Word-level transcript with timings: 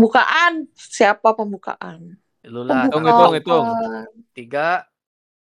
Pembukaan. 0.00 0.64
Siapa 0.72 1.36
pembukaan? 1.36 2.16
Lu 2.48 2.64
lah. 2.64 2.88
Hitung, 2.88 3.04
hitung, 3.04 3.32
hitung. 3.36 3.64
Pembukaan. 3.68 4.08
Tiga, 4.32 4.68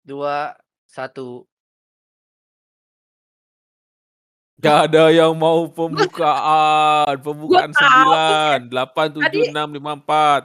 dua, 0.03 0.59
satu. 0.91 1.47
Gak 4.59 4.91
ada 4.91 5.15
yang 5.15 5.39
mau 5.39 5.71
pembukaan. 5.71 7.15
Pembukaan 7.23 7.71
Gua 7.71 7.79
tahu. 7.79 8.11
9, 8.67 8.75
8, 8.75 9.07
7, 9.15 9.23
Tadi- 9.23 9.55
6, 9.55 9.69
5, 9.71 9.95
4. 10.03 10.43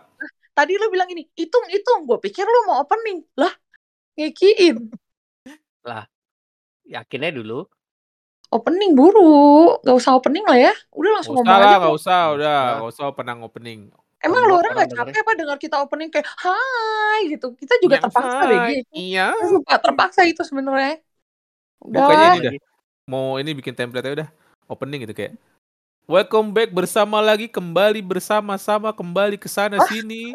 Tadi 0.54 0.72
lu 0.78 0.88
bilang 0.88 1.10
gini, 1.10 1.26
hitung, 1.34 1.66
hitung. 1.68 2.06
Gue 2.06 2.22
pikir 2.22 2.46
lu 2.46 2.70
mau 2.70 2.86
opening. 2.86 3.26
Lah, 3.34 3.52
ngekiin. 4.14 4.86
Yakinnya 6.86 7.34
dulu. 7.34 7.66
Opening 8.54 8.94
buru. 8.94 9.74
Gak 9.82 9.98
usah 9.98 10.14
opening 10.14 10.46
lah 10.46 10.70
ya. 10.70 10.74
Udah 10.94 11.10
Gak 11.10 11.16
langsung 11.18 11.34
usah 11.36 11.42
ngomong 11.42 11.58
lah, 11.58 11.66
aja. 11.66 11.76
gak 11.76 11.82
tuh. 11.82 11.98
usah. 11.98 12.22
Udah, 12.38 12.60
gak 12.78 12.90
usah 12.94 13.06
penang 13.12 13.40
opening. 13.42 13.90
Emang 14.26 14.42
lu 14.50 14.58
orang 14.58 14.74
gak 14.74 14.90
dengerin. 14.90 15.14
capek 15.14 15.22
apa 15.22 15.32
dengar 15.38 15.58
kita 15.62 15.76
opening 15.86 16.10
kayak 16.10 16.26
hai 16.42 17.20
gitu. 17.30 17.54
Kita 17.54 17.78
juga 17.78 18.02
Yang 18.02 18.04
terpaksa 18.10 18.38
hai, 18.42 18.50
deh 18.50 18.60
gitu. 18.82 18.92
Iya. 18.98 19.28
Sumpah, 19.46 19.78
terpaksa 19.78 20.22
itu 20.26 20.42
sebenarnya. 20.42 20.98
Udah. 21.86 22.00
Bukannya 22.02 22.26
ini 22.26 22.40
Lagi. 22.42 22.48
dah. 22.50 22.54
Mau 23.06 23.38
ini 23.38 23.52
bikin 23.54 23.78
template 23.78 24.02
aja 24.10 24.16
udah. 24.26 24.30
Opening 24.66 25.06
gitu 25.06 25.14
kayak. 25.14 25.38
Welcome 26.10 26.54
back 26.54 26.74
bersama 26.74 27.22
lagi 27.22 27.46
kembali 27.46 28.02
bersama-sama 28.02 28.90
kembali 28.94 29.38
ke 29.38 29.46
sana 29.46 29.78
sini. 29.86 30.34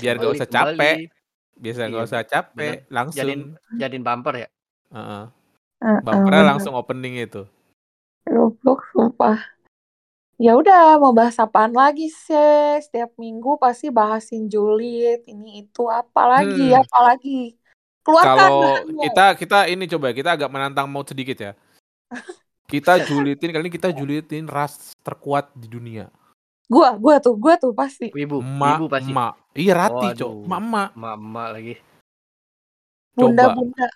Biar 0.00 0.16
gak 0.16 0.24
Kembali, 0.24 0.36
usah 0.40 0.48
kembali. 0.48 0.76
capek. 0.76 0.96
Biasa 1.56 1.78
Iya, 1.80 1.92
gak 1.92 2.04
usah 2.04 2.22
capek, 2.24 2.74
bener. 2.84 2.92
langsung. 2.92 3.20
Jadiin 3.20 3.42
jadiin 3.76 4.04
bumper 4.04 4.34
ya. 4.44 4.48
Heeh. 4.92 5.24
Heeh, 5.84 5.98
Bumpernya 6.00 6.44
langsung 6.56 6.72
opening 6.76 7.20
itu. 7.20 7.44
Goblok, 8.28 8.84
sumpah. 8.92 9.55
Ya 10.36 10.52
udah, 10.52 11.00
mau 11.00 11.16
bahas 11.16 11.40
apaan 11.40 11.72
lagi 11.72 12.12
sih? 12.12 12.76
Setiap 12.84 13.16
minggu 13.16 13.56
pasti 13.56 13.88
bahasin 13.88 14.52
julid, 14.52 15.24
ini 15.24 15.64
itu 15.64 15.88
apa 15.88 16.28
lagi, 16.28 16.76
Hmm. 16.76 16.80
apa 16.84 16.98
lagi. 17.08 17.56
Keluarkan 18.04 18.36
Kalau 18.38 18.62
kita 19.00 19.24
kita 19.34 19.58
ini 19.66 19.84
coba 19.88 20.12
kita 20.12 20.36
agak 20.36 20.52
menantang 20.52 20.86
mau 20.86 21.02
sedikit 21.02 21.36
ya. 21.40 21.52
Kita 22.66 22.98
julitin 22.98 23.54
kali 23.54 23.62
ini 23.66 23.70
kita 23.70 23.94
julitin 23.94 24.50
ras 24.50 24.90
terkuat 25.06 25.54
di 25.54 25.70
dunia. 25.70 26.10
Gua, 26.66 26.98
gua 26.98 27.22
tuh, 27.22 27.38
gua 27.38 27.54
tuh 27.54 27.70
pasti. 27.70 28.10
Wibu, 28.10 28.42
Emak, 28.42 28.82
wibu 28.82 28.86
pasti. 28.90 29.10
emak. 29.14 29.32
Iya 29.54 29.72
Rati, 29.78 30.06
Cok. 30.18 30.30
Waduh. 30.34 30.46
Emak-emak. 30.50 30.88
Emak-emak 30.98 31.48
lagi. 31.54 31.74
Bunda, 33.14 33.42
Coba. 33.46 33.54
bunda. 33.54 33.86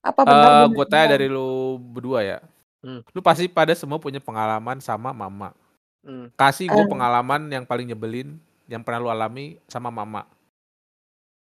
Apa 0.00 0.20
benar 0.24 0.40
Eh, 0.40 0.56
bunda? 0.64 0.72
gue 0.72 0.86
tanya 0.88 1.06
dari 1.12 1.26
lu 1.28 1.48
berdua 1.76 2.18
ya. 2.24 2.38
Hmm. 2.80 3.00
Lu 3.12 3.20
pasti 3.20 3.44
pada 3.44 3.72
semua 3.72 3.96
punya 3.96 4.18
pengalaman 4.18 4.80
sama 4.80 5.12
mama. 5.12 5.52
Hmm. 6.00 6.32
Kasih 6.32 6.64
gue 6.66 6.80
Eh. 6.80 6.88
pengalaman 6.88 7.44
yang 7.46 7.64
paling 7.64 7.84
nyebelin 7.84 8.40
yang 8.64 8.80
pernah 8.80 8.98
lu 8.98 9.08
alami 9.08 9.60
sama 9.68 9.92
mama. 9.92 10.24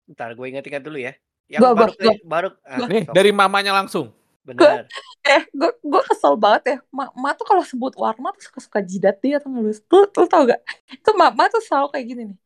Ntar 0.10 0.34
gue 0.34 0.46
ingat-ingat 0.48 0.82
dulu 0.82 0.98
ya. 0.98 1.14
Yang 1.46 1.62
Gua, 1.62 1.70
gua, 1.70 1.78
baru 1.78 1.94
gua. 1.94 2.14
baru 2.24 2.50
ah, 2.64 2.88
Nih, 2.88 3.04
sok. 3.06 3.14
dari 3.14 3.32
mamanya 3.32 3.72
langsung. 3.76 4.10
bener. 4.42 4.90
Eh, 5.22 5.46
gua, 5.54 5.70
gua 5.86 6.02
kesel 6.02 6.34
banget 6.34 6.64
ya. 6.66 6.78
Ma, 6.90 7.06
ma 7.14 7.38
tuh 7.38 7.46
kalau 7.46 7.62
sebut 7.62 7.94
warna 7.94 8.34
tuh 8.34 8.42
suka-suka 8.42 8.82
jidat 8.82 9.22
dia 9.22 9.38
tuh 9.38 9.54
lu. 9.54 9.70
Lu, 9.70 10.00
lu 10.10 10.26
tau 10.26 10.50
gak? 10.50 10.58
Itu 10.90 11.14
mama 11.14 11.46
tuh 11.46 11.62
selalu 11.62 11.94
kayak 11.94 12.06
gini 12.10 12.24
nih. 12.34 12.38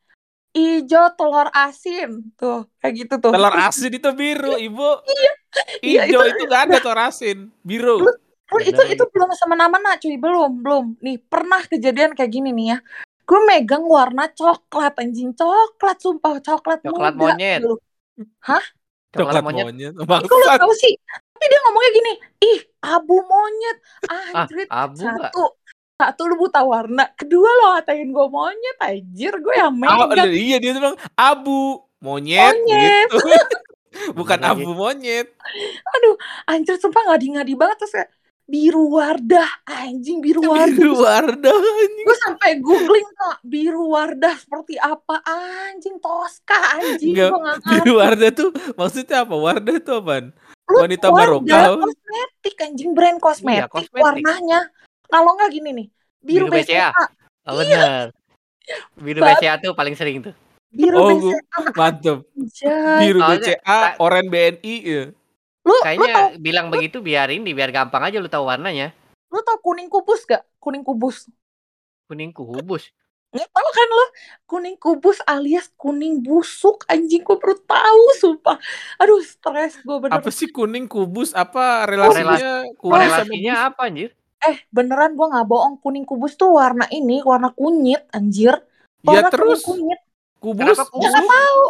Ijo 0.56 1.04
telur 1.16 1.48
asin 1.52 2.32
tuh 2.36 2.68
kayak 2.84 2.94
gitu 3.00 3.16
tuh. 3.24 3.32
Telur 3.32 3.56
asin 3.72 3.92
itu 3.92 4.10
biru, 4.12 4.60
Ibu. 4.60 4.90
Iya, 5.80 6.04
Ijo 6.04 6.20
itu- 6.20 6.36
itu 6.36 6.44
gak 6.46 6.62
ada 6.68 6.78
telur 6.84 7.00
asin, 7.00 7.48
biru. 7.64 8.04
Lu- 8.04 8.20
Lu 8.46 8.58
itu 8.62 8.82
itu 8.86 9.04
belum 9.10 9.30
semena-mena 9.34 9.98
cuy, 9.98 10.16
belum, 10.16 10.52
belum. 10.62 10.86
Nih, 11.02 11.18
pernah 11.18 11.62
kejadian 11.62 12.14
kayak 12.14 12.30
gini 12.30 12.54
nih 12.54 12.68
ya. 12.74 12.78
Gue 13.26 13.42
megang 13.42 13.82
warna 13.82 14.30
coklat 14.30 14.94
anjing, 15.02 15.34
coklat 15.34 15.98
sumpah, 15.98 16.38
coklat, 16.40 16.86
Coklat 16.86 17.14
muda. 17.18 17.34
monyet. 17.34 17.62
Lu. 17.66 17.74
Coklat 19.10 19.42
monyet. 19.42 19.66
Ih, 19.74 19.90
kok 19.98 20.38
lu 20.38 20.46
tahu 20.62 20.74
sih? 20.78 20.94
Tapi 21.10 21.46
dia 21.48 21.60
ngomongnya 21.66 21.92
gini, 21.92 22.12
ih 22.46 22.60
abu 22.86 23.16
monyet. 23.20 23.78
Anjrit, 24.08 24.68
Abu 24.70 25.02
nggak? 25.02 25.32
satu. 25.34 25.44
Satu 25.96 26.22
lu 26.28 26.36
buta 26.36 26.60
warna, 26.60 27.08
kedua 27.16 27.48
lo 27.48 27.66
ngatain 27.74 28.12
gue 28.12 28.28
monyet, 28.28 28.78
anjir 28.84 29.32
gue 29.32 29.56
yang 29.56 29.72
Ah, 29.88 30.06
megang 30.06 30.28
iya 30.30 30.60
dia 30.60 30.76
bilang 30.76 31.00
abu 31.16 31.80
monyet, 32.04 32.52
Monyet. 32.62 33.10
gitu. 33.10 33.18
Bukan 34.20 34.40
abu 34.44 34.76
monyet. 34.76 35.32
anjir 36.46 36.76
sumpah 36.78 37.00
ngadi-ngadi 37.10 37.56
banget 37.56 37.78
terus 37.80 37.94
kayak 37.96 38.10
biru 38.46 38.94
wardah 38.94 39.50
anjing 39.66 40.22
biru 40.22 40.46
wardah 40.46 40.70
Biru 40.70 40.94
Wardah 41.02 41.58
anjing. 41.58 42.06
gue 42.06 42.18
sampai 42.30 42.52
googling 42.62 43.10
kak 43.18 43.38
biru 43.42 43.90
wardah 43.90 44.38
seperti 44.38 44.78
apa 44.78 45.18
anjing 45.26 45.98
toska 45.98 46.54
anjing 46.78 47.18
nggak 47.18 47.34
ngerti 47.34 47.70
Biru 47.82 47.94
Wardah 47.98 48.30
tuh 48.30 48.50
maksudnya 48.78 49.26
apa? 49.26 49.34
Wardah 49.34 49.76
itu 49.82 49.92
apaan? 49.98 50.26
Lu 50.70 50.78
wanita 50.82 51.08
barokah. 51.10 51.74
kosmetik 51.74 52.56
anjing 52.62 52.92
brand 52.94 53.18
kosmetik, 53.18 53.70
kosmetik. 53.70 54.02
warnanya 54.02 54.70
kalau 55.10 55.34
nggak 55.38 55.50
gini 55.50 55.70
nih 55.74 55.88
biru, 56.22 56.46
Biru 56.46 56.54
BCA. 56.62 56.90
BCA 56.94 57.06
Oh, 57.46 57.54
bener. 57.62 58.06
Biru 58.98 59.20
Bang. 59.22 59.38
BCA 59.38 59.54
tuh 59.62 59.74
paling 59.78 59.94
sering 59.98 60.22
tuh. 60.22 60.34
biru 60.70 60.98
Oh, 60.98 61.10
BCA 61.14 61.38
Mantep. 61.74 62.18
Biru 63.02 63.20
BCA, 63.26 63.80
oranye 63.98 64.30
BNI 64.30 64.76
ya. 64.86 65.04
Lu 65.66 65.70
lu 65.70 65.76
tau 65.76 65.84
Kayaknya 65.84 66.38
bilang 66.38 66.68
begitu 66.70 66.98
biar 67.00 67.28
ini 67.28 67.52
biar 67.52 67.70
gampang 67.70 68.04
aja 68.04 68.18
lu 68.18 68.30
tahu 68.30 68.46
warnanya. 68.46 68.94
lu 69.28 69.42
tau 69.42 69.58
kuning 69.60 69.90
kubus 69.90 70.24
gak 70.24 70.46
kuning 70.58 70.82
kubus 70.82 71.28
Kuning 72.06 72.30
kubus. 72.30 72.94
nggak 73.28 73.52
tahu 73.52 73.70
kan 73.70 73.90
lo 73.92 74.06
kuning 74.46 74.78
kubus 74.78 75.20
alias 75.22 75.68
kuning 75.76 76.22
busuk 76.22 76.88
anjing 76.88 77.20
gue 77.20 77.36
baru 77.36 77.58
tahu 77.60 78.04
sumpah 78.16 78.56
aduh 78.96 79.20
stres 79.20 79.76
gue 79.78 79.98
bener 80.00 80.16
Apa 80.16 80.30
sih 80.30 80.48
kuning 80.48 80.88
kubus? 80.88 81.36
Apa 81.36 81.84
relasinya 81.84 82.64
kubus 82.74 82.96
sama 82.96 83.28
Korelasinya 83.28 83.54
bus? 83.54 83.68
apa 83.68 83.82
anjir? 83.84 84.10
eh 84.40 84.58
beneran 84.70 85.12
gue 85.14 85.28
nggak 85.28 85.48
bohong 85.48 85.76
kuning 85.78 86.06
kubus 86.06 86.34
tuh 86.34 86.54
warna 86.54 86.88
ini 86.88 87.20
warna 87.20 87.52
kunyit 87.52 88.08
anjir 88.10 88.56
Ya 89.04 89.20
warna 89.20 89.28
terus 89.28 89.60
kuning 89.60 89.84
kunyit 89.84 90.00
kubus, 90.38 90.64
Kenapa 90.64 90.80
ya 90.80 90.88
kubus? 90.88 91.12
nggak 91.12 91.26
tahu 91.28 91.62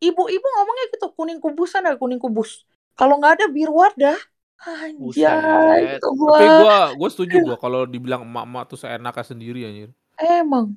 ibu-ibu 0.00 0.46
ngomongnya 0.50 0.84
gitu 0.90 1.06
kuning 1.12 1.38
kubusan 1.38 1.82
ada 1.82 1.94
kuning 1.94 2.18
kubus 2.18 2.66
kalau 2.98 3.14
nggak 3.20 3.34
ada 3.40 3.46
biru 3.54 3.72
wardah 3.82 4.18
anjay 4.66 4.96
Buset. 5.00 5.96
itu 6.00 6.08
Tapi 6.26 6.48
gue 6.48 6.56
gua 6.58 6.76
gua 6.98 7.08
setuju 7.12 7.36
gua 7.46 7.56
kalau 7.60 7.80
dibilang 7.84 8.22
emak-emak 8.24 8.64
tuh 8.72 8.78
seenaknya 8.80 9.24
sendiri 9.24 9.60
anjir. 9.68 9.90
emang 10.20 10.76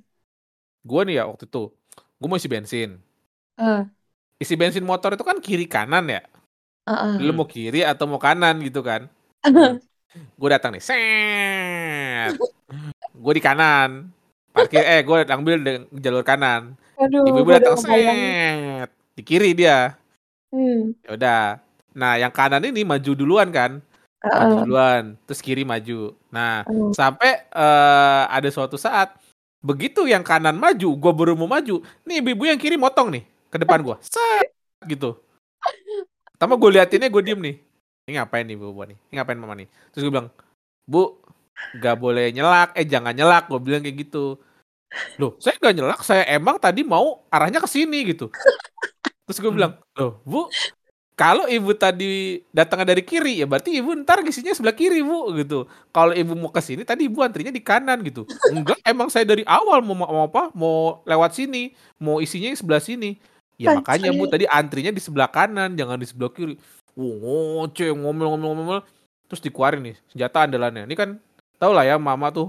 Gua 0.90 1.02
nih 1.07 1.16
ya 1.19 1.24
waktu 1.30 1.46
itu, 1.47 1.63
gua 2.19 2.28
mau 2.30 2.40
isi 2.40 2.50
bensin. 2.52 2.90
Eh, 3.57 3.85
Isi 4.44 4.56
bensin 4.59 4.84
motor 4.88 5.12
itu 5.16 5.24
kan 5.28 5.38
kiri 5.44 5.66
kanan 5.68 6.06
ya. 6.16 6.22
eh, 6.88 6.91
eh. 6.91 7.16
Lu 7.19 7.31
mau 7.35 7.47
kiri 7.47 7.81
atau 7.84 8.06
mau 8.07 8.19
kanan 8.22 8.56
gitu 8.63 8.81
kan. 8.81 9.01
Gue 10.40 10.50
datang 10.50 10.74
nih, 10.74 10.81
set. 10.81 12.34
Gue 13.13 13.34
di 13.38 13.44
kanan. 13.44 14.09
Parkir 14.56 14.81
eh 14.81 15.01
gue 15.06 15.18
ambil 15.30 15.56
di 15.62 15.72
jalur 16.01 16.24
kanan. 16.25 16.74
aduh 17.00 17.24
Ibu-ibu 17.28 17.50
gua 17.51 17.56
datang 17.59 17.78
set. 17.78 18.90
Di 19.16 19.22
kiri 19.22 19.53
dia. 19.53 19.94
hmm. 20.51 20.94
Ya 21.06 21.09
udah. 21.16 21.44
Nah, 21.96 22.18
yang 22.20 22.30
kanan 22.34 22.64
ini 22.66 22.86
maju 22.86 23.12
duluan 23.14 23.50
kan. 23.50 23.82
eh, 24.20 24.28
Maju 24.36 24.56
duluan, 24.68 25.04
terus 25.24 25.40
kiri 25.40 25.64
maju. 25.64 26.12
Nah, 26.28 26.68
Hmm. 26.68 26.92
sampai 26.92 27.40
eh, 27.40 28.24
ada 28.28 28.50
suatu 28.52 28.76
saat 28.76 29.16
begitu 29.64 30.04
yang 30.08 30.28
kanan 30.28 30.60
maju, 30.60 30.90
gue 30.92 31.12
baru 31.16 31.40
mau 31.40 31.48
maju. 31.48 31.80
Nih 32.04 32.20
ibu-ibu 32.20 32.44
yang 32.48 32.60
kiri 32.60 32.76
motong 32.76 33.16
nih 33.16 33.24
ke 33.48 33.58
depan 33.60 33.80
gue. 33.80 33.96
Set 34.04 34.52
gitu. 34.92 35.16
Pertama 36.36 36.60
gue 36.60 36.70
liatinnya 36.76 37.08
gue 37.08 37.24
diem 37.24 37.40
nih. 37.40 37.56
Ini 38.08 38.12
ngapain 38.19 38.44
nih 38.44 38.56
ibu 38.60 38.75
ini? 38.84 38.96
Ini 39.08 39.13
ngapain 39.19 39.40
mama 39.40 39.56
nih? 39.56 39.68
Terus 39.92 40.02
gue 40.08 40.12
bilang, 40.12 40.28
Bu, 40.84 41.16
gak 41.80 41.96
boleh 42.00 42.31
nyelak. 42.36 42.75
Eh 42.75 42.84
jangan 42.88 43.16
nyelak. 43.16 43.48
Gue 43.48 43.60
bilang 43.63 43.84
kayak 43.84 44.04
gitu. 44.04 44.36
Loh, 45.16 45.36
saya 45.40 45.56
gak 45.60 45.75
nyelak. 45.80 46.00
Saya 46.04 46.28
emang 46.28 46.60
tadi 46.60 46.84
mau 46.84 47.24
arahnya 47.30 47.63
ke 47.63 47.69
sini 47.72 48.04
gitu. 48.16 48.28
Terus 49.30 49.38
gue 49.40 49.52
bilang, 49.54 49.78
loh 49.96 50.19
Bu, 50.25 50.50
kalau 51.19 51.51
ibu 51.51 51.75
tadi 51.75 52.39
datangnya 52.56 52.95
dari 52.95 53.04
kiri 53.04 53.44
ya 53.44 53.45
berarti 53.45 53.75
ibu 53.75 53.92
ntar 54.07 54.24
isinya 54.24 54.56
sebelah 54.56 54.71
kiri 54.71 55.04
bu 55.04 55.36
gitu. 55.36 55.68
Kalau 55.92 56.16
ibu 56.16 56.31
mau 56.31 56.48
ke 56.48 56.63
sini 56.63 56.88
tadi 56.88 57.12
ibu 57.12 57.19
antrinya 57.19 57.51
di 57.51 57.60
kanan 57.60 58.00
gitu. 58.07 58.24
Enggak, 58.56 58.80
emang 58.88 59.12
saya 59.12 59.27
dari 59.27 59.44
awal 59.44 59.83
mau, 59.83 60.00
mau 60.00 60.31
apa? 60.31 60.48
Mau 60.56 61.04
lewat 61.04 61.36
sini, 61.36 61.75
mau 62.00 62.24
isinya 62.24 62.48
sebelah 62.56 62.80
sini. 62.80 63.19
Ya 63.60 63.75
makanya 63.75 64.16
bu 64.16 64.31
tadi 64.31 64.48
antrinya 64.48 64.95
di 64.95 65.04
sebelah 65.04 65.27
kanan, 65.27 65.75
jangan 65.75 66.00
di 66.00 66.07
sebelah 66.07 66.31
kiri. 66.31 66.56
Ngoceh 66.95 67.92
ngomel-ngomel-ngomel. 67.92 68.80
Terus 69.27 69.44
dikeluarin 69.44 69.92
nih 69.92 69.95
senjata 70.07 70.48
andalannya. 70.48 70.88
Ini 70.88 70.95
kan 70.95 71.19
tau 71.60 71.75
lah 71.75 71.83
ya 71.83 72.00
mama 72.00 72.31
tuh 72.31 72.48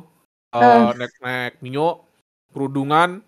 eh, 0.55 0.62
Ah. 0.62 0.94
naik-naik 0.94 1.58
minyo 1.58 2.06
kerudungan 2.55 3.19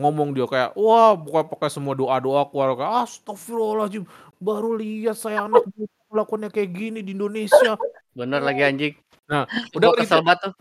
ngomong 0.00 0.32
dia 0.32 0.48
kayak 0.48 0.72
wah 0.80 1.12
bukan 1.12 1.44
pakai 1.52 1.68
semua 1.68 1.92
doa-doa 1.92 2.48
keluar 2.48 2.72
kayak 2.72 3.04
astagfirullahaladzim 3.04 4.08
baru 4.40 4.74
lihat 4.80 5.14
saya 5.20 5.46
anak 5.46 5.68
melakukannya 6.10 6.50
kayak 6.50 6.70
gini 6.74 7.00
di 7.04 7.12
Indonesia 7.14 7.76
Bener 8.16 8.42
lagi 8.42 8.62
anjing. 8.66 8.94
udah 9.30 9.46
Udah 9.76 9.88
gitu. 9.94 9.98
kesel 10.02 10.20
banget 10.26 10.50
tuh. 10.50 10.52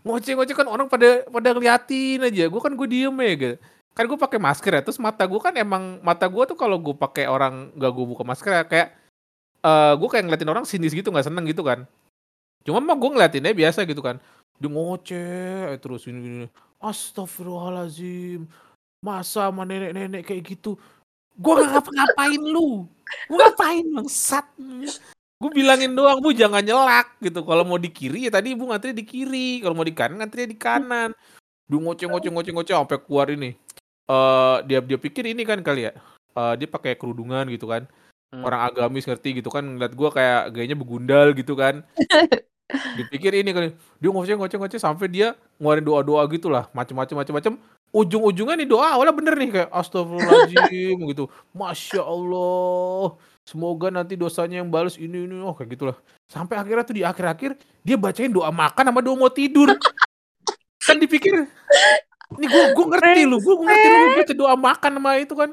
ngoceh-ngoceh 0.00 0.56
kan 0.56 0.64
orang 0.64 0.88
pada 0.88 1.28
pada 1.28 1.52
ngeliatin 1.52 2.24
aja. 2.24 2.48
Gue 2.48 2.60
kan 2.64 2.72
gue 2.72 2.88
diem 2.88 3.12
ya 3.20 3.32
gitu. 3.36 3.56
Kan 3.92 4.08
gue 4.08 4.16
pakai 4.16 4.40
masker 4.40 4.72
ya. 4.72 4.82
Terus 4.86 4.96
mata 4.96 5.28
gue 5.28 5.36
kan 5.36 5.52
emang 5.52 6.00
mata 6.00 6.24
gue 6.24 6.42
tuh 6.48 6.56
kalau 6.56 6.80
gue 6.80 6.96
pakai 6.96 7.28
orang 7.28 7.68
gak 7.76 7.92
gue 7.92 8.06
buka 8.08 8.24
masker 8.24 8.52
ya, 8.56 8.64
kayak 8.64 8.88
eh 9.60 9.92
gue 10.00 10.08
kayak 10.08 10.24
ngeliatin 10.24 10.48
orang 10.48 10.64
sinis 10.64 10.96
gitu 10.96 11.12
nggak 11.12 11.28
seneng 11.28 11.44
gitu 11.44 11.60
kan. 11.60 11.84
Cuma 12.64 12.80
mah 12.80 12.96
gue 12.96 13.10
ngeliatinnya 13.12 13.52
biasa 13.52 13.84
gitu 13.84 14.00
kan. 14.00 14.16
Dia 14.56 14.68
ngoceh 14.72 15.76
terus 15.84 16.08
ini, 16.08 16.20
ini. 16.24 16.46
Astagfirullahalazim. 16.80 18.48
Masa 19.04 19.48
sama 19.48 19.68
nenek-nenek 19.68 20.24
kayak 20.24 20.56
gitu. 20.56 20.80
Gue 21.40 21.52
gak 21.56 21.68
ngapa-ngapain 21.72 22.42
lu. 22.44 22.84
Gue 23.26 23.36
ngapain 23.40 23.86
bangsat. 23.96 24.46
Gue 25.40 25.50
bilangin 25.56 25.96
doang 25.96 26.20
bu 26.20 26.36
jangan 26.36 26.60
nyelak 26.60 27.16
gitu. 27.24 27.40
Kalau 27.40 27.64
mau 27.64 27.80
di 27.80 27.88
kiri 27.88 28.28
ya 28.28 28.30
tadi 28.30 28.52
ibu 28.52 28.68
ngantri 28.68 28.92
di 28.92 29.08
kiri. 29.08 29.64
Kalau 29.64 29.72
mau 29.72 29.88
di 29.88 29.96
kanan 29.96 30.20
ngantri 30.20 30.44
di 30.44 30.56
kanan. 30.60 31.16
Dia 31.64 31.78
ngoceh 31.80 32.06
ngoceh 32.12 32.28
ngoceh 32.28 32.52
ngoceh 32.52 32.74
sampai 32.76 33.00
keluar 33.00 33.32
ini. 33.32 33.56
Eh 34.04 34.56
dia 34.68 34.84
dia 34.84 34.98
pikir 35.00 35.24
ini 35.32 35.48
kan 35.48 35.64
kali 35.64 35.88
ya. 35.88 35.96
Eh 36.36 36.54
dia 36.60 36.68
pakai 36.68 36.92
kerudungan 37.00 37.48
gitu 37.48 37.72
kan. 37.72 37.88
Hmm. 38.30 38.44
Orang 38.44 38.60
agamis 38.68 39.08
ngerti 39.08 39.40
gitu 39.40 39.48
kan 39.48 39.64
ngeliat 39.64 39.96
gue 39.96 40.08
kayak 40.12 40.42
gayanya 40.52 40.76
begundal 40.76 41.32
gitu 41.32 41.56
kan. 41.56 41.80
Dipikir 43.00 43.32
ini 43.32 43.50
kali. 43.56 43.68
Dia 43.96 44.10
ngoceh 44.12 44.36
ngoceh 44.36 44.60
ngoceh 44.60 44.76
sampai 44.76 45.08
dia 45.08 45.32
ngeluarin 45.56 45.88
doa-doa 45.88 46.22
gitu 46.28 46.52
lah. 46.52 46.68
Macem-macem 46.76 47.16
macem-macem. 47.16 47.56
Ujung-ujungnya 47.90 48.54
nih 48.54 48.68
doa 48.70 48.94
awalnya 48.94 49.10
bener 49.10 49.34
nih 49.34 49.50
kayak 49.50 49.70
astagfirullahaladzim 49.74 50.98
gitu. 51.10 51.24
Masya 51.50 52.06
Allah. 52.06 53.18
Semoga 53.42 53.90
nanti 53.90 54.14
dosanya 54.14 54.62
yang 54.62 54.70
balas 54.70 54.94
ini 54.94 55.26
ini 55.26 55.42
oh 55.42 55.50
kayak 55.58 55.74
gitulah. 55.74 55.96
Sampai 56.30 56.54
akhirnya 56.54 56.86
tuh 56.86 56.94
di 56.94 57.02
akhir-akhir 57.02 57.58
dia 57.82 57.98
bacain 57.98 58.30
doa 58.30 58.54
makan 58.54 58.94
sama 58.94 59.00
doa 59.02 59.18
mau 59.18 59.32
tidur. 59.32 59.74
kan 60.86 60.96
dipikir 60.96 61.50
ini 62.38 62.46
gue 62.46 62.62
gue 62.78 62.86
ngerti 62.94 63.22
lu, 63.26 63.42
gue 63.42 63.54
ngerti 63.58 63.86
lu 63.90 64.08
baca 64.14 64.34
doa 64.38 64.54
makan 64.54 64.92
sama 65.02 65.10
itu 65.18 65.34
kan. 65.34 65.50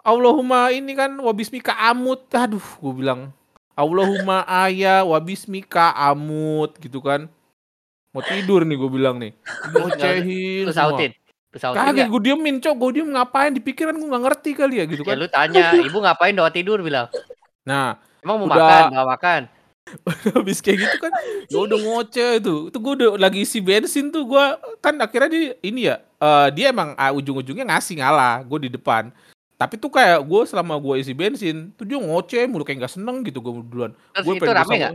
Allahumma 0.00 0.74
ini 0.74 0.92
kan 0.98 1.12
wabismika 1.22 1.76
amut. 1.76 2.26
Aduh, 2.34 2.64
gue 2.82 2.92
bilang 2.98 3.30
Allahumma 3.78 4.42
aya 4.48 5.06
wabismika 5.06 5.94
amut 5.94 6.74
gitu 6.82 6.98
kan. 6.98 7.30
Mau 8.10 8.26
tidur 8.26 8.66
nih 8.66 8.74
gue 8.74 8.90
bilang 8.90 9.22
nih. 9.22 9.30
Ngocehin 9.70 10.66
Lu 10.66 10.74
sautin. 10.74 11.14
Kagak 11.50 11.90
nggak? 11.90 12.08
gue 12.14 12.20
diemin 12.30 12.56
cok, 12.62 12.74
gue 12.78 12.90
diem 12.94 13.10
ngapain 13.10 13.50
di 13.50 13.58
pikiran 13.58 13.98
gue 13.98 14.06
gak 14.06 14.22
ngerti 14.22 14.50
kali 14.54 14.74
ya 14.78 14.84
gitu 14.86 15.02
Ya 15.02 15.08
kan. 15.10 15.16
lu 15.18 15.26
tanya, 15.26 15.74
ibu 15.82 15.98
ngapain 15.98 16.30
doa 16.30 16.50
tidur 16.54 16.78
bilang. 16.78 17.10
Nah, 17.66 17.98
Emang 18.22 18.36
mau 18.44 18.46
Udah. 18.46 18.60
makan, 18.60 18.82
mau 18.94 19.08
makan. 19.10 19.42
habis 20.38 20.62
kayak 20.62 20.86
gitu 20.86 20.96
kan 21.02 21.10
gue 21.50 21.62
udah 21.66 21.78
ngoceh 21.82 22.38
tuh 22.38 22.70
itu 22.70 22.78
gue 22.78 22.92
udah 23.00 23.10
lagi 23.18 23.42
isi 23.42 23.58
bensin 23.58 24.14
tuh 24.14 24.22
gue 24.22 24.44
kan 24.78 24.94
akhirnya 25.02 25.26
dia 25.32 25.50
ini 25.66 25.90
ya 25.90 25.98
eh, 25.98 26.48
dia 26.54 26.70
emang 26.70 26.94
ah, 26.94 27.10
ujung-ujungnya 27.10 27.66
ngasih 27.66 27.98
ngalah 27.98 28.44
gue 28.46 28.68
di 28.68 28.70
depan 28.70 29.10
tapi 29.58 29.76
tuh 29.76 29.90
kayak 29.90 30.22
gue 30.22 30.42
selama 30.46 30.78
gue 30.78 30.94
isi 31.02 31.10
bensin 31.10 31.74
tuh 31.74 31.82
dia 31.82 31.98
ngoceh 31.98 32.46
mulu 32.46 32.62
kayak 32.62 32.86
nggak 32.86 32.94
seneng 32.94 33.26
gitu 33.26 33.42
gue 33.42 33.52
duluan 33.66 33.90
Terus 34.14 34.24
gue 34.30 34.34
itu 34.38 34.52
rame 34.52 34.74
nggak? 34.78 34.92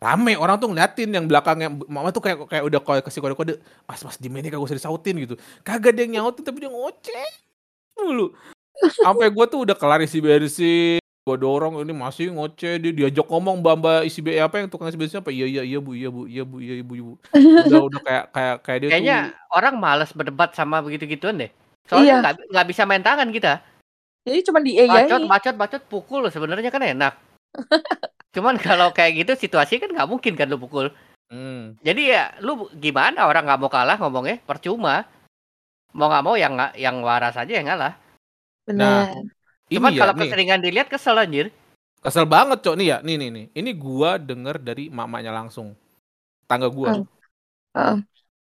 Rame 0.00 0.32
orang 0.32 0.56
tuh 0.56 0.72
ngeliatin 0.72 1.12
yang 1.12 1.28
belakangnya 1.28 1.68
mama 1.84 2.08
tuh 2.08 2.24
kayak 2.24 2.48
kayak 2.48 2.64
udah 2.64 2.80
kayak 2.80 3.04
kasih 3.04 3.20
kode-kode 3.20 3.60
mas 3.84 4.00
mas 4.00 4.16
di 4.16 4.32
ini 4.32 4.48
kagak 4.48 4.64
usah 4.64 4.76
disautin 4.80 5.20
gitu 5.20 5.36
kagak 5.60 5.92
ada 5.92 6.00
yang 6.08 6.12
nyautin 6.16 6.40
tapi 6.40 6.64
dia 6.64 6.72
ngoceh 6.72 7.28
mulu 8.00 8.32
sampai 9.04 9.28
gue 9.28 9.44
tuh 9.44 9.60
udah 9.68 9.76
kelar 9.76 10.00
isi 10.00 10.24
bensin 10.24 11.04
gue 11.28 11.36
dorong 11.36 11.84
ini 11.84 11.92
masih 11.92 12.32
ngoceh 12.32 12.80
dia 12.80 12.92
diajak 12.96 13.28
ngomong 13.28 13.60
mbak 13.60 13.74
mbak 13.76 14.00
isi 14.08 14.24
be 14.24 14.40
apa 14.40 14.64
yang 14.64 14.72
tukang 14.72 14.88
isi 14.88 14.96
bensin 14.96 15.20
apa 15.20 15.28
iya 15.28 15.44
iya 15.44 15.62
iya 15.68 15.76
bu 15.76 15.92
iya 15.92 16.08
bu 16.08 16.24
iya 16.24 16.42
bu 16.48 16.56
iya 16.64 16.74
ibu 16.80 16.92
ibu 16.96 17.12
udah 17.68 17.80
udah 17.92 18.00
kayak 18.00 18.24
kayak 18.32 18.56
kayak 18.64 18.78
dia 18.80 18.88
Kayaknya 18.88 19.18
tuh 19.20 19.52
orang 19.52 19.74
males 19.76 20.10
berdebat 20.16 20.50
sama 20.56 20.80
begitu-gituan 20.80 21.36
deh. 21.44 21.52
Soalnya 21.84 22.08
Iya. 22.08 22.20
nggak 22.24 22.34
nggak 22.56 22.66
bisa 22.72 22.82
main 22.88 23.04
tangan 23.04 23.28
kita. 23.28 23.60
Jadi 24.24 24.38
cuma 24.48 24.64
di 24.64 24.80
Bacot, 24.80 25.28
bacot, 25.28 25.54
bacot, 25.60 25.82
pukul 25.92 26.24
sebenarnya 26.32 26.72
kan 26.72 26.84
enak. 26.84 27.14
Cuman 28.34 28.56
kalau 28.66 28.90
kayak 28.94 29.26
gitu 29.26 29.32
situasi 29.36 29.78
kan 29.82 29.90
nggak 29.90 30.08
mungkin 30.10 30.34
kan 30.38 30.46
lu 30.50 30.58
pukul. 30.58 30.90
Hmm. 31.30 31.78
Jadi 31.82 32.10
ya 32.10 32.34
lu 32.42 32.66
gimana 32.74 33.26
orang 33.30 33.46
nggak 33.46 33.60
mau 33.62 33.70
kalah 33.70 33.96
ngomongnya 33.98 34.42
percuma. 34.42 35.06
Mau 35.94 36.06
nggak 36.10 36.24
mau 36.26 36.34
yang 36.38 36.52
nggak 36.58 36.72
yang 36.78 36.96
waras 37.02 37.34
aja 37.38 37.52
yang 37.58 37.66
ngalah. 37.70 37.94
Benar. 38.66 39.10
ini 39.70 39.76
Cuman 39.78 39.92
ya 39.94 39.98
kalau 40.02 40.14
nih 40.14 40.20
keseringan 40.26 40.60
dilihat 40.62 40.88
kesel 40.90 41.18
anjir. 41.18 41.50
kesel 42.00 42.24
banget 42.24 42.64
cok 42.64 42.76
nih 42.80 42.86
ya 42.92 42.98
nih 43.04 43.16
nih 43.20 43.28
nih 43.30 43.46
ini 43.52 43.70
gua 43.76 44.16
denger 44.16 44.56
dari 44.58 44.88
mamanya 44.88 45.30
langsung 45.36 45.76
tangga 46.48 46.68
gua 46.72 46.96
Hmm. 46.96 47.06
Heeh. 47.76 47.96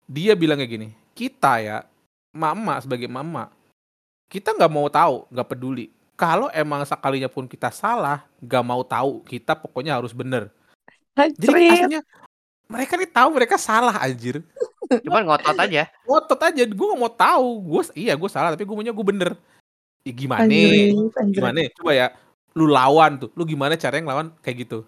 dia 0.09 0.33
bilangnya 0.33 0.67
gini 0.67 0.89
kita 1.13 1.61
ya 1.61 1.77
mama 2.33 2.79
sebagai 2.81 3.07
mama 3.11 3.51
kita 4.31 4.55
nggak 4.55 4.71
mau 4.71 4.87
tahu 4.87 5.27
nggak 5.29 5.47
peduli 5.51 5.91
kalau 6.21 6.53
emang 6.53 6.85
sekalinya 6.85 7.25
pun 7.25 7.49
kita 7.49 7.73
salah 7.73 8.21
nggak 8.37 8.61
mau 8.61 8.85
tahu 8.85 9.25
kita 9.25 9.57
pokoknya 9.57 9.97
harus 9.97 10.13
bener 10.13 10.53
jadi 11.17 11.49
Anjir. 11.49 11.73
aslinya 11.73 12.01
mereka 12.69 12.93
nih 12.95 13.09
tahu 13.09 13.29
mereka 13.33 13.55
salah 13.57 13.97
anjir 13.97 14.45
Cuman 14.91 15.23
ngotot 15.25 15.57
aja. 15.65 15.89
ngotot 16.05 16.37
aja 16.37 16.61
gue 16.61 16.85
nggak 16.85 17.01
mau 17.01 17.09
tahu 17.09 17.47
gue 17.65 17.81
iya 17.97 18.13
gue 18.13 18.29
salah 18.29 18.53
tapi 18.53 18.69
gue 18.69 18.75
maunya 18.77 18.93
gue 18.93 19.05
bener 19.07 19.33
ya, 20.05 20.13
gimana 20.13 20.45
Anjir, 20.45 20.93
anjir. 21.17 21.35
gimana 21.41 21.57
coba 21.73 21.91
ya 21.91 22.07
lu 22.53 22.69
lawan 22.69 23.11
tuh 23.17 23.29
lu 23.33 23.43
gimana 23.43 23.73
caranya 23.73 24.05
ngelawan 24.05 24.29
kayak 24.45 24.69
gitu 24.69 24.85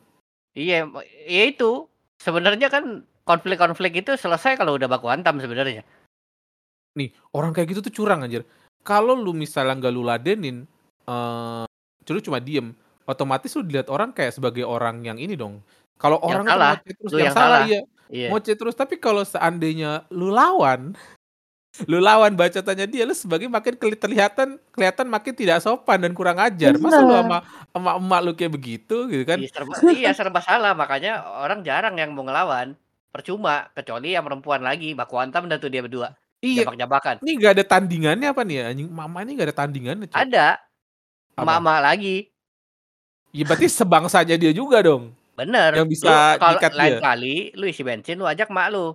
Iya, 0.54 0.86
ya 1.26 1.44
itu. 1.50 1.90
Sebenarnya 2.22 2.70
kan 2.70 3.02
konflik-konflik 3.26 4.06
itu 4.06 4.14
selesai 4.14 4.54
kalau 4.54 4.78
udah 4.78 4.86
baku 4.86 5.10
hantam 5.10 5.42
sebenarnya. 5.42 5.82
nih 6.94 7.10
orang 7.34 7.58
kayak 7.58 7.74
gitu 7.74 7.82
tuh 7.82 7.90
curang 7.90 8.22
anjir 8.22 8.46
kalau 8.86 9.18
lu 9.18 9.34
misalnya 9.34 9.74
nggak 9.82 9.90
lu 9.90 10.06
ladenin 10.06 10.70
eh 11.04 11.64
lu 12.06 12.20
cuma 12.20 12.38
diem 12.38 12.72
otomatis 13.04 13.52
lu 13.54 13.62
dilihat 13.62 13.88
orang 13.88 14.12
kayak 14.12 14.32
sebagai 14.32 14.64
orang 14.64 15.02
yang 15.02 15.16
ini 15.16 15.34
dong 15.34 15.60
kalau 15.96 16.20
Yang 16.20 16.28
orang 16.30 16.46
salah. 16.46 16.72
ngoceh 16.74 16.94
terus 16.94 17.10
Lu 17.10 17.18
yang, 17.18 17.26
yang 17.26 17.36
salah, 17.36 17.48
salah. 17.48 17.68
iya 17.68 17.82
Iya. 18.10 18.28
ngoceh 18.30 18.56
terus 18.56 18.76
tapi 18.76 18.96
kalau 18.96 19.24
seandainya 19.24 20.06
lu 20.10 20.30
lawan 20.30 20.94
lu 21.90 21.98
lawan 21.98 22.34
bacotannya 22.34 22.86
dia 22.86 23.02
lu 23.02 23.12
sebagai 23.12 23.48
makin 23.48 23.74
keli- 23.74 23.98
kelihatan 23.98 24.62
kelihatan 24.70 25.08
makin 25.08 25.34
tidak 25.34 25.58
sopan 25.58 25.98
dan 25.98 26.14
kurang 26.14 26.38
ajar 26.38 26.78
masa 26.78 27.02
lu 27.02 27.10
sama 27.12 27.38
sama 27.68 27.92
emak 27.98 28.20
lu 28.22 28.32
kayak 28.34 28.54
begitu 28.54 28.96
gitu 29.08 29.24
kan 29.24 29.42
Iya 29.42 29.50
serba, 29.50 29.74
iya 29.98 30.12
serba 30.14 30.40
salah 30.40 30.74
makanya 30.74 31.12
orang 31.40 31.62
jarang 31.62 31.96
yang 31.96 32.12
mau 32.12 32.22
ngelawan. 32.22 32.78
Percuma 33.10 33.70
kecuali 33.72 34.10
yang 34.12 34.22
perempuan 34.22 34.62
lagi 34.62 34.94
baku 34.94 35.18
hantam 35.18 35.46
dah 35.46 35.58
tuh 35.58 35.70
dia 35.70 35.82
berdua. 35.82 36.14
iya 36.40 36.66
Jabak-jabakan. 36.66 37.22
ini 37.22 37.32
gak 37.38 37.54
ada 37.54 37.64
tandingannya 37.64 38.28
apa 38.28 38.42
nih 38.42 38.56
ya 38.56 38.64
anjing 38.68 38.90
mama 38.90 39.18
ini 39.22 39.32
gak 39.34 39.48
ada 39.48 39.58
tandingannya 39.58 40.06
Cok. 40.10 40.18
Ada 40.20 40.48
Mama 41.36 41.82
lagi. 41.82 42.30
ya 43.34 43.42
berarti 43.44 43.66
sebangsanya 43.66 44.38
dia 44.38 44.54
juga 44.54 44.80
dong 44.80 45.10
Bener. 45.34 45.74
Yang 45.74 45.98
bisa 45.98 46.38
Lu 46.38 46.38
kalau 46.38 46.60
lain 46.78 46.94
dia. 46.94 47.02
kali 47.02 47.36
lu 47.58 47.66
isi 47.66 47.82
bensin 47.82 48.22
lu 48.22 48.30
ajak 48.30 48.54
mak 48.54 48.70
lu. 48.70 48.94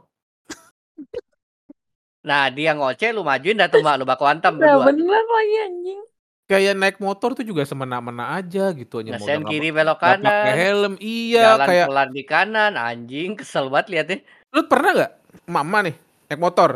Nah, 2.22 2.46
dia 2.46 2.78
ngoceh 2.78 3.10
lu 3.10 3.22
majuin 3.22 3.56
dah 3.56 3.66
tuh 3.66 3.80
mak 3.80 3.98
lu 3.98 4.04
baku 4.06 4.22
hantam 4.22 4.54
Nah, 4.54 4.78
berdua. 4.78 4.84
bener 4.90 5.24
lagi 5.24 5.56
anjing. 5.64 6.00
kayak 6.46 6.74
naik 6.74 6.96
motor 6.96 7.34
tuh 7.34 7.44
juga 7.44 7.60
semena-mena 7.60 8.32
aja 8.32 8.72
gitu 8.72 9.04
aja 9.04 9.20
Ngesen 9.20 9.44
kiri 9.44 9.68
belok 9.68 10.00
nggak 10.00 10.16
pakai 10.16 10.32
kanan. 10.48 10.56
helm 10.56 10.94
iya 10.96 11.44
Jalan 11.52 11.66
kayak 11.68 11.86
pelan 11.92 12.10
di 12.10 12.22
kanan, 12.24 12.72
anjing 12.72 13.30
kesel 13.36 13.68
banget 13.68 13.86
liatnya. 13.92 14.16
lu 14.48 14.64
pernah 14.64 14.90
nggak 14.96 15.12
mama 15.44 15.78
nih 15.84 15.96
naik 16.24 16.40
motor 16.40 16.70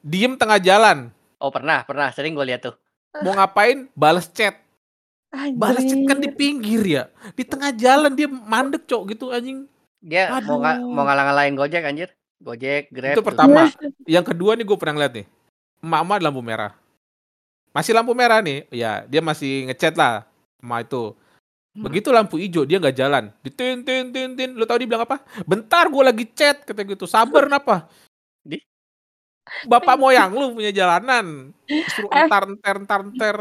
diem 0.00 0.34
tengah 0.34 0.58
jalan 0.58 0.98
Oh 1.38 1.52
pernah, 1.52 1.84
pernah 1.84 2.08
sering 2.10 2.32
gue 2.32 2.42
lihat 2.42 2.64
tuh. 2.64 2.74
Mau 3.22 3.32
ngapain? 3.34 3.86
Balas 3.94 4.26
chat. 4.26 4.58
Balas 5.54 5.82
chat 5.82 6.00
kan 6.06 6.18
di 6.18 6.30
pinggir 6.30 6.82
ya. 6.82 7.02
Di 7.34 7.42
tengah 7.42 7.70
jalan 7.70 8.14
dia 8.14 8.26
mandek 8.26 8.86
cok 8.86 9.02
gitu 9.14 9.30
anjing. 9.30 9.66
Dia 9.98 10.30
mau 10.42 10.58
nga- 10.58 10.78
Aduh. 10.78 10.90
mau 10.90 11.04
ngalang-ngalain 11.04 11.54
Gojek 11.54 11.82
anjir. 11.82 12.10
Gojek, 12.42 12.92
Grab. 12.92 13.14
itu 13.16 13.22
tuh. 13.22 13.26
pertama. 13.26 13.70
Yang 14.04 14.24
kedua 14.34 14.52
nih 14.58 14.66
gue 14.66 14.76
pernah 14.76 14.94
ngeliat 15.00 15.12
nih. 15.16 15.26
Mama 15.80 16.18
lampu 16.18 16.42
merah. 16.44 16.72
Masih 17.72 17.96
lampu 17.96 18.12
merah 18.12 18.44
nih. 18.44 18.68
Ya 18.68 19.06
dia 19.06 19.22
masih 19.24 19.70
ngechat 19.70 19.94
lah 19.94 20.26
sama 20.60 20.82
itu. 20.82 21.14
Hmm. 21.74 21.90
begitu 21.90 22.14
lampu 22.14 22.38
hijau 22.38 22.62
dia 22.62 22.78
nggak 22.78 22.94
jalan. 22.94 23.34
Ditin 23.42 23.82
tin 23.82 24.14
tin 24.14 24.38
tin 24.38 24.54
lu 24.54 24.62
tahu 24.62 24.78
dia 24.78 24.86
bilang 24.86 25.02
apa? 25.02 25.18
Bentar 25.42 25.90
gue 25.90 26.02
lagi 26.06 26.24
chat 26.30 26.62
kata 26.62 26.86
gitu. 26.86 27.02
Sabar 27.10 27.50
kenapa? 27.50 27.90
Bapak 29.64 29.96
moyang 29.96 30.32
lu 30.32 30.56
punya 30.56 30.72
jalanan 30.72 31.52
suruh 31.92 32.10
Eh. 32.12 32.24
entar 32.24 32.48
entar 32.48 32.74
entar 32.80 33.00
entar 33.04 33.36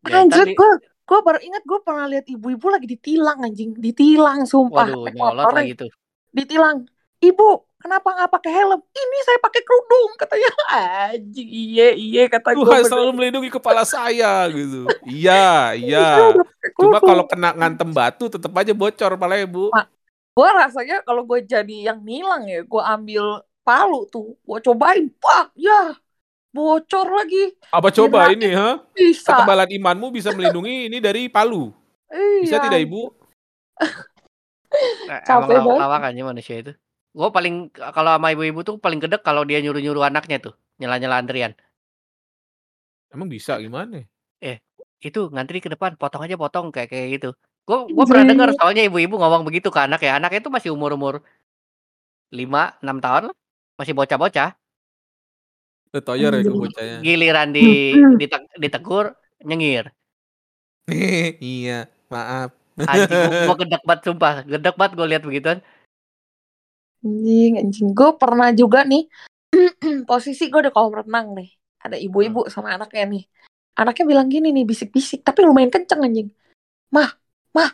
Anjir, 0.00 0.56
gue 0.56 0.70
gue 1.04 1.18
baru 1.20 1.36
ingat 1.44 1.60
gue 1.68 1.78
pernah 1.84 2.08
lihat 2.08 2.24
ibu-ibu 2.24 2.72
lagi 2.72 2.88
ditilang 2.88 3.36
anjing, 3.44 3.76
ditilang 3.76 4.48
sumpah. 4.48 4.88
Waduh, 4.88 5.12
nyolot 5.12 5.52
lagi 5.52 5.76
tuh. 5.76 5.92
Ditilang. 6.32 6.88
Ibu, 7.20 7.48
kenapa 7.76 8.08
nggak 8.16 8.32
pakai 8.32 8.48
helm? 8.48 8.80
Ini 8.80 9.18
saya 9.28 9.36
pakai 9.44 9.60
kerudung 9.60 10.16
katanya. 10.16 10.48
Anjing, 11.12 11.48
iya 11.52 11.92
iya 11.92 12.22
kata 12.32 12.56
gue. 12.56 12.64
Tuhan 12.64 12.88
selalu 12.88 13.10
melindungi 13.12 13.52
kepala 13.52 13.84
saya 13.84 14.48
gitu 14.48 14.88
iya 15.04 15.76
iya 15.76 16.32
cuma 16.80 16.96
kalau 16.96 17.28
kena 17.28 17.52
ngantem 17.52 17.92
batu 17.92 18.32
tetap 18.32 18.56
aja 18.56 18.72
bocor 18.72 19.20
palanya 19.20 19.44
bu 19.44 19.68
gue 20.30 20.48
rasanya 20.56 21.04
kalau 21.04 21.26
gue 21.28 21.44
jadi 21.44 21.92
yang 21.92 22.00
nilang 22.00 22.48
ya, 22.48 22.64
gue 22.64 22.82
ambil 22.88 23.44
Palu 23.70 24.00
tuh. 24.10 24.34
Gue 24.42 24.58
cobain, 24.58 25.06
pak, 25.06 25.54
ya 25.54 25.94
bocor 26.50 27.06
lagi. 27.14 27.54
Apa 27.70 27.94
coba 27.94 28.34
ini, 28.34 28.50
ha? 28.50 28.82
Bisa. 28.90 29.30
Ketebalan 29.30 29.70
imanmu 29.70 30.10
bisa 30.10 30.34
melindungi 30.34 30.90
ini 30.90 30.98
dari 30.98 31.30
Palu. 31.30 31.70
Bisa 32.42 32.58
Iya. 32.58 32.66
tidak, 32.66 32.80
Ibu? 32.90 33.02
Nah, 35.06 35.22
Capek 35.22 35.62
emang 35.62 35.78
banget. 35.78 35.82
lawakannya 35.86 36.24
manusia 36.26 36.56
itu. 36.58 36.72
Gue 37.14 37.28
paling 37.30 37.70
kalau 37.74 38.18
sama 38.18 38.34
ibu-ibu 38.34 38.62
tuh 38.66 38.78
paling 38.82 38.98
gedek 38.98 39.22
kalau 39.22 39.42
dia 39.46 39.62
nyuruh-nyuruh 39.62 40.10
anaknya 40.10 40.38
tuh 40.42 40.54
nyela-nyela 40.78 41.22
antrian. 41.22 41.54
Emang 43.14 43.30
bisa 43.30 43.58
gimana? 43.62 44.02
Itu 45.00 45.32
ngantri 45.32 45.64
ke 45.64 45.72
depan, 45.72 45.96
potong 45.96 46.28
aja 46.28 46.36
potong 46.36 46.68
kayak 46.68 46.92
kayak 46.92 47.08
gitu. 47.16 47.30
Gue 47.64 47.88
gue 47.88 48.04
pernah 48.04 48.28
dengar 48.28 48.52
soalnya 48.52 48.84
ibu-ibu 48.84 49.16
ngomong 49.16 49.48
begitu 49.48 49.72
ke 49.72 49.80
anak 49.80 50.04
ya. 50.04 50.20
Anaknya 50.20 50.44
itu 50.44 50.52
masih 50.52 50.70
umur-umur 50.76 51.24
5, 52.30 52.76
6 52.84 53.00
tahun 53.00 53.22
lah. 53.32 53.36
Masih 53.80 53.96
bocah-bocah. 53.96 54.52
Letoyor 55.96 56.36
ya 56.36 56.44
Anjir. 56.44 56.52
bocahnya. 56.52 56.98
Giliran 57.00 57.48
di 57.56 57.96
Mm-mm. 57.96 58.20
dite- 58.20 58.52
ditegur 58.60 59.16
nyengir. 59.40 59.88
iya, 61.40 61.88
maaf. 62.12 62.52
Anjing 62.76 63.08
gue, 63.08 63.32
gue 63.48 63.56
gedek 63.64 63.82
banget 63.88 64.00
sumpah. 64.04 64.44
Gedek 64.44 64.76
banget 64.76 64.92
gue 65.00 65.06
lihat 65.08 65.22
begituan. 65.24 65.58
Anjing, 67.00 67.56
anjing. 67.56 67.88
Gue 67.96 68.12
pernah 68.20 68.52
juga 68.52 68.84
nih, 68.84 69.08
posisi 70.10 70.52
gue 70.52 70.60
di 70.60 70.70
kolam 70.70 71.00
renang 71.00 71.32
nih. 71.40 71.48
Ada 71.80 71.96
ibu-ibu 71.96 72.52
sama 72.52 72.76
anaknya 72.76 73.08
nih. 73.08 73.24
Anaknya 73.80 74.04
bilang 74.04 74.28
gini 74.28 74.52
nih, 74.52 74.68
bisik-bisik. 74.68 75.24
Tapi 75.24 75.40
lumayan 75.40 75.72
kenceng 75.72 76.04
anjing. 76.04 76.28
Mah, 76.92 77.08
mah, 77.56 77.72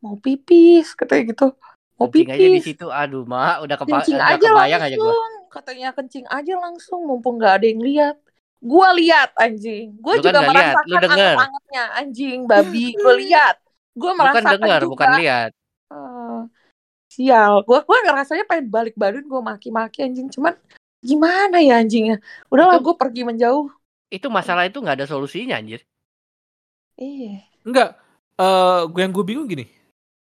mau 0.00 0.16
pipis. 0.16 0.96
Katanya 0.96 1.36
gitu. 1.36 1.52
Mau 2.00 2.08
Kencing 2.08 2.32
aja 2.32 2.40
di 2.40 2.58
pipis. 2.58 2.64
situ. 2.64 2.88
Aduh, 2.88 3.28
mak 3.28 3.60
udah, 3.68 3.76
kepa 3.76 4.00
Kencing 4.00 4.16
udah 4.16 4.28
aja 4.32 4.48
kebayang 4.48 4.82
aja 4.88 4.96
gue. 4.96 5.14
Katanya 5.52 5.92
kencing 5.92 6.24
aja 6.32 6.54
langsung. 6.56 7.04
Mumpung 7.04 7.36
gak 7.36 7.60
ada 7.60 7.66
yang 7.68 7.84
lihat. 7.84 8.16
Gue 8.62 8.88
lihat 9.04 9.36
anjing. 9.36 9.92
Gue 10.00 10.16
Lu 10.16 10.22
kan 10.24 10.32
juga 10.32 10.38
nggak 10.40 10.54
lihat, 10.54 10.72
merasakan 10.72 10.86
lu 10.88 10.96
denger. 10.96 11.34
anget-angetnya 11.36 11.84
anjing, 11.98 12.38
babi. 12.48 12.86
Gue 12.96 13.14
lihat. 13.28 13.56
Gue 13.92 14.10
Bukan 14.16 14.18
merasakan 14.24 14.52
dengar, 14.56 14.80
juga. 14.80 14.92
bukan 14.96 15.08
lihat. 15.20 15.50
Eh, 15.92 16.40
sial 17.12 17.60
gue 17.68 17.78
gue 17.84 17.98
ngerasanya 18.08 18.48
pengen 18.48 18.72
balik 18.72 18.96
badan 18.96 19.28
gue 19.28 19.40
maki-maki 19.44 20.00
anjing 20.00 20.32
cuman 20.32 20.56
gimana 21.04 21.60
ya 21.60 21.76
anjingnya 21.76 22.16
udahlah 22.48 22.80
Itu- 22.80 22.88
gue 22.88 22.94
pergi 22.96 23.22
menjauh 23.28 23.68
Itu 24.08 24.32
masalah 24.32 24.64
itu 24.64 24.80
nggak 24.80 24.96
ada 24.96 25.04
solusinya 25.04 25.60
anjir. 25.60 25.84
iya 26.96 27.44
Enggak, 27.68 28.00
eh 28.40 28.80
gue 28.88 29.00
yang 29.04 29.12
gue 29.12 29.24
bingung 29.28 29.44
gini. 29.44 29.68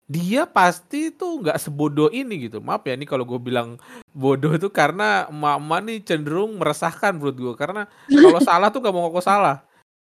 Dia 0.04 0.44
pasti 0.44 1.10
tuh 1.16 1.40
nggak 1.40 1.58
sebodoh 1.58 2.12
ini 2.12 2.48
gitu. 2.50 2.60
Maaf 2.60 2.84
ya 2.84 2.94
nih 2.94 3.08
kalau 3.08 3.24
gue 3.24 3.40
bilang 3.40 3.80
bodoh 4.12 4.52
itu 4.54 4.68
karena 4.68 5.26
mama 5.32 5.80
nih 5.80 6.04
cenderung 6.04 6.60
meresahkan 6.60 7.16
menurut 7.16 7.38
gue. 7.40 7.54
Karena 7.56 7.88
kalau 8.08 8.40
salah 8.48 8.68
tuh 8.70 8.84
gak 8.84 8.94
mau 8.94 9.08
ngaku 9.08 9.24
salah. 9.24 9.64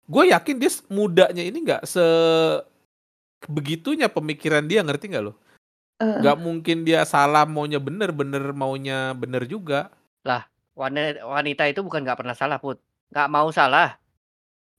Gue 0.04 0.28
yakin 0.34 0.60
dia 0.60 0.70
mudanya 0.92 1.40
ini 1.40 1.64
nggak 1.64 1.88
se 1.88 2.04
begitunya 3.48 4.08
pemikiran 4.12 4.64
dia 4.68 4.84
ngerti 4.84 5.08
nggak 5.14 5.24
lo? 5.24 5.32
Nggak 5.96 6.36
mungkin 6.42 6.84
dia 6.84 7.06
salah 7.08 7.48
maunya 7.48 7.80
bener, 7.80 8.12
bener 8.12 8.52
maunya 8.52 9.16
bener 9.16 9.48
juga. 9.48 9.88
Wanita, 10.74 11.22
wanita 11.22 11.70
itu 11.70 11.86
bukan 11.86 12.02
nggak 12.02 12.18
pernah 12.18 12.34
salah 12.34 12.58
put, 12.58 12.82
nggak 13.14 13.30
mau 13.30 13.46
salah, 13.54 13.94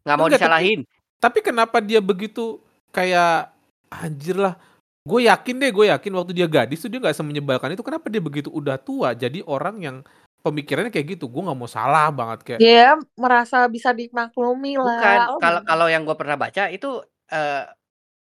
nggak 0.03 0.17
mau 0.19 0.27
Enggak, 0.27 0.43
tapi- 0.43 0.51
disalahin. 0.51 0.79
Tapi 1.23 1.39
kenapa 1.39 1.79
dia 1.79 2.03
begitu 2.03 2.59
kayak 2.91 3.55
anjir 3.87 4.35
lah. 4.35 4.59
Gue 5.05 5.29
yakin 5.29 5.61
deh, 5.61 5.69
gue 5.69 5.85
yakin 5.93 6.11
waktu 6.17 6.33
dia 6.33 6.49
gadis 6.49 6.81
tuh 6.81 6.89
dia 6.89 6.97
nggak 6.97 7.13
semenyebalkan 7.13 7.77
itu. 7.77 7.85
Kenapa 7.85 8.09
dia 8.09 8.17
begitu 8.17 8.49
udah 8.49 8.81
tua 8.81 9.13
jadi 9.13 9.45
orang 9.45 9.75
yang 9.85 9.97
pemikirannya 10.41 10.89
kayak 10.89 11.13
gitu. 11.17 11.29
Gue 11.29 11.45
nggak 11.45 11.57
mau 11.57 11.69
salah 11.69 12.09
banget 12.09 12.39
kayak. 12.41 12.59
dia 12.65 12.97
merasa 13.13 13.69
bisa 13.69 13.93
dimaklumi 13.93 14.81
lah 14.81 14.97
Bukan, 14.97 15.17
Oh, 15.29 15.37
kalau 15.37 15.59
gimana? 15.61 15.69
kalau 15.69 15.87
yang 15.93 16.01
gue 16.09 16.15
pernah 16.17 16.37
baca 16.41 16.63
itu 16.73 16.89
eh, 17.29 17.63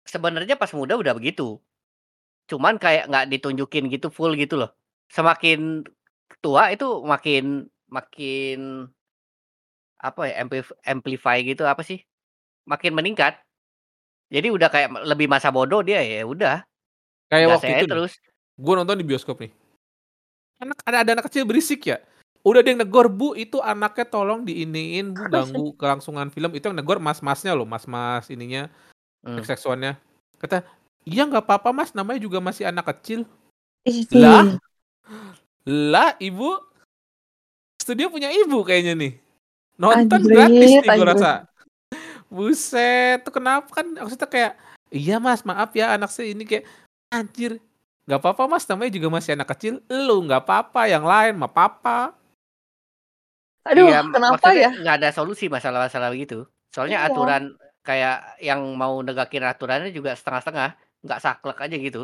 sebenarnya 0.07 0.55
pas 0.55 0.71
muda 0.71 0.95
udah 0.95 1.13
begitu, 1.19 1.59
cuman 2.47 2.75
kayak 2.79 3.11
nggak 3.11 3.25
ditunjukin 3.31 3.91
gitu 3.91 4.07
full 4.09 4.33
gitu 4.39 4.55
loh. 4.55 4.71
Semakin 5.11 5.83
tua 6.39 6.71
itu 6.71 6.87
makin 7.03 7.67
makin 7.91 8.87
apa 9.99 10.21
ya 10.31 10.33
amplif- 10.43 10.77
amplify 10.87 11.37
gitu 11.43 11.63
apa 11.67 11.83
sih? 11.83 11.99
Makin 12.67 12.95
meningkat. 12.95 13.39
Jadi 14.29 14.47
udah 14.53 14.69
kayak 14.69 14.89
lebih 15.09 15.25
masa 15.25 15.49
bodoh 15.49 15.81
dia 15.81 15.99
ya 16.05 16.21
udah. 16.25 16.61
Kayak 17.29 17.45
gas 17.45 17.53
waktu 17.57 17.73
itu 17.81 17.85
terus. 17.89 18.13
gue 18.59 18.73
nonton 18.77 18.97
di 18.97 19.05
bioskop 19.05 19.41
nih. 19.41 19.51
Anak 20.61 20.77
ada 20.85 20.97
ada 21.01 21.11
anak 21.17 21.25
kecil 21.29 21.45
berisik 21.49 21.85
ya. 21.89 21.97
Udah 22.45 22.63
ada 22.63 22.69
yang 22.71 22.79
negor 22.83 23.11
bu 23.11 23.35
itu 23.35 23.59
anaknya 23.59 24.07
tolong 24.07 24.47
diiniin 24.47 25.11
bu 25.11 25.27
ganggu 25.27 25.65
kelangsungan 25.75 26.31
film 26.31 26.55
itu 26.55 26.71
yang 26.71 26.77
negor 26.77 27.01
mas-masnya 27.01 27.51
loh 27.51 27.67
mas-mas 27.67 28.31
ininya 28.31 28.71
Hmm. 29.19 29.43
seksualnya 29.43 29.99
kata 30.39 30.63
iya 31.03 31.27
nggak 31.27 31.43
apa-apa 31.43 31.75
mas 31.75 31.91
namanya 31.91 32.23
juga 32.23 32.39
masih 32.39 32.71
anak 32.71 32.87
kecil 32.87 33.27
Lah? 34.15 34.55
lah 35.67 36.15
ibu 36.23 36.55
studio 37.75 38.07
punya 38.07 38.31
ibu 38.31 38.63
kayaknya 38.63 38.95
nih 38.95 39.19
nonton 39.75 40.23
Anjrit, 40.23 40.31
gratis 40.31 40.71
nih 40.71 40.87
gue 40.87 41.03
rasa 41.03 41.48
buset 42.29 43.25
tuh 43.25 43.33
kenapa 43.33 43.67
kan 43.81 43.85
maksudnya 43.97 44.29
kayak 44.29 44.53
iya 44.89 45.17
mas 45.17 45.41
maaf 45.41 45.73
ya 45.73 45.97
anak 45.97 46.13
saya 46.13 46.31
ini 46.33 46.45
kayak 46.45 46.65
anjir 47.09 47.57
nggak 48.05 48.19
apa-apa 48.21 48.49
mas 48.49 48.65
namanya 48.69 48.93
juga 48.93 49.07
masih 49.09 49.33
anak 49.37 49.49
kecil 49.53 49.81
lu 49.89 50.25
nggak 50.25 50.41
apa-apa 50.45 50.81
yang 50.89 51.05
lain 51.05 51.37
mah 51.37 51.49
papa 51.49 52.13
aduh 53.65 53.85
Iya, 53.91 54.01
kenapa 54.09 54.49
ya 54.55 54.69
nggak 54.73 54.95
ada 55.03 55.09
solusi 55.13 55.45
masalah-masalah 55.45 56.09
begitu. 56.09 56.47
Soalnya 56.73 57.05
Iya. 57.05 57.13
aturan 57.13 57.43
kayak 57.85 58.41
yang 58.41 58.61
mau 58.73 58.97
negakin 59.03 59.45
aturannya 59.45 59.93
juga 59.93 60.15
setengah-setengah, 60.17 60.73
nggak 61.05 61.19
saklek 61.21 61.59
aja 61.59 61.75
gitu. 61.77 62.01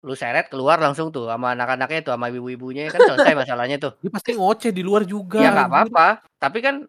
Lu 0.00 0.16
seret 0.16 0.48
keluar 0.48 0.80
langsung 0.80 1.12
tuh 1.12 1.28
sama 1.28 1.52
anak-anaknya 1.52 2.00
tuh 2.02 2.12
sama 2.16 2.32
ibu-ibunya 2.32 2.88
kan 2.88 2.98
selesai 3.04 3.36
masalahnya 3.46 3.76
tuh. 3.78 3.92
dia 4.00 4.10
pasti 4.10 4.32
ngoceh 4.34 4.72
di 4.72 4.82
luar 4.82 5.04
juga 5.04 5.38
Ya 5.38 5.52
nggak 5.54 5.68
apa-apa, 5.70 6.06
tapi 6.40 6.58
kan 6.64 6.88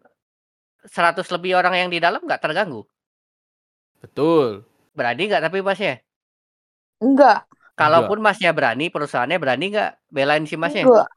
100 0.86 1.28
lebih 1.34 1.52
orang 1.60 1.74
yang 1.80 1.88
di 1.94 1.98
dalam 2.02 2.20
nggak 2.26 2.42
terganggu. 2.44 2.82
betul. 4.02 4.64
Berani 4.96 5.22
nggak 5.28 5.42
tapi 5.46 5.58
masnya? 5.68 5.94
enggak. 7.02 7.46
Kalaupun 7.80 8.18
masnya 8.26 8.50
berani, 8.56 8.86
perusahaannya 8.94 9.38
berani 9.42 9.64
nggak 9.72 9.90
belain 10.14 10.44
si 10.48 10.56
masnya? 10.60 10.86
enggak. 10.86 11.08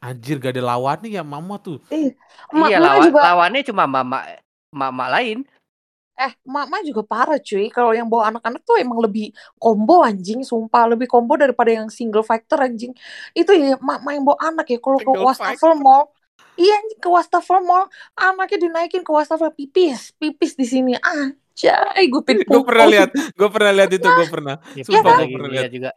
Anjir 0.00 0.40
gak 0.40 0.56
ada 0.56 0.64
lawannya 0.64 1.08
ya 1.12 1.22
mama 1.24 1.60
tuh. 1.60 1.76
Ma- 2.52 2.72
Iya, 2.72 2.76
mama 2.76 2.96
lawan, 2.96 3.06
juga 3.06 3.22
lawannya 3.24 3.60
cuma 3.68 3.84
mama 3.84 4.18
mama 4.72 5.04
lain. 5.14 5.44
eh 6.20 6.32
mama 6.54 6.76
juga 6.88 7.00
parah 7.12 7.38
cuy. 7.48 7.64
Kalau 7.76 7.92
yang 7.98 8.04
bawa 8.12 8.24
anak-anak 8.30 8.60
tuh 8.68 8.76
emang 8.84 8.98
lebih 9.04 9.24
combo 9.62 9.94
anjing. 10.08 10.40
Sumpah 10.50 10.84
lebih 10.92 11.08
combo 11.12 11.32
daripada 11.40 11.70
yang 11.78 11.88
single 11.88 12.24
factor 12.30 12.58
anjing. 12.66 12.92
Itu 13.32 13.50
ya 13.56 13.80
mama 13.80 14.08
yang 14.14 14.24
bawa 14.28 14.38
anak 14.52 14.66
ya. 14.72 14.78
Kalau 14.84 15.00
ke 15.00 15.10
wastafel 15.26 15.72
mall 15.80 16.12
iya 16.56 16.76
ke 16.96 17.08
wastafel 17.08 17.60
mall 17.60 17.86
anaknya 18.14 18.66
dinaikin 18.66 19.02
ke 19.02 19.10
wastafel 19.10 19.50
pipis 19.50 20.12
pipis 20.16 20.54
di 20.54 20.64
sini 20.64 20.92
anjay 20.96 22.06
gue 22.06 22.22
pin 22.22 22.40
gue 22.40 22.62
pernah 22.62 22.86
lihat 22.86 23.10
gue 23.12 23.48
pernah 23.50 23.72
lihat 23.72 23.90
itu 23.92 24.08
gue 24.08 24.26
pernah 24.26 24.56
Ya, 24.72 24.82
Sumpah, 24.82 25.00
pernah 25.02 25.14
gua 25.14 25.22
lagi 25.24 25.34
pernah 25.36 25.50
lihat 25.50 25.62
lihat. 25.62 25.72
juga. 25.72 25.90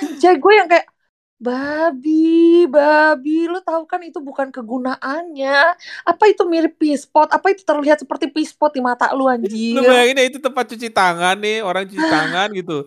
anjay 0.00 0.34
gue 0.36 0.52
yang 0.54 0.68
kayak 0.68 0.86
babi 1.40 2.28
babi 2.68 3.48
lu 3.48 3.64
tahu 3.64 3.88
kan 3.88 4.04
itu 4.04 4.20
bukan 4.20 4.52
kegunaannya 4.52 5.58
apa 6.04 6.24
itu 6.28 6.44
mirip 6.44 6.76
pispot 6.76 7.32
apa 7.32 7.46
itu 7.48 7.64
terlihat 7.64 8.04
seperti 8.04 8.28
pispot 8.28 8.68
di 8.70 8.84
mata 8.84 9.08
lu 9.16 9.24
anjir 9.24 9.48
Lu 9.48 9.80
bayangin 9.80 10.20
ya 10.20 10.24
itu 10.28 10.36
tempat 10.36 10.68
cuci 10.68 10.92
tangan 10.92 11.40
nih, 11.40 11.64
orang 11.64 11.88
cuci 11.88 11.96
tangan 12.04 12.52
gitu. 12.52 12.84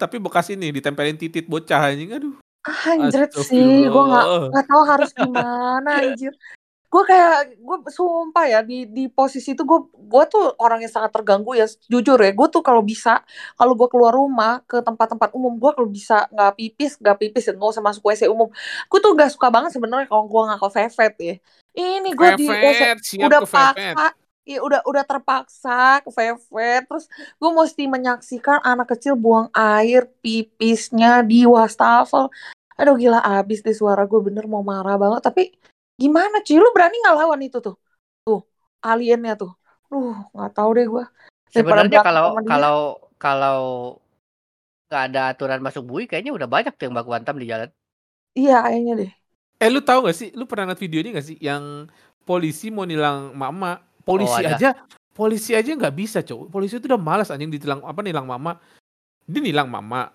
Tapi 0.00 0.16
bekas 0.16 0.48
ini 0.48 0.72
ditempelin 0.72 1.20
titit 1.20 1.44
bocah 1.44 1.92
anjing. 1.92 2.08
Aduh. 2.08 2.40
Anjret 2.68 3.32
sih, 3.34 3.88
gue 3.88 4.04
nggak 4.10 4.26
nggak 4.52 4.66
tahu 4.68 4.82
harus 4.84 5.10
gimana 5.16 5.90
anjir. 6.04 6.32
Gue 6.88 7.04
kayak 7.04 7.60
gue 7.60 7.76
sumpah 7.92 8.48
ya 8.48 8.60
di 8.64 8.88
di 8.88 9.12
posisi 9.12 9.52
itu 9.52 9.60
gue 9.60 9.92
gue 9.92 10.24
tuh 10.32 10.56
orang 10.56 10.80
yang 10.80 10.88
sangat 10.88 11.12
terganggu 11.12 11.52
ya 11.52 11.68
jujur 11.84 12.16
ya. 12.16 12.32
Gue 12.32 12.48
tuh 12.48 12.64
kalau 12.64 12.80
bisa 12.80 13.20
kalau 13.60 13.76
gue 13.76 13.88
keluar 13.92 14.16
rumah 14.16 14.64
ke 14.64 14.80
tempat-tempat 14.80 15.36
umum 15.36 15.60
gue 15.60 15.68
kalau 15.76 15.84
bisa 15.84 16.24
nggak 16.32 16.56
pipis 16.56 16.96
nggak 16.96 17.16
pipis 17.20 17.44
ya 17.44 17.52
nggak 17.52 17.72
usah 17.76 17.84
masuk 17.84 18.08
WC 18.08 18.32
umum. 18.32 18.48
Gue 18.88 18.98
tuh 19.04 19.12
gak 19.12 19.28
suka 19.36 19.52
banget 19.52 19.76
sebenarnya 19.76 20.08
kalau 20.08 20.24
gue 20.24 20.42
nggak 20.48 20.60
ke 20.64 20.68
vevet 20.72 21.14
ya. 21.20 21.34
Ini 21.76 22.10
gue 22.16 22.28
di 22.40 22.46
WC 22.48 22.82
udah 23.20 23.40
paksa 23.44 24.06
ya 24.48 24.64
udah 24.64 24.80
udah 24.88 25.04
terpaksa 25.04 26.00
ke 26.00 26.08
vevet. 26.08 26.88
Terus 26.88 27.04
gue 27.36 27.50
mesti 27.52 27.84
menyaksikan 27.84 28.64
anak 28.64 28.96
kecil 28.96 29.12
buang 29.12 29.52
air 29.52 30.08
pipisnya 30.24 31.20
di 31.20 31.44
wastafel 31.44 32.32
aduh 32.78 32.94
gila 32.94 33.18
abis 33.20 33.60
deh 33.66 33.74
suara 33.74 34.06
gue 34.06 34.20
bener 34.22 34.46
mau 34.46 34.62
marah 34.62 34.94
banget 34.94 35.22
tapi 35.26 35.42
gimana 35.98 36.38
cuy 36.46 36.56
lu 36.62 36.70
berani 36.70 36.96
nggak 37.02 37.16
lawan 37.18 37.40
itu 37.42 37.58
tuh 37.58 37.76
tuh 38.22 38.46
aliennya 38.80 39.34
tuh 39.34 39.52
Duh, 39.88 40.14
nggak 40.36 40.52
tahu 40.52 40.70
deh 40.76 40.86
gue 40.86 41.04
Sebenarnya 41.48 42.04
kalau 42.04 42.36
kalau 42.44 42.78
kalau 43.16 43.60
nggak 44.88 45.02
ada 45.12 45.22
aturan 45.32 45.60
masuk 45.60 45.84
bui, 45.84 46.04
kayaknya 46.08 46.32
udah 46.32 46.48
banyak 46.48 46.72
tuh 46.76 46.88
yang 46.88 46.96
baku 46.96 47.12
hantam 47.12 47.36
di 47.36 47.48
jalan. 47.48 47.68
Iya, 48.36 48.64
kayaknya 48.64 48.92
deh. 49.04 49.10
Eh 49.58 49.68
lu 49.68 49.80
tahu 49.82 50.08
gak 50.08 50.16
sih? 50.16 50.28
Lu 50.32 50.46
pernah 50.46 50.70
lihat 50.70 50.80
video 50.80 51.02
ini 51.02 51.10
gak 51.12 51.26
sih? 51.26 51.36
Yang 51.42 51.90
polisi 52.22 52.70
mau 52.70 52.86
nilang 52.86 53.34
mama. 53.34 53.82
Polisi 54.06 54.40
Oh, 54.40 54.40
ada. 54.40 54.56
aja, 54.56 54.70
polisi 55.12 55.52
aja 55.52 55.68
nggak 55.68 55.92
bisa 55.92 56.24
cowok. 56.24 56.48
Polisi 56.48 56.80
itu 56.80 56.88
udah 56.88 57.00
malas 57.00 57.28
anjing 57.28 57.52
ditilang 57.52 57.84
apa 57.84 58.00
nilang 58.00 58.24
mama. 58.24 58.56
Dia 59.28 59.40
nilang 59.44 59.68
mama. 59.68 60.08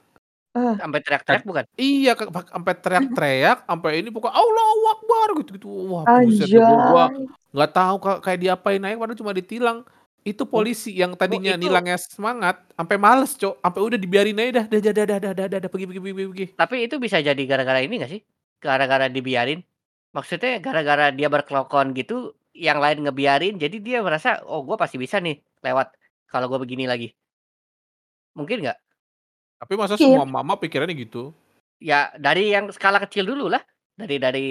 Eh. 0.53 0.75
Sampai 0.77 1.01
teriak-teriak 1.01 1.43
bukan? 1.50 1.65
Iya, 1.74 2.13
sampai 2.29 2.74
teriak-teriak, 2.86 3.65
sampai 3.65 3.91
ini 4.05 4.10
pokoknya 4.13 4.38
Allah 4.38 4.65
Akbar 4.93 5.27
gitu-gitu. 5.41 5.69
Wah, 5.89 6.05
buset 6.22 6.45
ya 6.45 6.62
gua 6.62 7.05
nggak 7.53 7.72
tahu 7.74 7.95
kayak 8.22 8.39
diapain 8.41 8.77
naik 8.81 9.01
padahal 9.01 9.17
cuma 9.17 9.33
ditilang. 9.33 9.81
Itu 10.24 10.48
hmm. 10.48 10.53
polisi 10.55 10.95
yang 10.95 11.17
oh, 11.17 11.19
tadinya 11.19 11.51
oh, 11.51 11.60
itu... 11.60 11.67
nilangnya 11.67 11.98
semangat, 12.00 12.63
sampai 12.79 12.95
males, 12.95 13.36
Cok. 13.36 13.60
Sampai 13.60 13.81
udah 13.83 14.00
dibiarin 14.00 14.39
aja 14.39 14.63
dah, 14.63 14.65
dah, 14.72 14.79
dah, 14.79 14.93
dah, 14.93 15.05
dah, 15.19 15.33
dah, 15.36 15.48
dah, 15.51 15.60
dah 15.60 15.69
pergi, 15.74 15.86
pergi, 15.89 16.00
pergi, 16.00 16.27
pergi. 16.31 16.45
Tapi 16.55 16.75
itu 16.88 16.95
bisa 16.95 17.17
jadi 17.19 17.43
gara-gara 17.43 17.83
ini 17.83 18.00
gak 18.00 18.12
sih? 18.13 18.22
Gara-gara 18.63 19.12
dibiarin? 19.12 19.60
Maksudnya 20.15 20.63
gara-gara 20.63 21.12
dia 21.12 21.27
berkelokon 21.27 21.91
gitu, 21.91 22.39
yang 22.55 22.79
lain 22.79 23.03
ngebiarin, 23.03 23.60
jadi 23.60 23.77
dia 23.83 24.00
merasa, 24.00 24.39
oh 24.45 24.63
gua 24.63 24.77
pasti 24.79 24.95
bisa 25.01 25.17
nih 25.19 25.41
lewat 25.60 25.91
kalau 26.29 26.48
gua 26.48 26.62
begini 26.62 26.88
lagi. 26.88 27.12
Mungkin 28.38 28.63
nggak? 28.63 28.77
Tapi 29.63 29.79
masa 29.79 29.96
semua 29.96 30.27
mama 30.27 30.60
pikirannya 30.60 30.91
gitu? 31.00 31.32
Ya 31.79 32.12
dari 32.20 32.51
yang 32.51 32.67
skala 32.75 33.00
kecil 33.00 33.24
dulu 33.24 33.48
lah. 33.48 33.63
Dari 33.96 34.20
dari 34.20 34.48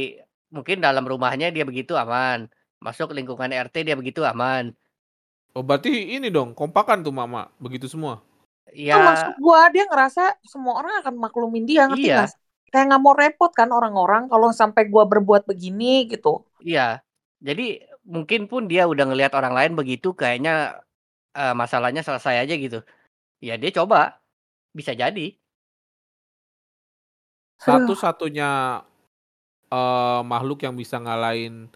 mungkin 0.48 0.80
dalam 0.80 1.04
rumahnya 1.04 1.52
dia 1.52 1.68
begitu 1.68 1.92
aman. 2.00 2.48
Masuk 2.80 3.12
lingkungan 3.12 3.52
RT 3.52 3.84
dia 3.84 3.92
begitu 3.92 4.24
aman. 4.24 4.72
Oh, 5.52 5.60
berarti 5.60 6.16
ini 6.16 6.32
dong, 6.32 6.56
kompakan 6.56 7.04
tuh 7.04 7.12
mama, 7.12 7.52
begitu 7.60 7.84
semua. 7.84 8.24
Itu 8.72 8.88
Ya 8.88 8.96
maksud 8.98 9.36
gua 9.36 9.68
dia 9.74 9.84
ngerasa 9.84 10.40
semua 10.48 10.80
orang 10.80 10.94
akan 11.04 11.14
maklumin 11.20 11.64
dia 11.68 11.84
ngerti 11.90 12.08
Iya. 12.08 12.14
nggak 12.16 12.28
sih? 12.32 12.40
Kayak 12.72 12.84
nggak 12.88 13.02
mau 13.04 13.12
repot 13.12 13.52
kan 13.52 13.68
orang-orang 13.68 14.22
kalau 14.32 14.48
sampai 14.48 14.88
gua 14.88 15.04
berbuat 15.04 15.44
begini 15.44 16.08
gitu. 16.08 16.48
iya. 16.64 17.02
Jadi 17.42 17.82
mungkin 18.06 18.46
pun 18.50 18.66
dia 18.70 18.86
udah 18.86 19.04
ngelihat 19.10 19.32
orang 19.38 19.54
lain 19.58 19.72
begitu 19.78 20.14
kayaknya 20.14 20.80
eh, 21.36 21.54
masalahnya 21.56 22.02
selesai 22.06 22.34
aja 22.46 22.54
gitu. 22.56 22.78
Ya 23.42 23.54
dia 23.60 23.70
coba. 23.74 24.21
Bisa 24.72 24.92
jadi. 24.92 25.36
Satu-satunya 27.62 28.82
eh, 29.70 30.20
makhluk 30.26 30.66
yang 30.66 30.74
bisa 30.74 30.98
ngalahin 30.98 31.70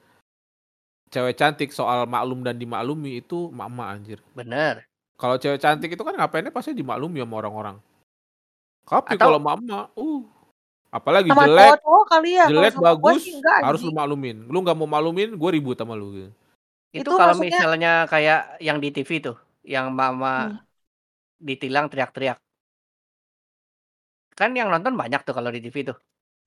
cewek 1.09 1.39
cantik 1.39 1.71
soal 1.71 2.05
maklum 2.05 2.43
dan 2.43 2.59
dimaklumi 2.59 3.23
itu 3.23 3.49
mama 3.55 3.89
anjir. 3.95 4.19
Bener. 4.35 4.83
Kalau 5.17 5.39
cewek 5.41 5.63
cantik 5.63 5.95
itu 5.95 6.03
kan 6.03 6.13
ngapainnya 6.13 6.53
pasti 6.53 6.77
dimaklumi 6.77 7.23
sama 7.23 7.41
orang-orang. 7.41 7.77
Tapi 8.85 9.17
Atau- 9.17 9.23
kalau 9.33 9.41
mama, 9.41 9.89
uh, 9.97 10.23
apalagi 10.93 11.31
Sama 11.33 11.47
jelek, 11.49 11.81
kali 12.07 12.31
ya. 12.37 12.47
Jelek 12.47 12.73
sama 12.77 12.85
bagus 12.95 13.23
sih 13.25 13.35
enggak 13.35 13.59
harus 13.65 13.81
lu 13.83 13.93
maklumin. 13.97 14.37
Lu 14.47 14.59
nggak 14.63 14.77
mau 14.77 14.87
maklumin, 14.87 15.35
gue 15.35 15.51
ribut 15.51 15.75
sama 15.79 15.97
lu. 15.97 16.13
gitu. 16.13 16.31
Itu, 16.95 17.01
Itu 17.03 17.11
kalau 17.19 17.35
maksudnya- 17.35 17.59
misalnya 17.59 17.93
kayak 18.07 18.41
yang 18.63 18.79
di 18.79 18.89
TV 18.93 19.11
tuh, 19.25 19.37
yang 19.67 19.91
mama 19.91 20.53
Hmm. 20.53 20.59
ditilang 21.41 21.89
teriak-teriak. 21.91 22.39
Kan 24.39 24.51
yang 24.59 24.69
nonton 24.73 24.95
banyak 25.01 25.21
tuh 25.27 25.35
kalau 25.37 25.51
di 25.55 25.61
TV 25.65 25.77
tuh. 25.89 25.97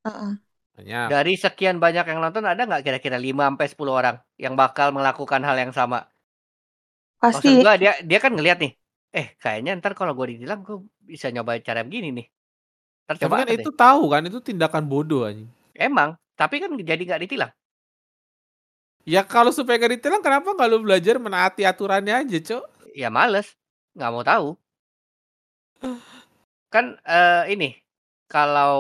Heeh. 0.06 0.32
Banyak. 0.78 1.12
Dari 1.12 1.34
sekian 1.44 1.78
banyak 1.84 2.06
yang 2.12 2.20
nonton 2.24 2.46
ada 2.46 2.62
nggak 2.70 2.84
kira-kira 2.86 3.18
5 3.18 3.50
sampai 3.50 3.68
10 3.72 3.94
orang 4.00 4.16
yang 4.44 4.54
bakal 4.62 4.88
melakukan 4.98 5.42
hal 5.48 5.58
yang 5.58 5.74
sama? 5.74 6.06
Maksud 7.34 7.54
Pasti. 7.54 7.62
gua 7.62 7.74
dia 7.82 7.92
dia 8.10 8.20
kan 8.24 8.32
ngelihat 8.34 8.58
nih, 8.64 8.72
eh 9.14 9.28
kayaknya 9.42 9.72
ntar 9.80 9.94
kalau 10.00 10.14
gue 10.18 10.28
ditilang 10.38 10.60
gue 10.68 10.78
bisa 11.12 11.28
nyoba 11.34 11.52
cara 11.68 11.82
begini 11.88 12.08
nih. 12.18 12.26
Ntar 13.06 13.16
Tapi 13.20 13.28
coba 13.28 13.38
kan 13.44 13.50
deh. 13.60 13.68
itu 13.68 13.70
tahu 13.76 14.04
kan, 14.14 14.22
itu 14.30 14.40
tindakan 14.40 14.84
bodoh 14.88 15.28
anjing. 15.28 15.50
Emang, 15.74 16.10
tapi 16.40 16.56
kan 16.62 16.72
jadi 16.78 17.02
nggak 17.08 17.22
ditilang. 17.26 17.52
Ya 19.08 19.22
kalau 19.26 19.50
supaya 19.50 19.80
gak 19.82 19.94
ditilang, 19.98 20.22
kenapa 20.22 20.54
nggak 20.54 20.70
lu 20.70 20.80
belajar 20.86 21.16
menaati 21.18 21.66
aturannya 21.66 22.14
aja, 22.14 22.38
Cok? 22.40 22.64
Ya 23.02 23.10
males, 23.18 23.48
nggak 23.96 24.12
mau 24.14 24.24
tahu. 24.30 24.48
Kan 26.74 26.86
eh, 27.06 27.44
ini 27.54 27.70
kalau 28.30 28.78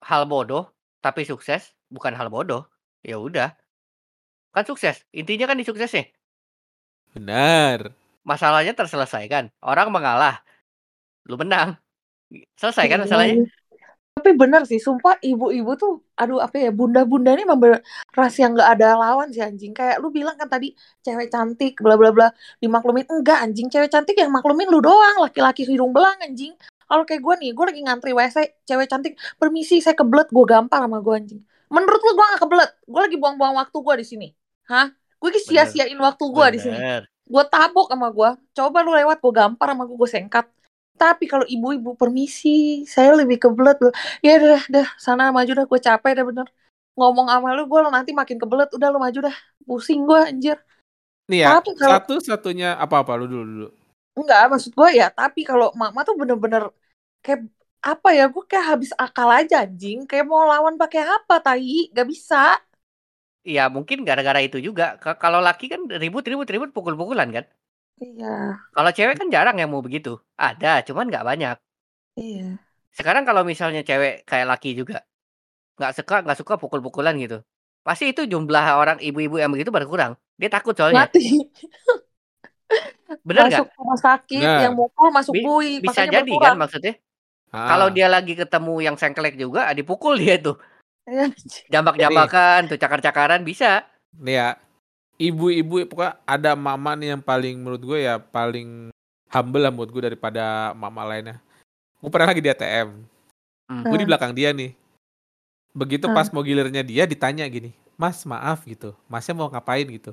hal 0.00 0.24
bodoh 0.24 0.70
tapi 1.02 1.26
sukses 1.26 1.74
bukan 1.90 2.14
hal 2.14 2.30
bodoh, 2.30 2.64
ya 3.02 3.18
udah. 3.18 3.52
Kan 4.54 4.64
sukses, 4.66 5.02
intinya 5.10 5.50
kan 5.50 5.58
di 5.58 5.66
suksesnya. 5.66 6.06
Benar. 7.14 7.90
Masalahnya 8.22 8.72
terselesaikan, 8.76 9.50
orang 9.62 9.90
mengalah, 9.90 10.38
lu 11.26 11.34
menang. 11.34 11.74
Selesai 12.54 12.86
kan 12.86 13.02
Iya. 13.02 13.04
masalahnya? 13.06 13.34
Tapi 14.10 14.36
bener 14.36 14.68
sih, 14.68 14.76
sumpah 14.76 15.16
ibu-ibu 15.24 15.72
tuh, 15.80 16.04
aduh 16.12 16.44
apa 16.44 16.60
ya, 16.60 16.70
bunda-bunda 16.74 17.32
ini 17.32 17.48
memang 17.48 17.80
ras 18.12 18.36
yang 18.36 18.52
nggak 18.52 18.76
ada 18.76 18.98
lawan 19.00 19.32
sih 19.32 19.40
anjing. 19.40 19.72
Kayak 19.72 20.02
lu 20.04 20.12
bilang 20.12 20.36
kan 20.36 20.44
tadi, 20.44 20.76
cewek 21.00 21.32
cantik, 21.32 21.80
bla 21.80 21.96
bla 21.96 22.12
bla, 22.12 22.28
dimaklumin. 22.60 23.08
Enggak 23.08 23.40
anjing, 23.40 23.72
cewek 23.72 23.88
cantik 23.88 24.18
yang 24.20 24.28
maklumin 24.28 24.68
lu 24.68 24.84
doang, 24.84 25.24
laki-laki 25.24 25.64
hidung 25.64 25.96
belang 25.96 26.20
anjing. 26.20 26.52
Kalau 26.90 27.06
kayak 27.06 27.22
gue 27.22 27.34
nih, 27.38 27.50
gue 27.54 27.64
lagi 27.70 27.80
ngantri 27.86 28.10
WC, 28.10 28.66
cewek 28.66 28.90
cantik, 28.90 29.14
permisi 29.38 29.78
saya 29.78 29.94
kebelet, 29.94 30.26
gue 30.26 30.42
gampar 30.42 30.82
sama 30.82 30.98
gue 30.98 31.14
anjing. 31.14 31.40
Menurut 31.70 32.02
lu 32.02 32.18
gue 32.18 32.26
gak 32.34 32.42
kebelet, 32.42 32.70
gue 32.82 33.00
lagi 33.06 33.14
buang-buang 33.14 33.54
waktu 33.54 33.78
gue 33.78 33.94
di 34.02 34.06
sini. 34.10 34.28
Hah? 34.66 34.90
Gue 35.22 35.30
sia-siain 35.38 35.94
waktu 35.94 36.24
gue 36.26 36.46
di 36.50 36.58
sini. 36.58 36.78
Gue 37.30 37.44
tabok 37.46 37.94
sama 37.94 38.10
gue 38.10 38.30
coba 38.50 38.82
lu 38.82 38.90
lewat 38.90 39.22
gue 39.22 39.30
gampar 39.30 39.70
sama 39.70 39.86
gue 39.86 39.94
gue 39.94 40.10
sengkat. 40.10 40.50
Tapi 40.98 41.30
kalau 41.30 41.46
ibu-ibu 41.46 41.94
permisi 41.94 42.82
saya 42.90 43.14
lebih 43.14 43.38
kebelet. 43.38 43.78
Loh 43.78 43.94
ya 44.18 44.42
dah 44.42 44.62
dah. 44.66 44.88
Sana 44.98 45.30
maju 45.30 45.46
dah 45.46 45.66
gue 45.70 45.78
capek 45.78 46.12
dah 46.18 46.24
bener. 46.26 46.48
Ngomong 46.98 47.30
sama 47.30 47.54
lu 47.54 47.70
gue 47.70 47.78
nanti 47.86 48.10
makin 48.10 48.34
kebelet. 48.34 48.66
Udah 48.74 48.90
lu 48.90 48.98
maju 48.98 49.30
dah. 49.30 49.36
Pusing 49.62 50.02
gue 50.02 50.20
anjir. 50.26 50.58
Nih 51.30 51.46
ya, 51.46 51.54
Tapi 51.54 51.78
kalau- 51.78 52.02
satu-satunya 52.02 52.74
apa-apa 52.74 53.14
lu 53.14 53.30
dulu 53.30 53.44
dulu. 53.46 53.68
enggak 54.10 54.52
maksud 54.52 54.74
gue 54.74 55.00
ya 55.00 55.08
tapi 55.08 55.46
kalau 55.46 55.72
mama 55.72 56.02
tuh 56.04 56.12
bener-bener 56.18 56.68
kayak 57.24 57.40
apa 57.92 58.08
ya 58.18 58.22
gue 58.34 58.42
kayak 58.50 58.66
habis 58.72 58.90
akal 59.04 59.28
aja 59.38 59.54
anjing 59.64 59.98
kayak 60.08 60.24
mau 60.30 60.42
lawan 60.52 60.74
pakai 60.82 61.00
apa 61.16 61.34
tai 61.44 61.88
gak 61.96 62.06
bisa 62.12 62.36
Iya 63.50 63.62
mungkin 63.74 63.98
gara-gara 64.08 64.40
itu 64.46 64.58
juga. 64.66 64.84
Ka- 65.02 65.18
Kalau 65.22 65.40
laki 65.46 65.64
kan 65.72 65.80
ribut 66.02 66.24
ribut 66.30 66.48
ribut 66.54 66.70
pukul-pukulan 66.76 67.28
kan. 67.36 67.44
iya 68.02 68.70
Kalau 68.76 68.90
cewek 68.96 69.16
kan 69.20 69.28
jarang 69.34 69.56
yang 69.62 69.70
mau 69.72 69.82
begitu. 69.86 70.12
Ada, 70.48 70.72
cuman 70.86 71.04
nggak 71.10 71.26
banyak. 71.30 71.56
iya 72.16 72.58
Sekarang 72.90 73.24
kalau 73.28 73.42
misalnya 73.46 73.80
cewek 73.88 74.26
kayak 74.28 74.46
laki 74.50 74.70
juga 74.80 74.96
nggak 75.78 75.92
suka 75.98 76.16
nggak 76.24 76.38
suka 76.40 76.54
pukul-pukulan 76.62 77.14
gitu. 77.24 77.38
Pasti 77.86 78.12
itu 78.12 78.22
jumlah 78.32 78.64
orang 78.80 78.98
ibu-ibu 79.02 79.36
yang 79.42 79.50
begitu 79.54 79.70
berkurang. 79.74 80.12
Dia 80.40 80.50
takut 80.52 80.74
soalnya. 80.78 81.08
mati 81.10 81.50
Bener 83.28 83.44
nggak? 83.48 83.64
masuk 83.64 83.66
rumah 83.78 83.98
sakit 84.06 84.48
Bener. 84.48 84.60
yang 84.62 84.72
mukul 84.78 85.08
masuk 85.16 85.34
Bi- 85.34 85.44
bui 85.44 85.80
Bisa 85.84 86.02
jadi 86.14 86.32
berkurang. 86.32 86.40
kan 86.44 86.54
maksudnya. 86.60 86.92
Ah, 87.50 87.66
Kalau 87.66 87.90
dia 87.90 88.06
lagi 88.06 88.38
ketemu 88.38 88.78
yang 88.80 88.94
sengklek 88.94 89.34
juga, 89.34 89.66
ah, 89.66 89.74
dipukul 89.74 90.14
dia 90.14 90.38
tuh. 90.38 90.54
Iya. 91.06 91.34
Jambak-jambakan, 91.68 92.70
tuh 92.70 92.78
cakar-cakaran 92.78 93.42
bisa. 93.42 93.82
nih 94.10 94.34
ya, 94.38 94.48
ibu-ibu 95.18 95.86
pokoknya 95.86 96.18
ada 96.26 96.58
mama 96.58 96.98
nih 96.98 97.14
yang 97.14 97.22
paling 97.22 97.54
menurut 97.62 97.78
gue 97.78 97.98
ya 98.02 98.18
paling 98.18 98.90
humble 99.30 99.62
lah 99.62 99.70
menurut 99.70 99.90
gue 99.90 100.02
daripada 100.10 100.74
mama 100.74 101.06
lainnya. 101.06 101.38
Gue 101.98 102.10
pernah 102.10 102.30
lagi 102.30 102.42
di 102.42 102.50
ATM, 102.50 102.88
Hmm. 103.70 103.86
gue 103.86 103.98
di 103.98 104.06
belakang 104.06 104.34
dia 104.34 104.50
nih. 104.50 104.74
Begitu 105.70 106.10
Hmm. 106.10 106.14
pas 106.18 106.26
mau 106.34 106.42
gilirnya 106.42 106.82
dia 106.82 107.06
ditanya 107.06 107.46
gini, 107.46 107.70
Mas 107.94 108.26
maaf 108.26 108.66
gitu, 108.66 108.94
Masnya 109.06 109.34
mau 109.38 109.46
ngapain 109.46 109.86
gitu? 109.86 110.10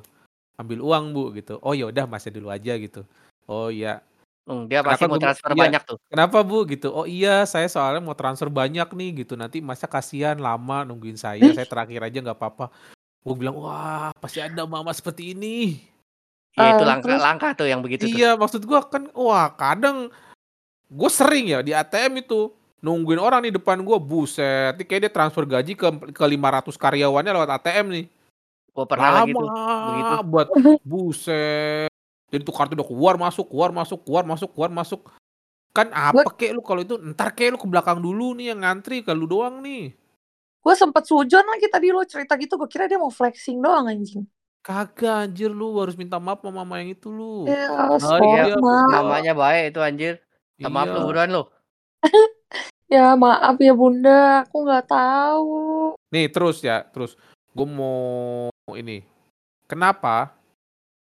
Ambil 0.58 0.82
uang 0.82 1.14
bu 1.14 1.24
gitu. 1.34 1.58
Oh 1.66 1.74
ya 1.74 1.90
udah 1.90 2.06
Masnya 2.06 2.38
dulu 2.38 2.54
aja 2.54 2.78
gitu. 2.78 3.02
Oh 3.50 3.74
iya, 3.74 4.02
Hmm, 4.48 4.64
dia 4.64 4.80
pasti 4.80 5.04
Kenapa 5.04 5.06
mau 5.06 5.14
gua- 5.14 5.26
transfer 5.28 5.50
iya. 5.52 5.60
banyak 5.60 5.82
tuh. 5.84 5.98
kenapa 6.08 6.38
bu 6.40 6.58
gitu? 6.66 6.88
Oh 6.90 7.04
iya 7.04 7.44
saya 7.44 7.68
soalnya 7.68 8.00
mau 8.00 8.16
transfer 8.16 8.48
banyak 8.48 8.88
nih 8.88 9.10
gitu. 9.22 9.36
Nanti 9.36 9.60
Masnya 9.60 9.86
kasihan 9.86 10.40
lama 10.40 10.82
nungguin 10.82 11.20
saya, 11.20 11.52
saya 11.52 11.68
terakhir 11.68 12.00
aja 12.02 12.24
nggak 12.24 12.34
apa-apa. 12.34 12.72
Gue 13.20 13.36
bilang 13.36 13.60
wah 13.60 14.16
pasti 14.16 14.40
ada 14.40 14.64
mama 14.64 14.90
seperti 14.90 15.36
ini. 15.36 15.84
Ya 16.56 16.74
itu 16.74 16.82
Eh, 16.82 16.88
langkah 16.88 17.12
terus? 17.12 17.22
langkah 17.22 17.52
tuh 17.54 17.68
yang 17.68 17.84
begitu 17.84 18.08
tuh. 18.08 18.16
Iya, 18.16 18.34
maksud 18.34 18.64
gua 18.64 18.82
kan 18.82 19.12
wah 19.12 19.52
kadang 19.52 20.08
gue 20.88 21.10
sering 21.12 21.52
ya 21.52 21.60
di 21.60 21.76
ATM 21.76 22.24
itu 22.24 22.48
nungguin 22.80 23.20
orang 23.20 23.44
di 23.44 23.52
depan 23.52 23.84
gua 23.84 24.00
buset, 24.00 24.74
ini 24.74 24.84
kayak 24.84 25.02
dia 25.04 25.12
transfer 25.12 25.44
gaji 25.44 25.76
ke 25.76 25.86
ke 26.10 26.24
500 26.24 26.72
karyawannya 26.74 27.36
lewat 27.36 27.52
ATM 27.52 27.86
nih. 27.92 28.06
Gua 28.72 28.86
pernah 28.88 29.12
lagi 29.12 29.34
tuh. 29.34 29.44
Lama 29.44 29.84
begitu. 29.92 30.16
buat 30.26 30.48
buset. 30.88 31.92
Jadi 32.28 32.42
tuh 32.44 32.56
kartu 32.56 32.76
udah 32.76 32.88
keluar 32.88 33.16
masuk, 33.16 33.48
keluar 33.48 33.72
masuk, 33.72 34.00
keluar 34.04 34.24
masuk, 34.28 34.50
keluar 34.52 34.72
masuk. 34.72 35.02
Kan 35.72 35.94
apa 35.94 36.28
kek 36.36 36.52
lu 36.52 36.60
kalau 36.66 36.82
itu 36.84 37.00
ntar 37.14 37.32
kek 37.32 37.54
lu 37.54 37.58
ke 37.62 37.68
belakang 37.70 38.02
dulu 38.02 38.36
nih 38.36 38.52
yang 38.52 38.66
ngantri 38.66 39.06
ke 39.06 39.14
lu 39.16 39.30
doang 39.30 39.62
nih. 39.64 39.94
gue 40.68 40.76
sempet 40.76 41.08
sujon 41.08 41.48
lagi 41.48 41.72
tadi 41.72 41.96
lo 41.96 42.04
cerita 42.04 42.36
gitu 42.36 42.60
gue 42.60 42.68
kira 42.68 42.92
dia 42.92 43.00
mau 43.00 43.08
flexing 43.08 43.64
doang 43.64 43.88
anjing 43.88 44.28
Kagak 44.60 45.32
anjir 45.32 45.48
lu 45.48 45.80
harus 45.80 45.96
minta 45.96 46.20
maaf 46.20 46.44
sama 46.44 46.60
mama 46.60 46.84
yang 46.84 46.92
itu 46.92 47.08
lu. 47.08 47.48
ya 47.48 47.72
Nah, 47.72 47.96
sorry 48.04 48.28
iya. 48.28 48.60
Namanya 48.92 49.32
baik 49.32 49.72
itu 49.72 49.80
anjir. 49.80 50.14
Minta 50.60 50.68
maaf 50.68 50.92
lu 50.92 51.00
Iya. 51.00 51.06
buruan 51.08 51.30
lu. 51.32 51.44
Ya 52.88 53.20
maaf 53.20 53.60
ya 53.60 53.76
bunda, 53.76 54.48
aku 54.48 54.64
nggak 54.64 54.88
tahu. 54.88 55.92
Nih 56.08 56.32
terus 56.32 56.64
ya, 56.64 56.88
terus 56.88 57.20
gue 57.52 57.68
mau 57.68 58.48
ini. 58.80 59.04
Kenapa? 59.68 60.36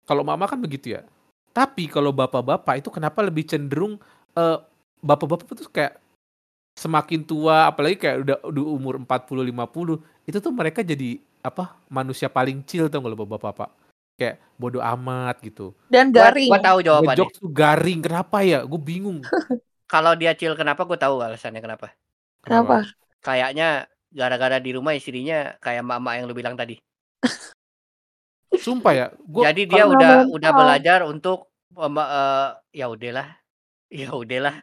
Kalau 0.09 0.25
mama 0.25 0.49
kan 0.49 0.57
begitu 0.57 0.97
ya. 0.97 1.05
Tapi 1.53 1.85
kalau 1.93 2.17
bapak-bapak 2.17 2.81
itu 2.81 2.89
kenapa 2.89 3.21
lebih 3.21 3.45
cenderung 3.45 4.01
eh, 4.33 4.59
bapak-bapak 5.05 5.53
itu 5.53 5.69
kayak 5.69 6.01
semakin 6.79 7.27
tua, 7.27 7.67
apalagi 7.67 7.99
kayak 7.99 8.17
udah, 8.23 8.39
udah 8.49 8.65
umur 8.65 8.95
40 9.03 9.51
50, 9.51 10.31
itu 10.31 10.39
tuh 10.39 10.53
mereka 10.55 10.81
jadi 10.87 11.19
apa? 11.43 11.75
Manusia 11.91 12.31
paling 12.31 12.63
chill 12.63 12.87
tuh 12.87 13.03
kalau 13.03 13.19
bapak-bapak. 13.19 13.69
Kayak 14.19 14.43
bodoh 14.59 14.83
amat 14.83 15.39
gitu. 15.43 15.75
Dan 15.87 16.11
garing. 16.11 16.51
gua 16.51 16.63
tahu 16.63 16.79
jawabannya. 16.83 17.15
Ngejokes 17.15 17.39
tuh 17.39 17.51
garing. 17.55 18.01
Kenapa 18.03 18.43
ya? 18.43 18.67
Gue 18.67 18.81
bingung. 18.83 19.23
Kalau 19.93 20.13
dia 20.19 20.35
chill 20.37 20.53
kenapa 20.53 20.85
gue 20.85 20.99
tahu 21.01 21.23
alasannya 21.23 21.63
kenapa. 21.65 21.97
Kenapa? 22.45 22.85
Kayaknya 23.25 23.89
gara-gara 24.13 24.61
di 24.61 24.77
rumah 24.77 24.93
istrinya 24.93 25.57
kayak 25.65 25.81
mama 25.81 26.19
yang 26.19 26.29
lu 26.29 26.37
bilang 26.37 26.59
tadi. 26.61 26.77
Sumpah 28.57 28.93
ya. 28.93 29.07
Gua, 29.23 29.53
Jadi 29.53 29.69
dia 29.69 29.85
udah 29.85 30.25
mental. 30.25 30.35
udah 30.35 30.51
belajar 30.55 30.99
untuk 31.05 31.53
em, 31.75 31.97
eh, 31.97 32.49
ya 32.73 32.87
udahlah. 32.89 33.29
Ya 33.89 34.09
udahlah. 34.13 34.55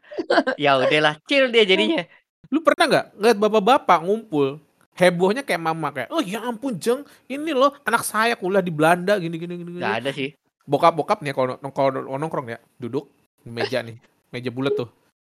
ya 0.55 0.71
udahlah, 0.77 1.17
chill 1.25 1.49
dia 1.49 1.65
jadinya. 1.65 2.05
Lu 2.53 2.61
pernah 2.61 2.85
nggak 2.85 3.05
ngeliat 3.17 3.37
bapak-bapak 3.41 3.99
ngumpul 4.05 4.61
hebohnya 4.95 5.41
kayak 5.41 5.59
mama 5.59 5.91
kayak 5.91 6.07
oh 6.07 6.23
ya 6.23 6.39
ampun 6.39 6.77
jeng 6.77 7.03
ini 7.27 7.51
loh 7.51 7.73
anak 7.83 8.05
saya 8.05 8.37
kuliah 8.39 8.63
di 8.63 8.71
Belanda 8.71 9.19
gini 9.19 9.35
gini 9.35 9.59
gini, 9.59 9.71
gini. 9.75 9.83
Gak 9.83 9.97
ada 9.99 10.09
sih. 10.15 10.31
bokap-bokap 10.63 11.19
nih 11.19 11.35
kalau 11.35 11.59
nong- 11.59 11.75
kalau 11.75 11.89
nong- 11.91 12.15
nongkrong 12.15 12.47
ya 12.47 12.57
duduk 12.79 13.11
di 13.43 13.51
meja 13.51 13.83
nih 13.83 13.99
meja 14.31 14.49
bulat 14.49 14.71
tuh 14.73 14.87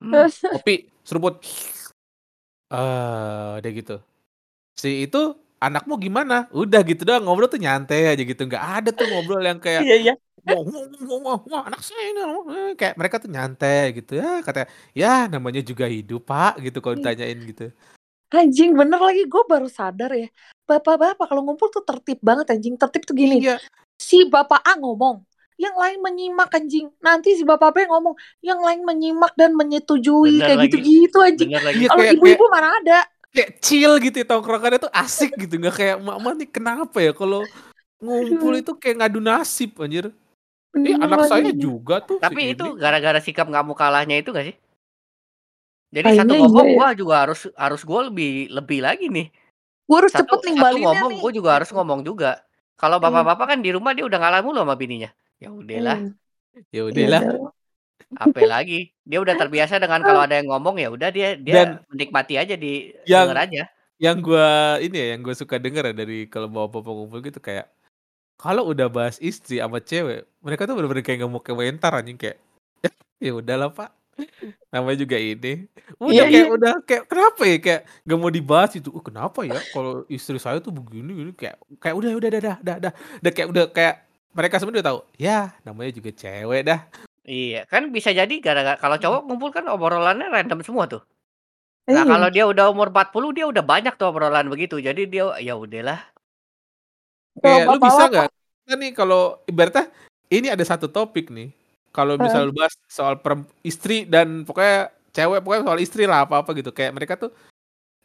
Hmm. 0.04 0.28
kopi 0.28 0.92
seruput 1.02 1.40
eh 2.68 3.50
udah 3.62 3.72
gitu 3.72 3.96
si 4.76 5.08
itu 5.08 5.40
anakmu 5.66 5.94
gimana 5.98 6.46
udah 6.52 6.82
gitu 6.82 7.02
doang 7.04 7.24
ngobrol 7.26 7.50
tuh 7.50 7.58
nyantai 7.58 8.14
aja 8.14 8.24
gitu 8.24 8.42
nggak 8.46 8.64
ada 8.82 8.90
tuh 8.94 9.06
ngobrol 9.10 9.42
yang 9.42 9.58
kayak 9.58 9.82
Iya 9.82 9.96
iya. 9.98 10.14
wah, 10.46 10.62
wah, 10.62 10.86
wah, 10.86 11.20
wah, 11.26 11.40
wah, 11.50 11.62
anak 11.66 11.82
saya 11.82 12.14
ini 12.14 12.22
eh, 12.22 12.72
kayak 12.78 12.96
mereka 12.96 13.16
tuh 13.18 13.30
nyantai 13.30 13.98
gitu 13.98 14.18
ya 14.18 14.40
katanya 14.40 14.68
ya 14.94 15.26
namanya 15.26 15.62
juga 15.62 15.90
hidup 15.90 16.22
pak 16.24 16.62
gitu 16.62 16.78
kalau 16.80 16.96
ditanyain 16.96 17.40
gitu 17.46 17.74
Anjing 18.34 18.76
bener 18.76 19.00
lagi 19.00 19.24
gue 19.24 19.44
baru 19.48 19.70
sadar 19.70 20.12
ya. 20.12 20.28
Bapak-bapak 20.66 21.30
kalau 21.30 21.46
ngumpul 21.46 21.72
tuh 21.72 21.86
tertib 21.86 22.20
banget 22.20 22.52
anjing. 22.52 22.76
Tertib 22.76 23.06
tuh 23.08 23.16
gini. 23.16 23.40
iya 23.40 23.62
Si 23.96 24.28
bapak 24.28 24.60
A 24.66 24.76
ngomong, 24.76 25.24
yang 25.56 25.72
lain 25.78 26.04
menyimak 26.04 26.52
anjing. 26.52 26.92
Nanti 27.00 27.38
si 27.40 27.48
bapak 27.48 27.72
B 27.72 27.88
ngomong, 27.88 28.12
yang 28.44 28.60
lain 28.60 28.84
menyimak 28.84 29.32
dan 29.40 29.56
menyetujui 29.56 30.42
Bener 30.42 30.52
kayak 30.52 30.58
lagi. 30.58 30.68
gitu-gitu 30.68 31.18
anjing. 31.24 31.50
Iya, 31.54 31.60
Kalau 31.88 32.04
kayak- 32.04 32.16
ibu-ibu 32.20 32.46
mana 32.52 32.68
ada? 32.76 33.00
Kayak 33.36 33.52
chill 33.60 33.94
gitu 34.00 34.16
ya, 34.22 34.26
tongkrongannya 34.26 34.80
tuh 34.86 34.92
asik 34.94 35.36
gitu 35.36 35.54
nggak 35.62 35.76
kayak 35.76 35.98
mama 36.00 36.30
nih 36.40 36.50
kenapa 36.50 36.98
ya 37.04 37.12
kalau 37.12 37.42
ngumpul 38.00 38.54
itu 38.56 38.72
kayak 38.82 38.96
ngadu 39.04 39.20
nasib 39.20 39.72
anjir 39.84 40.06
Bener 40.76 40.92
eh 40.92 40.96
anak 41.00 41.20
saya 41.32 41.52
juga 41.56 42.04
tuh 42.04 42.20
Tapi 42.20 42.42
si 42.42 42.52
itu 42.52 42.66
ini. 42.68 42.80
gara-gara 42.84 43.20
sikap 43.24 43.48
nggak 43.48 43.64
mau 43.64 43.76
kalahnya 43.76 44.20
itu 44.20 44.30
gak 44.36 44.46
sih? 44.52 44.56
Jadi 45.96 46.08
satu 46.12 46.36
Kayaknya 46.36 46.36
ngomong, 46.44 46.68
iya 46.68 46.76
ya. 46.76 46.80
wah 46.84 46.92
juga 46.92 47.14
harus 47.24 47.40
harus 47.56 47.82
gue 47.88 48.00
lebih 48.12 48.32
lebih 48.52 48.80
lagi 48.84 49.06
nih. 49.08 49.28
Gue 49.88 49.96
harus 50.04 50.12
Satu, 50.12 50.36
cepet 50.36 50.40
satu 50.40 50.48
nimbalinnya 50.52 50.88
ngomong, 50.92 51.12
nih. 51.16 51.20
gue 51.24 51.32
juga 51.40 51.50
harus 51.56 51.70
ngomong 51.72 52.02
juga. 52.04 52.44
Kalau 52.76 53.00
bapak-bapak 53.00 53.56
kan 53.56 53.60
di 53.64 53.72
rumah 53.72 53.96
dia 53.96 54.04
udah 54.04 54.20
ngalah 54.20 54.42
mulu 54.44 54.60
sama 54.60 54.76
bininya. 54.76 55.10
Ya 55.40 55.50
udahlah, 55.52 55.98
Hmm. 56.04 56.12
ya 56.76 56.82
udahlah 56.84 57.24
udah. 57.24 57.52
Apa 58.14 58.42
lagi? 58.46 58.94
Dia 59.02 59.18
udah 59.22 59.34
terbiasa 59.34 59.82
dengan 59.82 60.02
kalau 60.06 60.22
ada 60.22 60.38
yang 60.38 60.48
ngomong 60.52 60.78
ya 60.78 60.90
udah 60.94 61.10
dia 61.10 61.34
dia 61.40 61.54
Dan 61.66 61.68
menikmati 61.90 62.38
aja 62.38 62.54
di 62.56 62.94
yang 63.06 63.30
denger 63.30 63.38
aja. 63.42 63.64
yang 63.98 64.18
gua 64.20 64.76
ini 64.84 64.96
ya 65.00 65.08
yang 65.16 65.22
gue 65.24 65.32
suka 65.34 65.56
denger 65.56 65.92
ya 65.92 65.94
dari 65.96 66.28
kalau 66.28 66.52
bapak-bapak 66.52 66.94
ngumpul 66.94 67.20
gitu 67.24 67.40
kayak 67.40 67.68
kalau 68.36 68.68
udah 68.68 68.92
bahas 68.92 69.16
istri 69.24 69.64
sama 69.64 69.80
cewek 69.80 70.28
mereka 70.44 70.68
tuh 70.68 70.76
bener-bener 70.76 71.04
kayak 71.04 71.24
nggak 71.24 71.32
mau 71.32 71.40
komentar 71.44 71.92
anjing 71.96 72.20
kayak 72.20 72.38
ya 73.26 73.32
udahlah 73.36 73.72
pak. 73.72 73.92
Namanya 74.72 74.98
juga 75.04 75.18
ini. 75.20 75.68
Udah 76.00 76.12
Iya 76.12 76.24
kayak 76.28 76.48
iya. 76.48 76.56
udah 76.56 76.74
kayak 76.88 77.04
kenapa 77.12 77.42
ya? 77.48 77.58
Kayak 77.60 77.82
nggak 78.08 78.20
mau 78.20 78.32
dibahas 78.32 78.72
itu. 78.76 78.90
Oh, 78.92 79.04
kenapa 79.04 79.40
ya 79.44 79.60
kalau 79.76 80.04
istri 80.08 80.40
saya 80.40 80.60
tuh 80.64 80.72
begini 80.72 81.12
gini 81.16 81.32
kayak 81.36 81.60
kayak 81.84 81.96
udah 82.00 82.10
udah 82.16 82.30
udah 82.32 82.40
udah 82.40 82.56
udah 82.64 82.76
udah, 82.80 82.92
udah 83.24 83.32
kayak 83.36 83.48
udah 83.52 83.66
kayak 83.72 83.96
mereka 84.36 84.56
semua 84.60 84.76
udah 84.76 84.86
tahu 84.86 85.00
ya 85.16 85.52
namanya 85.64 85.92
juga 85.96 86.12
cewek 86.12 86.62
dah 86.68 86.80
Iya, 87.26 87.66
kan 87.66 87.90
bisa 87.90 88.14
jadi 88.14 88.30
gara-gara 88.38 88.78
kalau 88.78 89.02
cowok 89.02 89.22
ngumpul 89.26 89.50
kan 89.50 89.66
obrolannya 89.66 90.30
random 90.30 90.62
semua 90.62 90.86
tuh. 90.86 91.02
Iya. 91.90 92.02
Nah, 92.02 92.06
kalau 92.06 92.30
dia 92.30 92.46
udah 92.46 92.70
umur 92.70 92.94
40 92.94 93.34
dia 93.34 93.46
udah 93.50 93.66
banyak 93.66 93.98
tuh 93.98 94.14
obrolan 94.14 94.46
begitu. 94.46 94.78
Jadi 94.78 95.10
dia 95.10 95.34
ya 95.42 95.58
udahlah. 95.58 96.06
Kalau 97.42 97.58
kayak 97.58 97.66
lu 97.68 97.78
bisa 97.82 98.06
bapak-bapak 98.06 98.10
nggak 98.14 98.30
kan 98.66 98.78
nih 98.82 98.92
kalau 98.98 99.22
ibaratnya 99.46 99.86
ini 100.34 100.48
ada 100.50 100.66
satu 100.66 100.90
topik 100.90 101.30
nih 101.30 101.54
kalau 101.94 102.18
eh, 102.18 102.22
misal 102.26 102.50
lu 102.50 102.54
bahas 102.56 102.74
soal 102.90 103.20
perem- 103.22 103.46
istri 103.62 104.08
dan 104.10 104.42
pokoknya 104.42 104.90
cewek 105.14 105.40
pokoknya 105.46 105.64
soal 105.68 105.80
istri 105.84 106.04
lah 106.10 106.26
apa 106.26 106.42
apa 106.42 106.50
gitu 106.58 106.74
kayak 106.74 106.96
mereka 106.98 107.14
tuh 107.20 107.30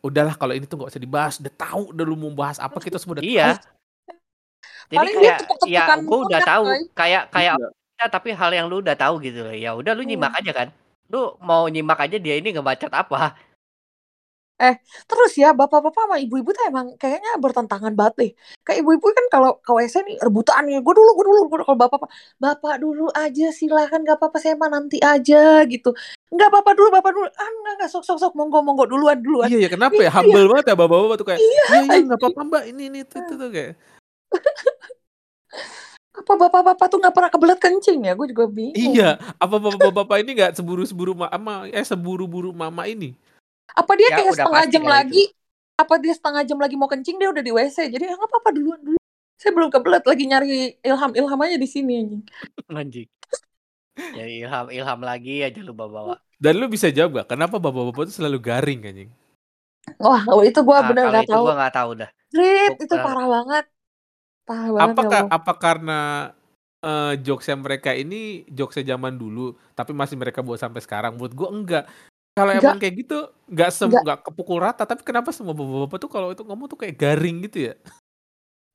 udahlah 0.05 0.37
kalau 0.37 0.53
ini 0.53 0.69
tuh 0.69 0.77
nggak 0.77 0.93
usah 0.93 1.01
dibahas 1.01 1.41
udah 1.41 1.53
tahu 1.57 1.83
udah 1.97 2.05
lu 2.05 2.17
mau 2.21 2.33
bahas 2.33 2.61
apa 2.61 2.77
kita 2.77 3.01
semua 3.01 3.17
udah 3.21 3.25
Iya. 3.25 3.57
tahu 3.57 3.65
Jadi 4.91 4.97
paling 4.99 5.15
dia 5.15 5.23
kayak 5.23 5.31
ya 5.31 5.41
tepuk-tepukan 5.41 5.99
gue 6.01 6.09
udah 6.11 6.21
pundak 6.27 6.43
tahu 6.45 6.65
coy. 6.67 6.81
kayak 6.93 7.23
kayak 7.31 7.55
Iya. 7.57 7.69
Ya, 8.01 8.07
tapi 8.09 8.33
hal 8.33 8.51
yang 8.57 8.67
lu 8.73 8.81
udah 8.81 8.97
tahu 8.97 9.21
gitu 9.21 9.45
loh. 9.45 9.53
Ya 9.55 9.77
udah 9.77 9.93
lu 9.93 10.03
nyimak 10.09 10.33
Hmm. 10.33 10.41
aja 10.41 10.53
kan. 10.57 10.69
Lu 11.13 11.37
mau 11.45 11.69
nyimak 11.69 12.01
aja 12.01 12.17
dia 12.17 12.35
ini 12.41 12.49
ngebacot 12.55 12.89
apa. 12.93 13.37
Eh, 14.61 14.77
terus 15.09 15.33
ya 15.41 15.57
bapak-bapak 15.57 16.05
sama 16.05 16.17
ibu-ibu 16.21 16.53
tuh 16.53 16.69
emang 16.69 16.93
kayaknya 17.01 17.33
bertentangan 17.41 17.97
banget 17.97 18.15
deh. 18.21 18.31
Kayak 18.61 18.85
ibu-ibu 18.85 19.07
kan 19.09 19.27
kalau 19.33 19.51
ke 19.57 19.73
WC 19.73 20.05
nih 20.05 20.17
rebutan 20.21 20.69
nih, 20.69 20.85
gue 20.85 20.93
dulu, 20.93 21.11
gue 21.17 21.25
dulu, 21.25 21.41
gua 21.49 21.57
dulu. 21.57 21.65
Kalau 21.65 21.81
bapak, 21.81 22.01
bapak 22.37 22.75
dulu 22.77 23.09
aja 23.17 23.49
silakan, 23.57 24.05
gak 24.05 24.21
apa-apa 24.21 24.37
saya 24.37 24.61
mah 24.61 24.69
nanti 24.69 25.01
aja 25.01 25.65
gitu. 25.65 25.97
Enggak 26.29 26.53
bapak 26.53 26.77
dulu, 26.77 26.93
bapak 26.93 27.09
dulu. 27.17 27.25
Ah 27.41 27.49
enggak, 27.49 27.73
enggak, 27.81 27.89
sok, 27.89 28.05
sok, 28.05 28.19
sok, 28.21 28.33
monggo, 28.37 28.61
monggo, 28.61 28.85
duluan, 28.85 29.17
duluan. 29.25 29.49
iya 29.49 29.65
ya 29.65 29.69
kenapa 29.73 29.97
ya 29.97 30.13
ya. 30.13 30.21
humble 30.21 30.45
banget 30.53 30.65
ya 30.69 30.77
bapak-bapak 30.77 31.17
tuh 31.17 31.27
kayak 31.33 31.41
Iya, 31.41 31.65
iya 31.73 31.81
iya 31.89 31.99
nggak 32.05 32.19
apa-apa 32.21 32.41
mbak 32.45 32.63
ini 32.69 32.83
ini 32.93 33.01
tuh 33.09 33.21
tuh, 33.25 33.37
tuh 33.41 33.49
kayak 33.49 33.73
Apa 36.21 36.33
bapak-bapak 36.37 36.87
tuh 36.87 36.99
gak 37.01 37.15
pernah 37.17 37.31
kebelet 37.33 37.59
kencing 37.59 37.99
ya? 38.05 38.13
Gue 38.13 38.29
juga 38.29 38.45
bingung. 38.49 38.77
iya 38.77 39.17
apa 39.41 39.57
bapak-bapak 39.57 40.17
ini 40.23 40.31
nggak 40.37 40.53
seburu-seburu 40.59 41.13
mama 41.17 41.65
eh 41.69 41.85
seburu-buru 41.85 42.53
mama 42.53 42.85
ini 42.87 43.17
Apa 43.73 43.93
dia 43.95 44.09
Ya 44.09 44.17
kayak 44.19 44.35
setengah 44.35 44.65
jam 44.69 44.83
kali 44.83 44.91
itu. 45.07 45.19
lagi? 45.19 45.25
Apa 45.77 45.95
dia 45.97 46.13
setengah 46.13 46.43
jam 46.45 46.59
lagi 46.61 46.75
mau 46.77 46.91
kencing 46.91 47.17
dia 47.17 47.29
udah 47.33 47.41
di 47.41 47.53
WC? 47.55 47.89
Jadi 47.89 48.05
ya 48.05 48.15
nggak 48.15 48.31
apa-apa 48.31 48.51
duluan 48.53 48.81
dulu. 48.83 48.99
Saya 49.41 49.53
belum 49.57 49.71
kebelet 49.73 50.05
lagi 50.05 50.25
nyari 50.29 50.49
ilham-ilham 50.83 51.41
aja 51.41 51.57
di 51.57 51.69
sini 51.71 51.93
anjing. 52.03 52.23
Anjing. 52.81 53.09
Ya 54.17 54.25
ilham 54.27 54.67
ilham 54.71 55.01
lagi 55.03 55.45
aja 55.45 55.61
lu 55.61 55.73
bawa-bawa. 55.73 56.19
dan 56.41 56.57
lu 56.57 56.73
bisa 56.73 56.89
jawab 56.89 57.21
gak 57.21 57.37
kenapa 57.37 57.61
bapak-bapak 57.61 58.09
tuh 58.09 58.17
selalu 58.17 58.39
garing 58.41 58.81
anjing 58.83 59.11
Wah, 60.01 60.23
itu 60.43 60.61
gue 60.61 60.77
Nah, 60.77 60.89
bener 60.89 61.05
kalau 61.05 61.15
gak 61.15 61.25
itu 61.27 61.33
tahu. 61.35 61.45
gua 61.45 61.55
nggak 61.61 61.75
tahu 61.75 61.91
dah. 62.01 62.11
Gua 62.33 62.75
itu 62.81 62.95
parah 62.97 63.27
banget. 63.29 63.65
Parah 64.51 64.67
banget 64.67 64.83
ya 64.83 64.91
apakah 64.91 65.21
Allah. 65.23 65.31
apa 65.31 65.53
karena 65.55 66.01
eh 66.81 67.13
jokesnya 67.23 67.57
mereka 67.61 67.91
ini 67.95 68.43
jokesnya 68.51 68.97
zaman 68.97 69.15
dulu 69.15 69.55
tapi 69.79 69.93
masih 69.95 70.17
mereka 70.19 70.41
buat 70.43 70.59
sampai 70.59 70.81
sekarang 70.83 71.15
menurut 71.15 71.35
gua 71.37 71.49
enggak 71.53 71.85
kalau 72.33 72.53
emang 72.57 72.81
kayak 72.81 72.95
gitu 73.05 73.19
enggak 73.47 73.71
sem 73.71 73.87
Enggak. 73.87 74.03
enggak 74.03 74.19
kepukul 74.27 74.59
rata 74.59 74.83
tapi 74.89 75.03
kenapa 75.05 75.29
semua 75.31 75.53
bapak-bapak 75.55 75.99
tuh 76.01 76.11
kalau 76.11 76.29
itu 76.33 76.43
ngomong 76.43 76.67
tuh 76.67 76.79
kayak 76.81 76.97
garing 76.97 77.45
gitu 77.47 77.71
ya 77.71 77.75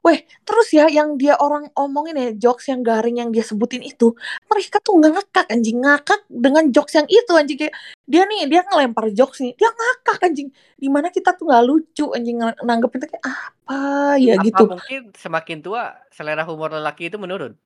Weh, 0.05 0.21
terus 0.45 0.69
ya 0.69 0.85
yang 0.85 1.17
dia 1.17 1.33
orang 1.41 1.65
omongin 1.73 2.13
ya, 2.13 2.29
jokes 2.37 2.69
yang 2.69 2.85
garing 2.85 3.17
yang 3.17 3.33
dia 3.33 3.41
sebutin 3.41 3.81
itu, 3.81 4.13
mereka 4.45 4.77
tuh 4.77 5.01
ngakak 5.01 5.49
anjing, 5.49 5.81
ngakak 5.81 6.21
dengan 6.29 6.69
jokes 6.69 6.93
yang 6.93 7.09
itu 7.09 7.33
anjing 7.33 7.57
kayak 7.57 7.73
dia 8.05 8.21
nih 8.29 8.45
dia 8.45 8.61
ngelempar 8.69 9.09
jokes 9.17 9.41
nih, 9.41 9.57
dia 9.57 9.65
ngakak 9.73 10.21
anjing. 10.21 10.53
Di 10.77 10.93
mana 10.93 11.09
kita 11.09 11.33
tuh 11.33 11.49
nggak 11.49 11.63
lucu 11.65 12.05
anjing 12.13 12.37
ng- 12.37 12.61
nanggepin 12.61 13.01
tuh 13.01 13.09
kayak 13.17 13.25
apa 13.25 13.81
ya 14.21 14.37
Apa 14.37 14.45
gitu. 14.45 14.63
mungkin 14.69 15.01
semakin 15.17 15.57
tua 15.65 15.97
selera 16.13 16.45
humor 16.45 16.69
lelaki 16.69 17.09
itu 17.09 17.17
menurun? 17.17 17.57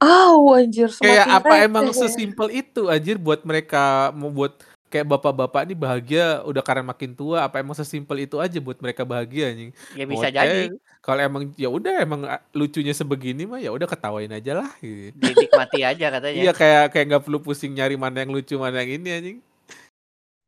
Aw 0.00 0.40
anjir 0.56 0.88
kayak 0.96 1.28
semakin 1.28 1.44
apa 1.44 1.54
emang 1.60 1.86
sesimpel 1.92 2.48
itu 2.56 2.88
anjir 2.88 3.20
buat 3.20 3.44
mereka 3.44 4.12
membuat 4.16 4.64
kayak 4.94 5.10
bapak-bapak 5.10 5.66
ini 5.66 5.74
bahagia 5.74 6.46
udah 6.46 6.62
karena 6.62 6.86
makin 6.86 7.18
tua 7.18 7.42
apa 7.42 7.58
emang 7.58 7.74
sesimpel 7.74 8.22
itu 8.22 8.38
aja 8.38 8.62
buat 8.62 8.78
mereka 8.78 9.02
bahagia 9.02 9.50
anjing 9.50 9.74
Ya 9.98 10.06
bisa 10.06 10.30
jadi 10.30 10.70
kalau 11.02 11.18
emang 11.18 11.50
ya 11.58 11.66
udah 11.66 11.98
emang 11.98 12.22
ah, 12.30 12.38
lucunya 12.54 12.94
sebegini 12.94 13.42
mah 13.42 13.58
ya 13.58 13.74
udah 13.74 13.90
ketawain 13.90 14.30
aja 14.30 14.62
lah 14.62 14.70
gitu. 14.80 15.12
dinikmati 15.20 15.84
aja 15.84 16.08
katanya. 16.08 16.40
Iya 16.40 16.52
kayak 16.56 16.96
kayak 16.96 17.04
nggak 17.12 17.24
perlu 17.28 17.44
pusing 17.44 17.76
nyari 17.76 18.00
mana 18.00 18.24
yang 18.24 18.32
lucu 18.32 18.56
mana 18.56 18.80
yang 18.80 19.02
ini 19.02 19.08
anjing. 19.12 19.38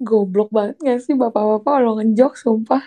Goblok 0.00 0.48
banget 0.48 0.80
gak 0.80 1.00
sih 1.04 1.12
bapak-bapak 1.12 1.74
kalau 1.76 2.00
ngejok 2.00 2.32
sumpah. 2.40 2.82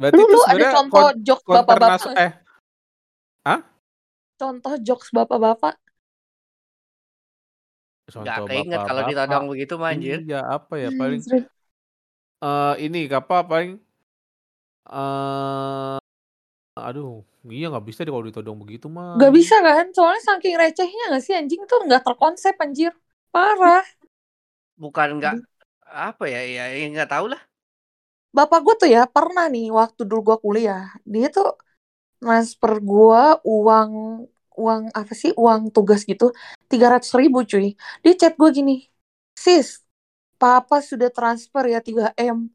Berarti 0.00 0.22
Lu 0.24 0.40
ada 0.48 0.66
contoh 0.72 1.04
kon 1.04 1.16
jokes 1.20 1.44
bapak-bapak 1.44 2.12
eh 2.16 2.32
Hah? 3.44 3.60
Contoh 4.40 4.74
jokes 4.80 5.12
bapak-bapak? 5.12 5.76
Nggak 8.20 8.38
Contoh 8.38 8.48
keinget 8.48 8.80
kalau 8.88 9.02
bapak-bapak. 9.02 9.08
ditodong 9.08 9.44
begitu 9.50 9.74
mah 9.80 9.90
anjir. 9.94 10.18
Iya, 10.26 10.36
apa 10.56 10.74
ya 10.84 10.88
paling 11.00 11.20
eee, 12.42 12.74
ini 12.86 13.00
apa 13.10 13.36
paling 13.50 13.72
eee, 14.90 15.96
aduh, 16.88 17.12
iya 17.56 17.66
nggak 17.72 17.86
bisa 17.88 18.00
deh 18.04 18.12
kalau 18.14 18.28
ditodong 18.30 18.58
begitu 18.62 18.86
mah. 18.98 19.14
Gak 19.20 19.30
bisa 19.38 19.56
kan? 19.66 19.84
Soalnya 19.94 20.22
saking 20.28 20.54
recehnya 20.62 21.02
gak 21.14 21.22
sih 21.26 21.34
anjing 21.38 21.62
tuh 21.70 21.78
nggak 21.86 22.02
terkonsep 22.06 22.54
anjir. 22.64 22.92
Parah. 23.34 23.82
Bukan 24.82 25.08
nggak 25.22 25.36
apa 26.10 26.24
ya, 26.26 26.40
ya, 26.56 26.64
ya 26.74 26.86
nggak 26.90 27.10
tahu 27.12 27.26
lah. 27.32 27.40
Bapak 28.36 28.58
gue 28.66 28.74
tuh 28.82 28.88
ya 28.96 29.00
pernah 29.14 29.44
nih 29.54 29.64
waktu 29.78 30.00
dulu 30.08 30.20
gue 30.28 30.36
kuliah, 30.44 30.82
dia 31.12 31.26
tuh 31.36 31.46
transfer 32.20 32.72
gue 32.90 33.20
uang 33.54 33.90
uang 34.54 34.90
apa 34.94 35.12
sih 35.12 35.30
uang 35.34 35.70
tugas 35.74 36.06
gitu 36.06 36.30
tiga 36.70 36.90
ratus 36.94 37.10
ribu 37.14 37.42
cuy. 37.46 37.74
Dia 38.02 38.12
chat 38.18 38.34
gue 38.38 38.50
gini, 38.50 38.86
sis, 39.34 39.82
papa 40.38 40.82
sudah 40.82 41.10
transfer 41.10 41.64
ya 41.70 41.78
3 41.82 42.14
m. 42.18 42.50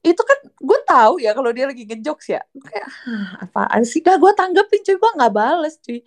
Itu 0.00 0.22
kan 0.24 0.38
gue 0.48 0.78
tahu 0.88 1.14
ya 1.20 1.30
kalau 1.36 1.50
dia 1.52 1.68
lagi 1.68 1.84
ngejokes 1.84 2.26
ya. 2.34 2.40
Kayak 2.56 2.88
"Hah, 2.88 3.28
apaan 3.44 3.82
sih? 3.84 4.00
Gak 4.00 4.16
gue 4.22 4.32
tanggepin 4.38 4.80
cuy, 4.86 4.96
gue 4.96 5.10
nggak 5.18 5.32
bales 5.34 5.74
cuy. 5.84 6.00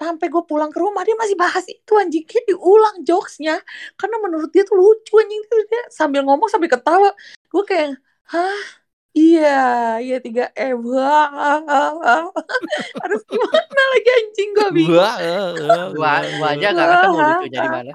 Sampai 0.00 0.26
gue 0.32 0.42
pulang 0.48 0.72
ke 0.72 0.80
rumah 0.80 1.04
dia 1.04 1.12
masih 1.20 1.36
bahas 1.36 1.64
itu 1.68 1.92
anjing 2.00 2.24
Kayak 2.24 2.48
diulang 2.48 3.04
jokesnya 3.04 3.60
karena 4.00 4.16
menurut 4.24 4.48
dia 4.48 4.64
tuh 4.64 4.80
lucu 4.80 5.12
anjing 5.20 5.42
dia 5.68 5.82
sambil 5.92 6.24
ngomong 6.24 6.48
sambil 6.48 6.72
ketawa. 6.72 7.12
Gue 7.52 7.62
kayak 7.68 8.00
hah 8.32 8.79
iya 9.14 9.98
iya 9.98 10.16
3 10.22 10.54
m 10.54 10.78
Wah, 10.86 11.30
harus 13.02 13.22
gimana 13.26 13.82
lagi 13.94 14.10
anjing 14.10 14.50
gue 14.54 14.68
bingung. 14.74 14.98
Wah, 14.98 15.16
eh, 15.18 15.50
eh, 15.58 15.84
Gua 15.94 16.12
eh, 16.22 16.32
gua 16.38 16.48
aja 16.54 16.66
eh. 16.66 16.72
nggak 16.74 16.88
ketemu 16.88 17.18
lucunya 17.18 17.58
di 17.58 17.68
mana. 17.70 17.92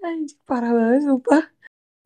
Anjing 0.00 0.40
parah 0.48 0.72
banget 0.72 1.00
sumpah. 1.04 1.44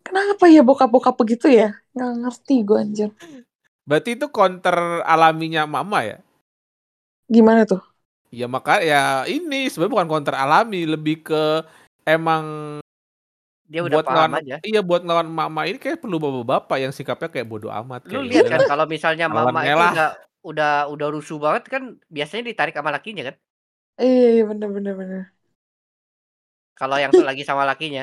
Kenapa 0.04 0.44
ya 0.52 0.60
bokap-bokap 0.60 1.14
begitu 1.16 1.48
ya? 1.48 1.74
Nggak 1.96 2.12
ngerti 2.22 2.54
gue 2.60 2.78
anjir. 2.78 3.10
Berarti 3.88 4.20
itu 4.20 4.26
counter 4.28 5.00
alaminya 5.04 5.64
mama 5.64 6.04
ya? 6.04 6.18
Gimana 7.28 7.64
tuh? 7.64 7.80
Ya 8.34 8.50
maka 8.50 8.84
ya 8.84 9.24
ini 9.30 9.70
sebenarnya 9.70 9.94
bukan 9.94 10.08
counter 10.10 10.36
alami, 10.36 10.84
lebih 10.84 11.24
ke 11.24 11.64
emang 12.04 12.78
Dia 13.74 13.82
udah 13.88 14.00
buat 14.00 14.06
paham 14.06 14.30
ngelawan 14.30 14.32
aja. 14.38 14.56
iya 14.64 14.80
buat 14.88 15.02
ngelawan 15.04 15.28
mama 15.28 15.60
ini 15.68 15.78
kayak 15.82 16.00
perlu 16.02 16.16
bapak-bapak 16.22 16.76
yang 16.84 16.92
sikapnya 16.94 17.28
kayak 17.32 17.48
bodoh 17.50 17.72
amat 17.84 18.02
Lu 18.12 18.20
lihat 18.30 18.46
ya 18.46 18.50
kan 18.52 18.62
kalau 18.70 18.84
misalnya 18.94 19.26
lawan 19.34 19.56
mama 19.56 19.58
itu 19.68 19.80
ngelah. 19.80 19.90
udah 19.90 20.04
udah 20.48 20.68
udah 20.92 21.08
rusuh 21.14 21.38
banget 21.44 21.62
kan 21.72 21.82
biasanya 22.16 22.42
ditarik 22.52 22.74
sama 22.76 22.90
lakinya 22.96 23.22
kan. 23.32 23.36
Iya 24.02 24.26
iya 24.34 24.42
bener 24.50 24.68
bener 24.76 24.92
bener. 25.00 25.22
Kalau 26.78 26.96
yang 27.02 27.12
lagi 27.28 27.42
sama 27.48 27.62
lakinya. 27.70 28.02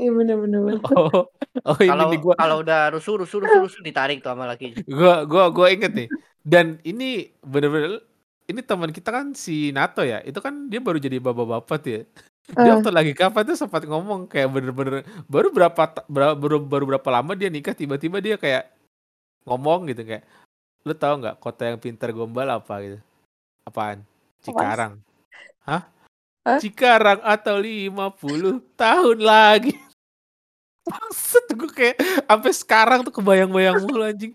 Iya 0.00 0.10
bener 0.18 0.36
bener 0.42 0.60
bener. 0.66 0.82
Oh, 0.96 1.28
oh 1.66 1.76
Kalau 1.88 2.08
gua 2.22 2.36
kalau 2.38 2.56
udah 2.62 2.78
rusuh 2.94 3.14
rusuh 3.20 3.38
rusuh 3.44 3.60
rusuh 3.64 3.82
ditarik 3.88 4.16
tuh 4.24 4.30
sama 4.32 4.44
lakinya. 4.50 4.80
gua 4.88 5.14
gua 5.28 5.44
gua 5.54 5.66
inget 5.74 5.92
nih. 5.94 6.08
Dan 6.42 6.80
ini 6.86 7.28
bener-bener 7.44 8.00
ini 8.48 8.60
teman 8.64 8.90
kita 8.96 9.10
kan 9.12 9.26
si 9.36 9.68
Nato 9.76 10.00
ya, 10.00 10.24
itu 10.24 10.38
kan 10.40 10.72
dia 10.72 10.80
baru 10.80 10.96
jadi 10.96 11.20
bapak-bapak 11.20 11.80
ya. 11.84 12.00
Dia 12.48 12.72
Ah, 12.72 12.80
waktu 12.80 12.88
lagi 12.88 13.12
kapan 13.12 13.44
tuh 13.44 13.56
sempat 13.60 13.84
ngomong 13.84 14.24
kayak 14.24 14.48
bener-bener 14.48 15.04
baru 15.28 15.52
berapa 15.52 15.82
baru, 16.08 16.64
baru 16.64 16.84
berapa 16.96 17.08
lama 17.12 17.36
dia 17.36 17.52
nikah 17.52 17.76
tiba-tiba 17.76 18.24
dia 18.24 18.40
kayak 18.40 18.72
ngomong 19.44 19.92
gitu 19.92 20.00
kayak 20.08 20.24
lu 20.88 20.96
tahu 20.96 21.20
nggak 21.20 21.36
kota 21.44 21.68
yang 21.68 21.76
pintar 21.76 22.08
gombal 22.16 22.48
apa? 22.48 22.80
gitu. 22.80 22.98
Apaan? 23.68 24.00
Cikarang. 24.40 24.96
Hah? 25.68 25.84
Hah? 26.48 26.56
Cikarang 26.56 27.20
atau 27.20 27.60
50 27.60 28.64
tahun 28.80 29.18
lagi 29.20 29.76
Maksud 30.88 31.44
gue 31.52 31.70
kayak 31.70 31.96
sampai 32.24 32.52
sekarang 32.56 33.00
tuh 33.04 33.12
kebayang-bayang 33.12 33.76
mulu 33.84 34.00
anjing. 34.02 34.32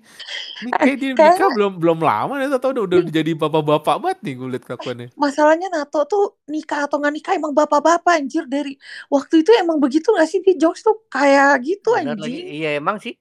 Ini 0.61 0.69
kayak 0.69 0.97
dia 1.01 1.11
nikah 1.17 1.49
belum 1.49 1.81
belum 1.81 1.99
lama 2.05 2.37
nih 2.37 2.53
atau 2.53 2.69
udah 2.71 2.83
udah 2.85 2.99
jadi 3.09 3.31
bapak-bapak 3.33 3.95
banget 3.97 4.19
nih 4.21 4.33
gue 4.37 4.47
liat 4.53 4.63
kelakuannya. 4.63 5.07
masalahnya 5.17 5.67
Nato 5.73 6.05
tuh 6.05 6.37
nikah 6.45 6.85
atau 6.85 7.01
nggak 7.01 7.13
nikah 7.13 7.33
emang 7.33 7.53
bapak-bapak 7.57 8.13
anjir 8.21 8.45
dari 8.45 8.77
waktu 9.09 9.41
itu 9.41 9.51
emang 9.57 9.81
begitu 9.81 10.13
gak 10.13 10.29
sih 10.29 10.39
di 10.45 10.53
jokes 10.55 10.85
tuh 10.85 11.01
kayak 11.09 11.59
gitu 11.65 11.89
Bener 11.97 12.15
lagi. 12.15 12.21
anjing. 12.21 12.45
Iya 12.61 12.69
emang 12.77 12.97
sih. 13.01 13.13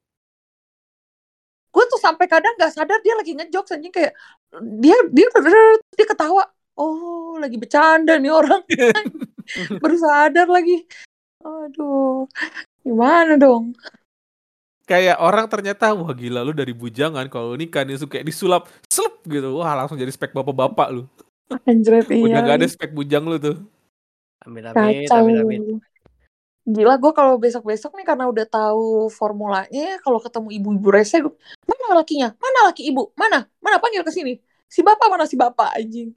Gue 1.72 1.84
tuh 1.88 1.96
sampai 1.96 2.28
kadang 2.28 2.52
nggak 2.60 2.72
sadar 2.76 3.00
dia 3.00 3.16
lagi 3.16 3.32
ngejokes 3.32 3.72
anjing 3.72 3.92
kayak 3.94 4.12
dia 4.76 4.96
dia 5.08 5.26
dia 5.96 6.06
ketawa. 6.06 6.44
Oh 6.76 7.36
lagi 7.40 7.56
bercanda 7.56 8.20
nih 8.20 8.32
orang. 8.32 8.60
Baru 9.82 9.96
sadar 9.96 10.48
lagi. 10.48 10.84
Aduh, 11.42 12.30
gimana 12.82 13.34
dong? 13.38 13.72
Kayak 14.82 15.22
orang 15.22 15.46
ternyata 15.46 15.94
wah 15.94 16.10
gila 16.12 16.42
lu 16.42 16.52
dari 16.52 16.74
bujangan 16.74 17.24
kalau 17.30 17.54
nikah 17.54 17.86
nih 17.86 17.96
suka 17.96 18.20
disulap 18.20 18.66
selep 18.90 19.22
gitu. 19.30 19.62
Wah 19.62 19.78
langsung 19.78 19.96
jadi 19.96 20.10
spek 20.10 20.34
bapak-bapak 20.34 20.88
lu. 20.90 21.06
Anjret 21.68 22.08
Udah 22.08 22.40
iya. 22.40 22.44
gak 22.44 22.58
ada 22.60 22.66
spek 22.68 22.90
bujang 22.90 23.24
lu 23.24 23.38
tuh. 23.38 23.56
Amin 24.42 24.66
amin 24.66 25.06
Kacau. 25.06 25.22
amin 25.22 25.36
amin. 25.38 25.62
Gila 26.62 26.94
gue 26.94 27.10
kalau 27.10 27.34
besok-besok 27.42 27.98
nih 27.98 28.06
karena 28.06 28.30
udah 28.30 28.46
tahu 28.46 29.10
formulanya 29.10 29.98
kalau 29.98 30.22
ketemu 30.22 30.48
ibu-ibu 30.62 30.88
rese 30.94 31.18
gue, 31.18 31.34
mana 31.66 31.98
lakinya? 31.98 32.30
Mana 32.38 32.70
laki 32.70 32.86
ibu? 32.86 33.10
Mana? 33.18 33.50
Mana 33.58 33.82
panggil 33.82 34.06
ke 34.06 34.14
sini? 34.14 34.38
Si 34.70 34.78
bapak 34.78 35.10
mana 35.10 35.26
si 35.26 35.34
bapak 35.34 35.74
anjing? 35.74 36.14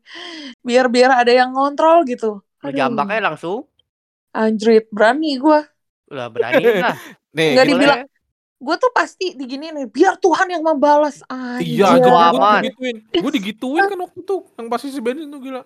Biar 0.62 0.86
biar 0.86 1.18
ada 1.18 1.34
yang 1.34 1.50
ngontrol 1.50 2.06
gitu. 2.06 2.46
Lu 2.62 2.70
Aduh, 2.70 2.78
jambak 2.78 3.10
aja 3.10 3.26
langsung. 3.26 3.66
Anjrit, 4.38 4.86
berani 4.94 5.42
gue. 5.42 5.60
Udah 6.10 6.28
berani 6.30 6.64
lah. 6.82 6.98
Nih, 7.38 7.52
Nggak 7.58 7.68
dibilang 7.68 8.02
Gue 8.56 8.76
tuh 8.80 8.88
pasti 8.96 9.36
digini 9.36 9.68
nih, 9.68 9.86
biar 9.92 10.16
Tuhan 10.16 10.48
yang 10.48 10.64
membalas. 10.64 11.20
Iya, 11.60 11.92
Anjir. 11.92 12.08
gue 12.08 12.16
aman. 12.16 12.62
digituin. 12.64 12.98
Gue 13.20 13.32
digituin 13.36 13.84
kan 13.84 14.00
waktu 14.00 14.20
itu 14.24 14.36
yang 14.56 14.68
pasti 14.72 14.88
si 14.96 15.00
Benin 15.04 15.28
tuh 15.28 15.44
gila. 15.44 15.62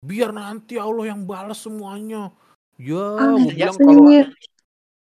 Biar 0.00 0.32
nanti 0.32 0.80
Allah 0.80 1.12
yang 1.12 1.28
balas 1.28 1.60
semuanya. 1.60 2.32
Ya, 2.80 3.06
gue 3.36 3.52
ya, 3.52 3.68
bilang 3.68 3.76
kalau. 3.76 4.02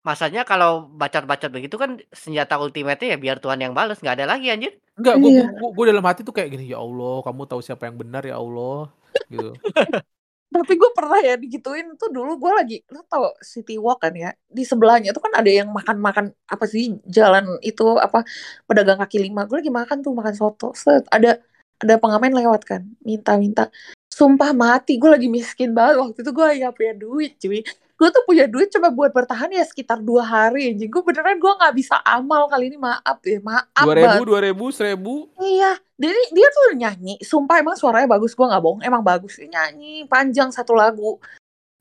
Masanya 0.06 0.46
kalau 0.46 0.86
bacot-bacot 0.94 1.50
begitu 1.50 1.82
kan 1.82 1.98
senjata 2.14 2.62
ultimate-nya 2.62 3.18
ya 3.18 3.20
biar 3.20 3.42
Tuhan 3.42 3.58
yang 3.58 3.74
balas, 3.74 3.98
nggak 4.06 4.22
ada 4.22 4.38
lagi 4.38 4.54
anjir. 4.54 4.78
enggak, 4.94 5.18
gue 5.18 5.30
Iya. 5.34 5.46
gue 5.50 5.86
dalam 5.90 6.06
hati 6.06 6.22
tuh 6.22 6.32
kayak 6.32 6.54
gini, 6.54 6.70
ya 6.70 6.78
Allah, 6.78 7.26
kamu 7.26 7.50
tahu 7.50 7.60
siapa 7.66 7.90
yang 7.90 7.98
benar 7.98 8.22
ya 8.22 8.38
Allah, 8.38 8.94
gitu. 9.34 9.50
Tapi 10.54 10.74
gue 10.78 10.92
pernah 10.96 11.20
ya 11.20 11.36
digituin 11.36 11.98
tuh 12.00 12.10
dulu 12.14 12.38
gue 12.40 12.52
lagi, 12.54 12.78
lo 12.94 13.02
tau 13.10 13.34
City 13.44 13.76
Walk 13.82 14.06
kan 14.06 14.14
ya, 14.16 14.32
di 14.48 14.64
sebelahnya 14.64 15.12
tuh 15.12 15.24
kan 15.26 15.34
ada 15.36 15.50
yang 15.52 15.68
makan-makan 15.74 16.32
apa 16.48 16.66
sih 16.70 16.96
jalan 17.10 17.60
itu 17.66 17.84
apa 18.00 18.24
pedagang 18.70 19.02
kaki 19.02 19.18
lima. 19.26 19.44
Gue 19.50 19.60
lagi 19.60 19.74
makan 19.74 19.98
tuh 20.06 20.14
makan 20.16 20.34
soto. 20.38 20.72
Set, 20.78 21.04
ada 21.12 21.42
ada 21.82 21.94
pengamen 22.00 22.32
lewat 22.32 22.62
kan, 22.64 22.82
minta-minta. 23.04 23.68
Sumpah 24.08 24.56
mati, 24.56 24.96
gue 24.96 25.10
lagi 25.12 25.28
miskin 25.28 25.76
banget 25.76 26.00
waktu 26.00 26.20
itu 26.24 26.32
gue 26.32 26.50
ya 26.62 26.68
punya 26.72 26.94
duit 26.96 27.32
cuy. 27.42 27.60
Gue 27.96 28.12
tuh 28.12 28.24
punya 28.28 28.44
duit 28.44 28.68
cuma 28.76 28.92
buat 28.92 29.16
bertahan 29.16 29.48
ya 29.56 29.64
sekitar 29.64 30.04
dua 30.04 30.28
hari 30.28 30.76
anjing. 30.76 30.92
Gue 30.92 31.00
beneran 31.00 31.40
gue 31.40 31.54
nggak 31.56 31.74
bisa 31.80 31.96
amal 32.04 32.52
kali 32.52 32.68
ini 32.68 32.76
maaf 32.76 33.24
ya 33.24 33.40
maaf 33.40 33.72
Dua 33.88 33.96
ribu, 33.96 34.22
dua 34.28 34.40
ribu, 34.44 34.66
seribu. 34.68 35.32
Iya, 35.40 35.80
jadi 35.96 36.22
dia 36.36 36.48
tuh 36.52 36.76
nyanyi. 36.76 37.16
Sumpah 37.24 37.64
emang 37.64 37.80
suaranya 37.80 38.12
bagus, 38.12 38.36
gue 38.36 38.44
nggak 38.44 38.64
bohong. 38.64 38.82
Emang 38.84 39.00
bagus. 39.00 39.40
Dia 39.40 39.48
nyanyi 39.48 40.04
panjang 40.12 40.52
satu 40.52 40.76
lagu. 40.76 41.24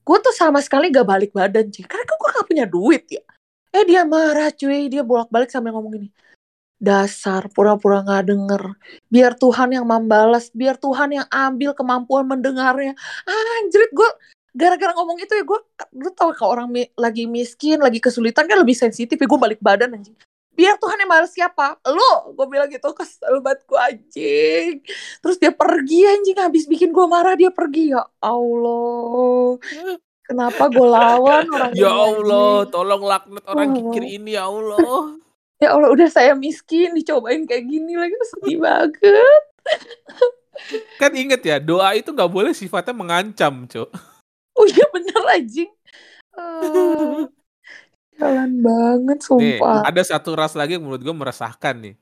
Gue 0.04 0.18
tuh 0.20 0.36
sama 0.36 0.60
sekali 0.60 0.92
gak 0.92 1.08
balik 1.08 1.32
badan, 1.32 1.72
cuy. 1.72 1.84
Karena 1.88 2.04
gue 2.04 2.28
gak 2.36 2.46
punya 2.46 2.64
duit 2.68 3.04
ya. 3.08 3.24
Eh 3.72 3.88
dia 3.88 4.04
marah, 4.04 4.52
cuy. 4.52 4.92
Dia 4.92 5.00
bolak-balik 5.00 5.48
sambil 5.48 5.72
ngomong 5.72 5.96
gini. 5.96 6.08
Dasar 6.76 7.48
pura-pura 7.48 8.04
gak 8.04 8.28
denger. 8.28 8.76
Biar 9.08 9.32
Tuhan 9.40 9.72
yang 9.72 9.88
membalas. 9.88 10.52
Biar 10.52 10.76
Tuhan 10.76 11.16
yang 11.16 11.26
ambil 11.32 11.72
kemampuan 11.72 12.28
mendengarnya. 12.28 12.92
Anjrit, 13.64 13.90
gue 13.96 14.10
gara-gara 14.54 14.94
ngomong 14.94 15.18
itu 15.18 15.34
ya 15.34 15.42
gue 15.42 15.58
lu 15.92 16.10
tau 16.10 16.30
kalau 16.30 16.54
orang 16.54 16.68
mi- 16.68 16.92
lagi 16.94 17.26
miskin 17.26 17.76
lagi 17.76 17.98
kesulitan 17.98 18.46
kan 18.46 18.56
lebih 18.56 18.72
sensitif 18.72 19.14
ya 19.14 19.26
gue 19.26 19.36
balik 19.36 19.58
badan 19.58 19.92
anjing 19.92 20.14
biar 20.50 20.78
Tuhan 20.78 20.94
yang 20.96 21.10
balas 21.10 21.28
siapa 21.28 21.82
lu 21.84 22.06
gue 22.32 22.46
bilang 22.46 22.70
gitu 22.70 22.86
kesel 22.90 23.42
banget 23.42 23.66
gue 23.66 23.74
anjing 23.76 24.74
terus 25.18 25.36
dia 25.36 25.50
pergi 25.50 26.06
anjing 26.06 26.38
habis 26.38 26.64
bikin 26.64 26.88
gue 26.88 27.02
marah 27.04 27.34
dia 27.34 27.50
pergi 27.50 27.90
ya 27.90 28.06
Allah 28.20 29.58
kenapa 30.22 30.62
gue 30.68 30.86
lawan 30.88 31.44
orang 31.50 31.70
Ya 31.74 31.90
Allah, 31.90 32.62
anjing? 32.62 32.70
tolong 32.70 33.02
laknat 33.02 33.44
orang 33.44 33.68
Oh. 33.68 33.74
kikir 33.76 34.04
ini 34.08 34.30
ya 34.32 34.46
Allah. 34.46 35.18
ya 35.56 35.68
Allah 35.70 35.90
udah 35.90 36.06
saya 36.06 36.32
miskin 36.32 36.94
dicobain 36.94 37.42
kayak 37.42 37.66
gini 37.66 37.94
lagi 37.94 38.14
sedih 38.30 38.58
banget 38.58 38.94
Kan 40.96 41.12
inget 41.12 41.42
ya, 41.42 41.58
doa 41.58 41.92
itu 41.92 42.08
nggak 42.08 42.30
boleh 42.30 42.52
sifatnya 42.52 42.94
mengancam, 42.94 43.66
Cok. 43.66 43.90
oh 44.58 44.66
iya 44.70 44.86
bener 44.94 45.22
anjing 45.34 45.70
jalan 48.18 48.50
banget 48.62 49.18
Nih, 49.18 49.26
sumpah 49.58 49.82
ada 49.82 50.02
satu 50.06 50.38
ras 50.38 50.54
lagi 50.54 50.78
yang 50.78 50.86
menurut 50.86 51.02
gue 51.02 51.14
meresahkan 51.14 51.74
nih. 51.78 51.94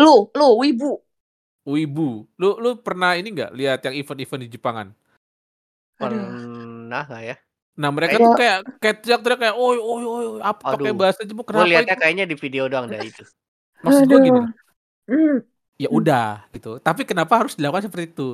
lu 0.00 0.28
lu 0.32 0.48
wibu 0.60 1.00
Wibu. 1.64 2.28
Lu 2.36 2.60
lu 2.60 2.76
pernah 2.76 3.16
ini 3.16 3.32
nggak 3.32 3.56
lihat 3.56 3.80
yang 3.88 3.96
event-event 3.96 4.40
di 4.44 4.48
Jepangan? 4.52 4.92
Pernah 5.96 7.02
nggak 7.08 7.22
ya? 7.24 7.36
Nah 7.80 7.88
mereka 7.88 8.20
Iya. 8.20 8.24
tuh 8.28 8.32
kayak 8.36 8.58
kayak 8.78 8.96
teriak-teriak 9.00 9.38
kayak, 9.40 9.56
"Oi 9.56 9.76
oi 9.80 10.02
oi 10.04 10.24
oi," 10.36 10.40
apa 10.44 10.60
pakai 10.76 10.92
Aduh, 10.92 11.00
bahasa 11.00 11.20
Jepang, 11.24 11.40
gue 11.42 11.50
kenapa 11.50 11.64
liatnya 11.72 11.96
itu 11.96 12.02
kayaknya 12.04 12.24
di 12.28 12.36
video 12.36 12.62
doang 12.68 12.86
dah 12.86 13.00
itu. 13.00 13.24
maksud 13.80 14.04
gue 14.08 14.18
gini 14.20 14.40
Mmm. 15.04 15.36
ya 15.76 15.88
udah 15.90 16.48
gitu, 16.52 16.76
tapi 16.80 17.02
kenapa 17.08 17.44
harus 17.44 17.56
dilakukan 17.58 17.88
seperti 17.88 18.12
itu? 18.12 18.28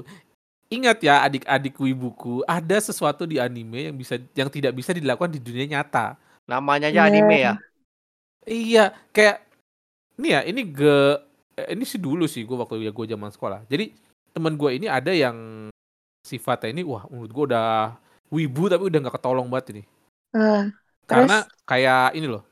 Ingat 0.71 1.03
ya 1.03 1.27
adik-adik 1.27 1.75
wibuku, 1.83 2.47
ada 2.47 2.79
sesuatu 2.79 3.27
di 3.27 3.43
anime 3.43 3.91
yang 3.91 3.97
bisa 3.99 4.23
yang 4.39 4.47
tidak 4.47 4.71
bisa 4.71 4.95
dilakukan 4.95 5.35
di 5.35 5.43
dunia 5.43 5.67
nyata. 5.67 6.15
Namanya 6.47 6.95
aja 6.95 7.11
anime 7.11 7.37
ya? 7.43 7.55
Iya, 8.47 8.95
kayak 9.11 9.43
ini 10.23 10.29
ya, 10.37 10.41
ini 10.47 10.63
ge 10.71 10.97
eee, 11.59 11.75
ini 11.75 11.85
sih 11.87 11.99
dulu 11.99 12.31
sih 12.31 12.47
gue 12.47 12.55
waktu 12.55 12.87
ya 12.87 12.95
gue 12.95 13.07
zaman 13.11 13.31
sekolah. 13.35 13.67
Jadi 13.67 13.91
temen 14.31 14.55
gue 14.55 14.71
ini 14.79 14.87
ada 14.87 15.11
yang 15.11 15.67
sifatnya 16.23 16.71
ini, 16.71 16.83
wah 16.87 17.07
menurut 17.11 17.31
gue 17.35 17.45
udah 17.51 17.99
wibu 18.31 18.71
tapi 18.71 18.85
udah 18.87 18.99
nggak 19.03 19.17
ketolong 19.19 19.49
banget 19.51 19.67
ini. 19.75 19.83
Ah, 20.35 20.71
Karena 21.11 21.43
terus? 21.43 21.51
kayak 21.67 22.15
ini 22.15 22.27
loh 22.31 22.43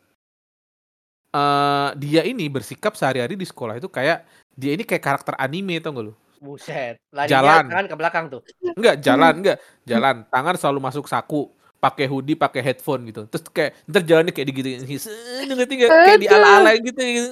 eee, 1.36 1.88
dia 2.00 2.22
ini 2.24 2.48
bersikap 2.48 2.96
sehari-hari 2.96 3.36
di 3.36 3.46
sekolah 3.46 3.76
itu 3.78 3.88
kayak 3.92 4.24
dia 4.58 4.72
ini 4.74 4.82
kayak 4.82 5.04
karakter 5.04 5.34
anime 5.38 5.78
tau 5.78 5.92
nggak 5.94 6.06
lu? 6.10 6.14
Buset, 6.38 6.94
larinya 7.10 7.34
Jalan. 7.42 7.64
tangan 7.66 7.86
ke 7.90 7.94
belakang 7.98 8.24
tuh? 8.30 8.40
Enggak, 8.78 8.96
jalan 9.06 9.34
enggak, 9.42 9.58
jalan, 9.84 10.16
tangan 10.30 10.54
selalu 10.54 10.78
masuk 10.78 11.04
saku, 11.10 11.50
pakai 11.82 12.06
hoodie, 12.06 12.38
pakai 12.38 12.62
headphone 12.62 13.10
gitu. 13.10 13.26
Terus 13.26 13.42
kayak 13.50 13.70
entar 13.90 14.02
jalannya 14.06 14.32
kayak 14.34 14.48
digituin, 14.54 14.82
set 14.98 15.50
ngerti 15.50 15.74
nggak? 15.82 15.90
Kayak 15.90 16.16
Aduh. 16.18 16.22
diala-alain 16.22 16.80
gitu 16.86 17.00
gitu, 17.02 17.28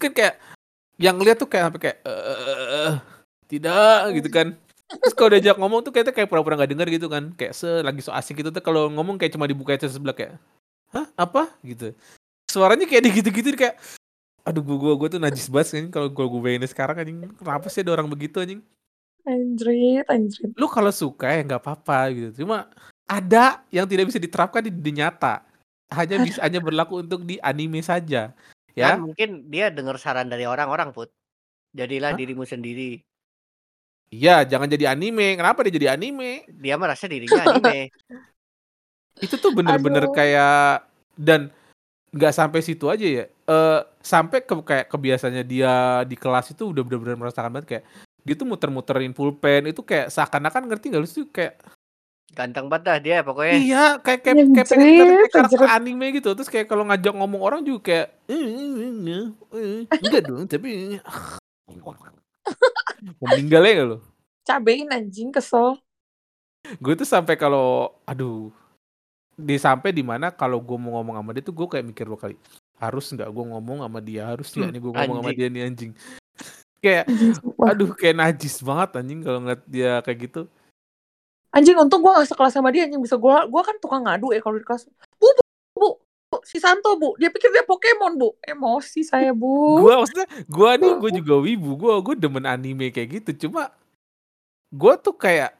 kan 0.00 0.10
kayak 0.14 0.34
yang 0.98 1.14
ngeliat 1.20 1.36
tuh 1.38 1.48
kayak 1.50 1.64
sampai 1.70 1.80
kayak, 1.84 1.98
"Eee, 2.06 2.90
tidak," 3.50 4.00
gitu 4.18 4.28
kan. 4.32 4.46
Terus 4.88 5.14
kalau 5.14 5.30
diajak 5.36 5.56
ngomong 5.60 5.80
tuh 5.84 5.92
kayaknya 5.92 6.12
kayak 6.16 6.28
pura-pura 6.32 6.56
nggak 6.56 6.70
denger 6.72 6.88
gitu 6.96 7.06
kan, 7.12 7.24
kayak 7.36 7.52
se 7.52 7.68
lagi 7.84 8.00
so 8.00 8.10
asik 8.16 8.40
gitu 8.40 8.48
tuh 8.48 8.64
kalau 8.64 8.88
ngomong 8.88 9.20
kayak 9.20 9.36
cuma 9.36 9.44
dibuka 9.44 9.76
headset 9.76 9.92
sebelah 9.92 10.16
kayak, 10.16 10.40
"Hah, 10.96 11.06
apa?" 11.20 11.52
Gitu. 11.60 11.92
Suaranya 12.48 12.88
kayak 12.88 13.04
digitu-gituin 13.12 13.56
kayak, 13.58 13.74
aduh 14.48 14.64
gua 14.64 14.76
gua 14.80 14.94
gua 14.96 15.08
tuh 15.12 15.20
najis 15.20 15.52
banget 15.52 15.76
anjing 15.76 15.92
kalau 15.92 16.08
gua 16.08 16.24
gua 16.24 16.40
bayangin 16.48 16.72
sekarang 16.72 16.96
anjing, 16.96 17.18
kenapa 17.36 17.68
sih 17.68 17.84
ada 17.84 17.92
orang 17.92 18.08
begitu 18.08 18.40
anjing? 18.40 18.64
Anjrit 19.28 20.08
anjrit. 20.08 20.50
Lu 20.56 20.64
kalau 20.72 20.88
suka 20.88 21.28
ya 21.28 21.44
nggak 21.44 21.60
apa-apa 21.60 22.08
gitu, 22.16 22.28
cuma 22.44 22.64
ada 23.04 23.60
yang 23.68 23.84
tidak 23.84 24.08
bisa 24.08 24.16
diterapkan 24.16 24.64
di 24.64 24.72
dunia 24.72 25.12
nyata. 25.12 25.44
Hanya 25.92 26.16
bisa 26.26 26.40
hanya 26.40 26.64
berlaku 26.64 27.04
untuk 27.04 27.28
di 27.28 27.36
anime 27.44 27.84
saja, 27.84 28.32
ya. 28.72 28.88
Kan 28.96 29.12
mungkin 29.12 29.52
dia 29.52 29.68
denger 29.68 30.00
saran 30.00 30.32
dari 30.32 30.48
orang-orang, 30.48 30.96
Put. 30.96 31.12
Jadilah 31.76 32.16
Hah? 32.16 32.18
dirimu 32.18 32.48
sendiri. 32.48 33.04
Iya, 34.08 34.48
jangan 34.48 34.72
jadi 34.72 34.96
anime, 34.96 35.36
kenapa 35.36 35.60
dia 35.68 35.76
jadi 35.76 35.88
anime? 35.92 36.48
Dia 36.48 36.80
merasa 36.80 37.04
dirinya 37.04 37.44
anime. 37.44 37.92
Itu 39.24 39.36
tuh 39.36 39.52
bener-bener 39.52 40.08
Aduh. 40.08 40.14
kayak 40.16 40.88
dan 41.18 41.52
nggak 42.08 42.32
sampai 42.32 42.60
situ 42.64 42.88
aja 42.88 43.04
ya, 43.04 43.24
eee, 43.28 43.80
sampai 44.00 44.40
ke 44.40 44.54
kayak 44.64 44.86
kebiasaannya 44.88 45.44
dia 45.44 46.02
di 46.08 46.16
kelas 46.16 46.56
itu 46.56 46.72
udah 46.72 46.80
bener-bener 46.80 47.20
merasakan 47.20 47.52
banget 47.52 47.68
kayak, 47.68 47.84
dia 48.24 48.34
tuh 48.34 48.48
muter-muterin 48.48 49.12
pulpen 49.12 49.68
itu 49.68 49.80
kayak 49.84 50.08
seakan-akan 50.08 50.68
ngerti 50.72 50.88
nggak 50.92 51.02
lu 51.04 51.08
sih 51.08 51.28
kayak 51.28 51.60
Ganteng 52.28 52.68
banget 52.68 52.84
dah 52.84 52.98
dia 53.00 53.16
pokoknya. 53.24 53.56
Iya, 53.56 53.84
kayak 54.04 54.20
kayak 54.20 54.36
kayak 54.52 54.68
pengen 54.68 54.88
karakter 55.32 55.60
anime 55.64 56.06
gitu, 56.20 56.28
terus 56.36 56.52
kayak 56.52 56.68
kalau 56.68 56.84
ngajak 56.84 57.16
ngomong 57.16 57.40
orang 57.40 57.60
juga 57.64 57.80
kayak, 57.88 58.06
"Eh, 58.28 59.88
enggak 59.88 60.22
dong, 60.28 60.44
tapi" 60.44 61.00
mau 63.18 63.26
meninggal 63.32 63.62
ya 63.64 63.84
lu? 63.88 63.98
Cabein 64.44 64.88
anjing, 64.92 65.32
kesel. 65.32 65.80
Gue 66.78 66.94
tuh 66.94 67.08
sampai 67.08 67.40
kalau 67.40 67.96
aduh, 68.04 68.52
di 69.38 69.54
sampai 69.54 69.94
di 69.94 70.02
mana 70.02 70.34
kalau 70.34 70.58
gue 70.58 70.74
mau 70.74 70.98
ngomong 70.98 71.14
sama 71.22 71.30
dia 71.30 71.42
tuh 71.46 71.54
gue 71.54 71.66
kayak 71.70 71.86
mikir 71.86 72.10
2 72.10 72.18
kali, 72.18 72.34
"Harus 72.82 73.06
nggak 73.14 73.30
gue 73.30 73.44
ngomong 73.54 73.86
sama 73.86 74.02
dia? 74.02 74.26
Harus 74.34 74.50
nggak 74.50 74.66
Hmm, 74.66 74.74
nih 74.74 74.80
gue 74.82 74.92
ngomong 74.98 75.16
sama 75.22 75.30
dia 75.30 75.46
nih 75.46 75.62
anjing?" 75.62 75.92
Kayak 76.82 77.10
aduh 77.58 77.90
kayak 77.90 78.16
najis 78.18 78.62
banget 78.62 79.02
anjing 79.02 79.18
kalau 79.22 79.38
ngeliat 79.42 79.62
dia 79.66 79.98
kayak 80.02 80.18
gitu. 80.30 80.42
Anjing 81.50 81.74
untung 81.74 82.02
gue 82.06 82.12
gak 82.12 82.30
sekelas 82.30 82.54
sama 82.54 82.70
dia 82.70 82.86
anjing, 82.86 83.02
bisa 83.02 83.18
gua 83.18 83.46
gua 83.50 83.66
kan 83.66 83.74
tukang 83.82 84.06
ngadu 84.06 84.30
ya 84.30 84.38
kalau 84.38 84.58
di 84.58 84.66
kelas. 84.66 84.86
"Bu 85.18 85.26
Bu 85.26 85.42
Bu, 85.74 85.88
Bu, 86.30 86.38
si 86.46 86.62
Santo 86.62 86.94
Bu, 86.94 87.18
dia 87.18 87.34
pikir 87.34 87.50
dia 87.50 87.66
Pokemon 87.66 88.14
Bu." 88.14 88.30
Emosi 88.46 89.02
saya 89.02 89.34
Bu. 89.34 89.82
Gua 89.82 90.02
maksudnya 90.06 90.26
gua 90.46 90.70
nih 90.78 90.92
gue 91.02 91.10
juga 91.18 91.34
wibu, 91.42 91.70
gua 91.74 91.98
gua 91.98 92.14
demen 92.14 92.46
anime 92.46 92.94
kayak 92.94 93.22
gitu, 93.22 93.50
cuma 93.50 93.74
gua 94.70 94.94
tuh 95.00 95.18
kayak 95.18 95.56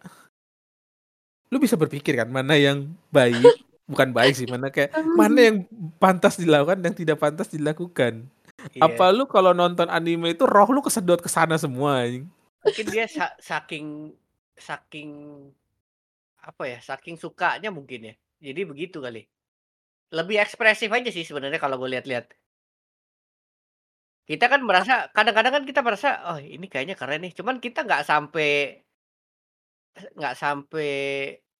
lu 1.50 1.56
bisa 1.58 1.74
berpikir 1.80 2.14
kan 2.14 2.28
mana 2.28 2.54
yang 2.54 2.92
baik, 3.10 3.42
bukan 3.88 4.12
baik 4.12 4.36
sih, 4.36 4.46
mana 4.46 4.68
kayak 4.68 4.92
mana 5.16 5.38
yang 5.48 5.56
pantas 5.96 6.36
dilakukan 6.36 6.84
dan 6.84 6.92
tidak 6.92 7.16
pantas 7.18 7.48
dilakukan. 7.48 8.28
Iya. 8.76 8.84
Apa 8.84 9.14
lu 9.14 9.24
kalau 9.24 9.56
nonton 9.56 9.88
anime 9.88 10.36
itu 10.36 10.44
roh 10.44 10.68
lu 10.68 10.84
kesedot 10.84 11.18
ke 11.24 11.30
sana 11.30 11.56
semua 11.56 12.04
anjing. 12.04 12.28
Mungkin 12.62 12.86
dia 12.92 13.08
sa 13.08 13.32
saking 13.40 14.12
saking 14.58 15.10
apa 16.44 16.62
ya, 16.68 16.78
saking 16.84 17.16
sukanya 17.16 17.72
mungkin 17.72 18.12
ya. 18.12 18.14
Jadi 18.44 18.60
begitu 18.68 18.98
kali. 19.00 19.24
Lebih 20.12 20.36
ekspresif 20.40 20.88
aja 20.92 21.10
sih 21.12 21.24
sebenarnya 21.24 21.60
kalau 21.60 21.76
gue 21.80 21.90
lihat-lihat. 21.96 22.32
Kita 24.28 24.44
kan 24.52 24.60
merasa 24.60 25.08
kadang-kadang 25.16 25.52
kan 25.60 25.64
kita 25.64 25.80
merasa, 25.80 26.20
"Oh, 26.28 26.36
ini 26.36 26.68
kayaknya 26.68 26.96
keren 27.00 27.24
nih." 27.24 27.32
Cuman 27.32 27.56
kita 27.64 27.80
nggak 27.88 28.04
sampai 28.04 28.84
nggak 30.16 30.34
sampai 30.36 30.90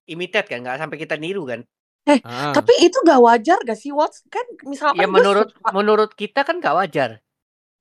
imitate 0.09 0.49
kan, 0.53 0.61
nggak 0.65 0.79
sampai 0.81 0.99
kita 1.01 1.17
niru 1.17 1.49
kan. 1.49 1.61
Eh, 2.09 2.21
Heeh. 2.25 2.53
tapi 2.57 2.73
itu 2.87 2.97
gak 3.09 3.21
wajar 3.27 3.59
gak 3.69 3.79
sih 3.83 3.93
Wats? 3.99 4.25
Kan 4.35 4.47
misalkan 4.73 4.97
Ya 5.03 5.07
gue 5.15 5.25
menurut 5.25 5.49
suka. 5.55 5.71
menurut 5.77 6.11
kita 6.21 6.41
kan 6.47 6.61
nggak 6.61 6.77
wajar. 6.81 7.11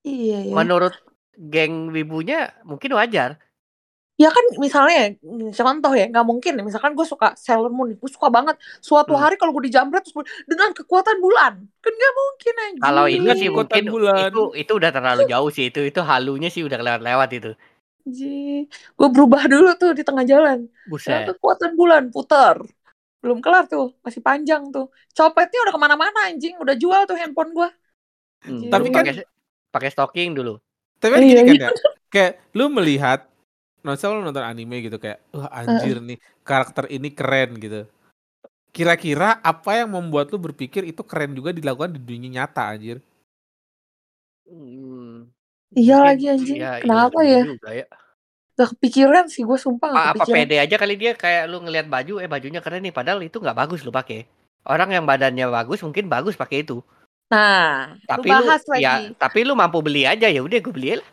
Iya 0.03 0.37
ya. 0.51 0.57
Menurut 0.57 0.93
geng 1.37 1.91
wibunya 1.95 2.37
mungkin 2.69 2.91
wajar. 2.97 3.31
Ya 4.17 4.33
kan 4.33 4.41
misalnya, 4.57 5.13
contoh 5.53 5.93
ya, 5.93 6.09
nggak 6.09 6.25
mungkin 6.25 6.53
misalkan 6.65 6.97
gue 6.97 7.05
suka 7.05 7.37
Sailor 7.37 7.69
Moon 7.69 7.93
gue 8.01 8.09
suka 8.09 8.33
banget. 8.33 8.57
Suatu 8.81 9.13
Hmm. 9.13 9.21
hari 9.21 9.37
kalau 9.37 9.53
gue 9.53 9.69
dijamret 9.69 10.01
terus 10.01 10.17
dengan 10.49 10.73
kekuatan 10.73 11.21
bulan, 11.21 11.53
kan 11.83 11.91
nggak 11.93 12.13
mungkin 12.21 12.53
anjing. 12.65 12.81
Kalau 12.81 13.05
itu 13.05 13.17
Dengan 13.21 13.37
sih 13.37 13.49
mungkin 13.53 13.83
bulan. 13.93 14.29
itu 14.33 14.41
itu 14.57 14.71
udah 14.79 14.91
terlalu 14.93 15.21
jauh 15.29 15.49
sih 15.53 15.65
itu 15.69 15.79
itu 15.85 16.01
halunya 16.01 16.49
sih 16.49 16.61
udah 16.65 16.79
lewat-lewat 16.81 17.29
itu. 17.37 17.51
Anjing. 18.07 18.63
Gue 18.97 19.07
berubah 19.15 19.43
dulu 19.51 19.69
tuh 19.81 19.91
di 19.97 20.03
tengah 20.07 20.23
jalan. 20.23 20.59
Dengan 21.03 21.21
Buset. 21.21 21.27
kekuatan 21.27 21.71
bulan, 21.79 22.03
putar. 22.13 22.55
Belum 23.27 23.39
kelar 23.43 23.67
tuh, 23.67 23.91
masih 24.05 24.21
panjang 24.23 24.63
tuh. 24.71 24.87
Copetnya 25.11 25.59
udah 25.67 25.73
ke 25.75 25.81
mana-mana 25.83 26.19
anjing, 26.31 26.55
udah 26.63 26.75
jual 26.79 27.01
tuh 27.03 27.19
handphone 27.19 27.51
gue. 27.51 27.69
Hmm. 28.47 28.71
Tapi 28.71 28.87
kan 28.95 29.03
pakai 29.03 29.13
pakai 29.75 29.89
stocking 29.91 30.31
dulu. 30.39 30.55
tapi 30.97 31.11
kan 31.13 31.21
Iya, 31.21 31.39
gini 31.43 31.43
kan 31.45 31.55
iya. 31.59 31.67
ya, 31.69 31.71
kayak 32.09 32.31
lu 32.57 32.65
melihat 32.73 33.19
misal 33.85 34.17
lu 34.17 34.21
nonton 34.25 34.41
anime 34.41 34.75
gitu 34.87 34.97
kayak, 35.03 35.19
wah 35.35 35.47
anjir 35.53 35.97
nih 36.01 36.17
karakter 36.47 36.85
ini 36.89 37.09
keren 37.13 37.51
gitu. 37.61 37.85
Kira-kira 38.75 39.41
apa 39.41 39.71
yang 39.83 39.89
membuat 39.97 40.29
lu 40.31 40.37
berpikir 40.37 40.85
itu 40.85 41.01
keren 41.03 41.33
juga 41.33 41.49
dilakukan 41.51 41.97
di 41.97 42.01
dunia 42.01 42.29
nyata 42.45 42.63
anjir? 42.73 42.97
Hmm, 44.47 45.27
Iya 45.75 45.95
lagi 46.07 46.25
anjing, 46.33 46.59
ya 46.63 46.69
iya 46.79 46.79
kenapa 46.81 47.19
bener 47.19 47.27
ya? 47.33 47.41
ya. 47.83 47.85
Gak 48.57 48.73
kepikiran 48.73 49.29
sih, 49.29 49.45
gue 49.45 49.53
sumpah 49.61 49.89
gak 49.93 50.05
Apa 50.17 50.23
pede 50.25 50.57
aja 50.57 50.75
kali 50.81 50.97
dia 50.97 51.13
kayak 51.13 51.45
lu 51.45 51.61
ngelihat 51.61 51.85
baju, 51.85 52.17
eh 52.17 52.25
bajunya 52.25 52.57
keren 52.57 52.81
nih 52.81 52.89
padahal 52.89 53.21
itu 53.21 53.37
nggak 53.37 53.53
bagus 53.53 53.85
lu 53.85 53.93
pakai. 53.93 54.25
Orang 54.65 54.89
yang 54.89 55.05
badannya 55.05 55.45
bagus 55.47 55.79
mungkin 55.85 56.09
bagus 56.09 56.33
pakai 56.33 56.65
itu. 56.65 56.81
Nah, 57.29 57.93
lu 58.17 58.23
Tapi 58.23 58.27
lu 58.33 58.45
bahas 58.49 58.61
ya 58.73 58.97
lagi. 58.97 59.13
tapi 59.19 59.39
lu 59.45 59.53
mampu 59.53 59.77
beli 59.85 60.09
aja 60.09 60.25
ya 60.25 60.41
udah 60.41 60.57
gue 60.57 60.73
beli 60.73 60.97
lah. 60.97 61.07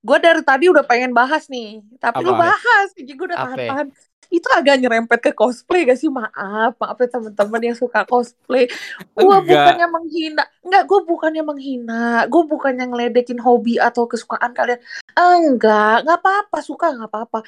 Gue 0.00 0.18
dari 0.22 0.40
tadi 0.40 0.70
udah 0.70 0.86
pengen 0.86 1.10
bahas 1.12 1.50
nih, 1.50 1.82
tapi 1.98 2.22
lu 2.22 2.32
Apa? 2.32 2.54
bahas. 2.54 2.88
Jadi 2.96 3.12
gue 3.12 3.26
udah 3.28 3.38
Apa? 3.38 3.46
tahan-tahan. 3.52 3.86
Itu 4.30 4.48
agak 4.52 4.82
nyerempet 4.82 5.18
ke 5.22 5.32
cosplay 5.32 5.86
gak 5.86 5.98
sih? 5.98 6.10
Maaf, 6.10 6.76
maaf 6.76 6.96
ya 6.98 7.08
teman-teman 7.08 7.60
yang 7.62 7.76
suka 7.76 8.02
cosplay. 8.04 8.66
Gue 9.14 9.38
bukannya 9.46 9.86
menghina. 9.90 10.44
Enggak, 10.62 10.82
gue 10.86 11.00
bukannya 11.06 11.42
menghina. 11.42 12.26
Gue 12.26 12.42
bukannya 12.46 12.84
ngeledekin 12.90 13.38
hobi 13.40 13.78
atau 13.78 14.10
kesukaan 14.10 14.52
kalian. 14.52 14.82
Enggak, 15.14 16.04
nggak 16.06 16.18
apa-apa. 16.18 16.58
Suka 16.62 16.92
nggak 16.94 17.10
apa-apa. 17.10 17.40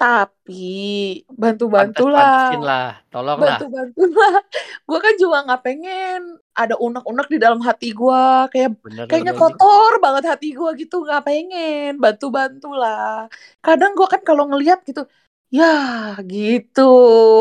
Tapi 0.00 1.20
bantu-bantulah. 1.28 2.56
Lah, 2.56 2.92
tolonglah. 3.12 3.60
Bantu-bantulah. 3.60 4.40
Gue 4.88 4.98
kan 4.98 5.14
juga 5.20 5.44
nggak 5.44 5.60
pengen 5.60 6.40
ada 6.56 6.76
unek-unek 6.80 7.28
di 7.28 7.36
dalam 7.36 7.60
hati 7.60 7.92
gue. 7.92 8.24
Kayak 8.48 8.80
Bener 8.80 9.04
kayaknya 9.04 9.36
lagi. 9.36 9.42
kotor 9.44 9.92
banget 10.00 10.24
hati 10.28 10.48
gue 10.56 10.70
gitu 10.80 11.04
nggak 11.04 11.24
pengen 11.24 12.00
bantu-bantulah 12.00 13.28
kadang 13.60 13.92
gue 13.92 14.08
kan 14.08 14.24
kalau 14.24 14.48
ngelihat 14.48 14.80
gitu 14.88 15.04
ya 15.50 15.74
gitu 16.24 16.92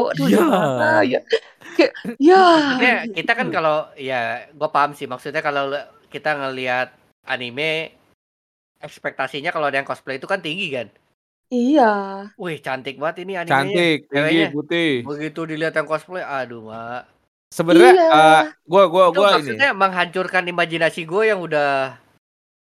aduh 0.10 0.28
Ya. 0.28 0.38
gimana 0.41 0.89
ya 1.05 1.20
kayak 1.78 1.91
ya 2.18 2.41
Maksudnya 2.41 2.95
gitu. 3.05 3.14
kita 3.22 3.32
kan 3.38 3.47
kalau 3.49 3.78
ya 3.95 4.22
gue 4.49 4.70
paham 4.70 4.91
sih 4.97 5.05
maksudnya 5.05 5.39
kalau 5.39 5.70
kita 6.10 6.34
ngelihat 6.34 6.89
anime 7.24 7.93
ekspektasinya 8.82 9.53
kalau 9.53 9.70
ada 9.70 9.78
yang 9.78 9.86
cosplay 9.86 10.18
itu 10.18 10.26
kan 10.26 10.39
tinggi 10.39 10.72
kan. 10.72 10.88
Iya. 11.49 11.91
Wih, 12.38 12.62
cantik 12.62 12.95
banget 12.95 13.26
ini 13.28 13.34
animenya. 13.36 13.51
Cantik, 13.51 13.99
tinggi, 14.07 14.41
putih. 14.49 14.91
Begitu 15.03 15.41
dilihat 15.49 15.74
yang 15.76 15.84
cosplay, 15.84 16.22
aduh, 16.22 16.64
Mak. 16.64 17.03
Sebenarnya 17.49 17.91
Iya. 17.91 18.07
eh, 18.07 18.43
gua 18.64 18.84
gua 18.88 19.05
Itu 19.10 19.18
gua 19.20 19.28
ini. 19.30 19.36
maksudnya 19.41 19.70
menghancurkan 19.74 20.43
imajinasi 20.45 21.01
gue 21.03 21.24
yang 21.28 21.41
udah 21.41 21.97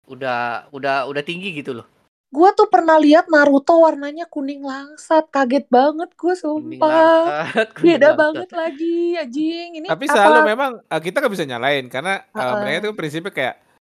udah 0.08 0.72
udah 0.72 0.96
udah 1.06 1.24
tinggi 1.24 1.52
gitu 1.54 1.84
loh. 1.84 1.88
Gua 2.28 2.52
tuh 2.52 2.68
pernah 2.68 3.00
lihat 3.00 3.32
Naruto 3.32 3.80
warnanya 3.80 4.28
kuning 4.28 4.60
langsat. 4.60 5.32
Kaget 5.32 5.64
banget 5.72 6.12
gue 6.12 6.34
sumpah. 6.36 7.24
langsat, 7.24 7.68
Beda 7.88 8.12
langsat. 8.12 8.20
banget 8.20 8.50
lagi 8.52 8.98
anjing. 9.16 9.70
Ini 9.80 9.88
Tapi 9.88 10.06
apa? 10.06 10.14
selalu 10.14 10.40
memang 10.46 10.72
eh, 10.82 11.02
kita 11.02 11.16
nggak 11.18 11.34
bisa 11.34 11.46
nyalain 11.48 11.86
karena 11.88 12.14
eh, 12.20 12.36
Heeh. 12.36 12.56
mereka 12.60 12.78
itu 12.78 12.92
prinsipnya 12.94 13.32
kayak 13.32 13.56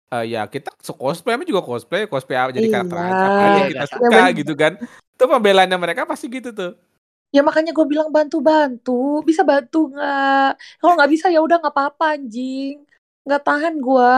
eh, 0.10 0.26
ya 0.30 0.42
kita 0.46 0.70
cosplay 0.94 1.34
namanya 1.34 1.50
juga 1.50 1.62
cosplay, 1.66 2.06
cosplay 2.06 2.38
apa- 2.38 2.54
jadi 2.54 2.68
karakter 2.70 2.96
Iya. 2.96 3.10
apa 3.10 3.42
aja 3.42 3.58
yang 3.58 3.70
kita 3.70 3.82
Iya, 3.82 3.90
suka 3.90 4.06
bener. 4.08 4.38
gitu 4.38 4.54
kan. 4.54 4.74
Itu 5.10 5.24
pembelaannya 5.26 5.78
mereka 5.78 6.02
pasti 6.06 6.26
gitu 6.30 6.54
tuh. 6.54 6.74
Ya 7.30 7.42
makanya 7.42 7.74
gue 7.74 7.86
bilang 7.86 8.10
bantu-bantu. 8.10 9.22
Bisa 9.22 9.42
bantu 9.42 9.90
nggak? 9.90 10.52
Kalau 10.78 10.94
nggak 10.98 11.12
bisa 11.12 11.30
ya 11.30 11.42
udah 11.42 11.58
nggak 11.58 11.74
apa-apa 11.74 12.14
anjing. 12.14 12.86
Nggak 13.26 13.42
tahan 13.42 13.76
gue. 13.78 14.14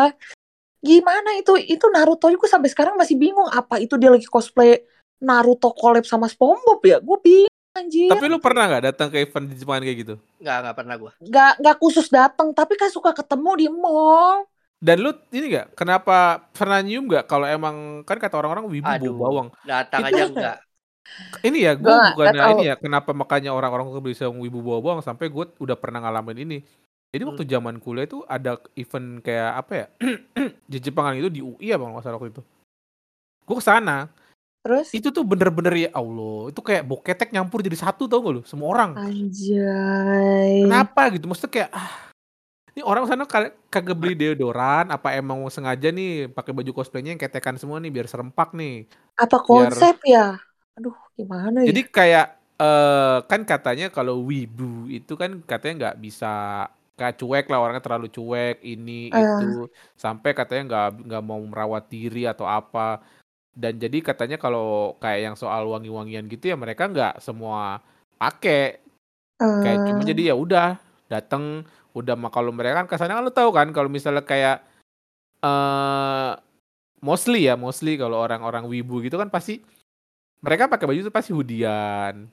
Gimana 0.82 1.38
itu? 1.38 1.54
Itu 1.62 1.88
Naruto 1.94 2.28
gue 2.28 2.50
sampai 2.50 2.70
sekarang 2.74 2.98
masih 2.98 3.16
bingung. 3.16 3.48
Apa 3.48 3.78
itu 3.78 3.96
dia 4.02 4.10
lagi 4.10 4.26
cosplay 4.26 4.82
Naruto 5.22 5.70
collab 5.78 6.04
sama 6.04 6.26
SpongeBob 6.26 6.82
ya? 6.82 6.98
Gue 6.98 7.18
bingung 7.22 7.54
anjir. 7.78 8.10
Tapi 8.12 8.26
lu 8.28 8.38
pernah 8.42 8.68
nggak 8.68 8.84
datang 8.92 9.08
ke 9.14 9.24
event 9.24 9.46
di 9.48 9.56
Jepang 9.56 9.80
kayak 9.80 9.98
gitu? 10.04 10.16
Nggak, 10.42 10.58
nggak 10.66 10.76
pernah 10.76 10.96
gue. 10.98 11.12
Nggak 11.24 11.52
nggak 11.64 11.76
khusus 11.80 12.08
datang, 12.12 12.48
tapi 12.52 12.74
kan 12.76 12.90
suka 12.92 13.16
ketemu 13.16 13.52
di 13.58 13.68
mall. 13.72 14.50
Dan 14.82 14.98
lu 15.06 15.14
ini 15.30 15.46
nggak? 15.54 15.78
Kenapa 15.78 16.42
pernah 16.52 16.82
nyium 16.82 17.06
nggak? 17.06 17.30
Kalau 17.30 17.46
emang 17.46 18.02
kan 18.02 18.18
kata 18.18 18.36
orang-orang 18.42 18.66
wibu 18.66 18.90
bau 18.90 18.98
Aduh. 18.98 19.16
bawang. 19.16 19.48
Datang 19.62 20.10
aja 20.10 20.24
enggak. 20.26 20.58
Ini 21.42 21.58
ya 21.70 21.74
gue 21.78 22.26
tahu. 22.34 22.58
ini 22.58 22.64
ya. 22.74 22.76
Kenapa 22.82 23.14
makanya 23.14 23.54
orang-orang 23.54 23.94
tuh 23.94 24.02
bisa 24.02 24.26
wibu 24.26 24.60
bau 24.66 24.82
bawang 24.82 25.06
sampai 25.06 25.30
gue 25.30 25.46
udah 25.62 25.78
pernah 25.78 26.02
ngalamin 26.02 26.50
ini. 26.50 26.58
Jadi 27.12 27.24
waktu 27.28 27.44
Hmm. 27.44 27.52
zaman 27.52 27.76
kuliah 27.84 28.08
itu 28.08 28.24
ada 28.24 28.56
event 28.80 29.20
kayak 29.20 29.52
apa 29.60 29.74
ya? 29.76 29.86
di 30.72 30.78
Jepangan 30.80 31.20
itu 31.20 31.28
di 31.28 31.42
UI 31.44 31.68
apa 31.76 31.84
nggak 31.84 32.04
salah 32.08 32.18
waktu 32.18 32.32
itu. 32.40 32.42
Gue 33.44 33.56
ke 33.60 33.66
sana, 33.66 34.08
Terus 34.64 34.94
itu 34.96 35.12
tuh 35.12 35.26
bener-bener 35.28 35.74
ya 35.76 35.90
Allah, 35.92 36.54
itu 36.54 36.62
kayak 36.64 36.88
boketek 36.88 37.36
nyampur 37.36 37.60
jadi 37.60 37.76
satu 37.76 38.08
tau 38.08 38.22
gak 38.24 38.34
lu? 38.40 38.42
Semua 38.48 38.72
orang. 38.72 38.92
anjay. 38.96 40.64
Kenapa 40.64 41.02
gitu? 41.12 41.26
Maksudnya 41.28 41.52
kayak 41.52 41.70
ah, 41.76 41.92
ini 42.72 42.82
orang 42.88 43.04
sana 43.10 43.28
ka- 43.28 43.56
kagak 43.68 43.98
beli 43.98 44.16
deodoran, 44.16 44.88
apa 44.94 45.12
emang 45.18 45.44
sengaja 45.52 45.92
nih 45.92 46.32
pakai 46.32 46.56
baju 46.56 46.72
cosplaynya 46.72 47.12
yang 47.18 47.22
ketekan 47.22 47.60
semua 47.60 47.84
nih 47.84 47.92
biar 47.92 48.08
serempak 48.08 48.56
nih. 48.56 48.88
Apa 49.20 49.38
konsep 49.44 50.00
ya? 50.08 50.40
Aduh, 50.80 50.96
gimana 51.18 51.66
ya? 51.66 51.68
Jadi 51.74 51.82
kayak 51.92 52.28
eh 52.62 53.18
kan 53.26 53.42
katanya 53.44 53.90
kalau 53.90 54.22
wibu 54.24 54.86
itu 54.88 55.18
kan 55.18 55.42
katanya 55.44 55.74
nggak 55.90 55.98
bisa 56.00 56.32
kayak 57.02 57.18
cuek 57.18 57.46
lah 57.50 57.60
orangnya 57.66 57.82
terlalu 57.82 58.08
cuek 58.14 58.62
ini 58.62 59.10
Eh. 59.10 59.18
itu. 59.18 59.66
Sampai 59.98 60.38
katanya 60.38 60.64
nggak 60.70 60.88
nggak 61.10 61.24
mau 61.26 61.42
merawat 61.42 61.90
diri 61.90 62.30
atau 62.30 62.46
apa. 62.46 63.02
Dan 63.52 63.82
jadi 63.82 64.00
katanya 64.00 64.38
kalau 64.38 64.96
kayak 65.02 65.34
yang 65.34 65.36
soal 65.36 65.66
wangi-wangian 65.68 66.30
gitu 66.30 66.54
ya 66.54 66.56
mereka 66.56 66.86
nggak 66.88 67.20
semua 67.20 67.82
pakai 68.16 68.78
kayak 69.42 69.78
cuma 69.90 70.02
Eh, 70.06 70.08
jadi 70.14 70.22
ya 70.32 70.36
udah 70.38 70.78
datang 71.10 71.66
udah 71.92 72.16
mah 72.16 72.32
kalau 72.32 72.54
mereka 72.54 72.86
kan 72.86 72.88
ke 72.88 72.96
sana 72.96 73.18
kan 73.18 73.26
lu 73.26 73.34
tahu 73.34 73.50
kan 73.52 73.68
kalau 73.74 73.90
misalnya 73.92 74.24
kayak 74.24 74.64
eh 75.42 76.32
mostly 77.02 77.50
ya 77.50 77.58
mostly 77.58 77.98
kalau 77.98 78.22
orang-orang 78.22 78.70
wibu 78.70 79.02
gitu 79.02 79.18
kan 79.18 79.28
pasti 79.28 79.60
mereka 80.40 80.70
pakai 80.70 80.86
baju 80.88 81.02
itu 81.02 81.12
pasti 81.12 81.34
hudian 81.34 82.30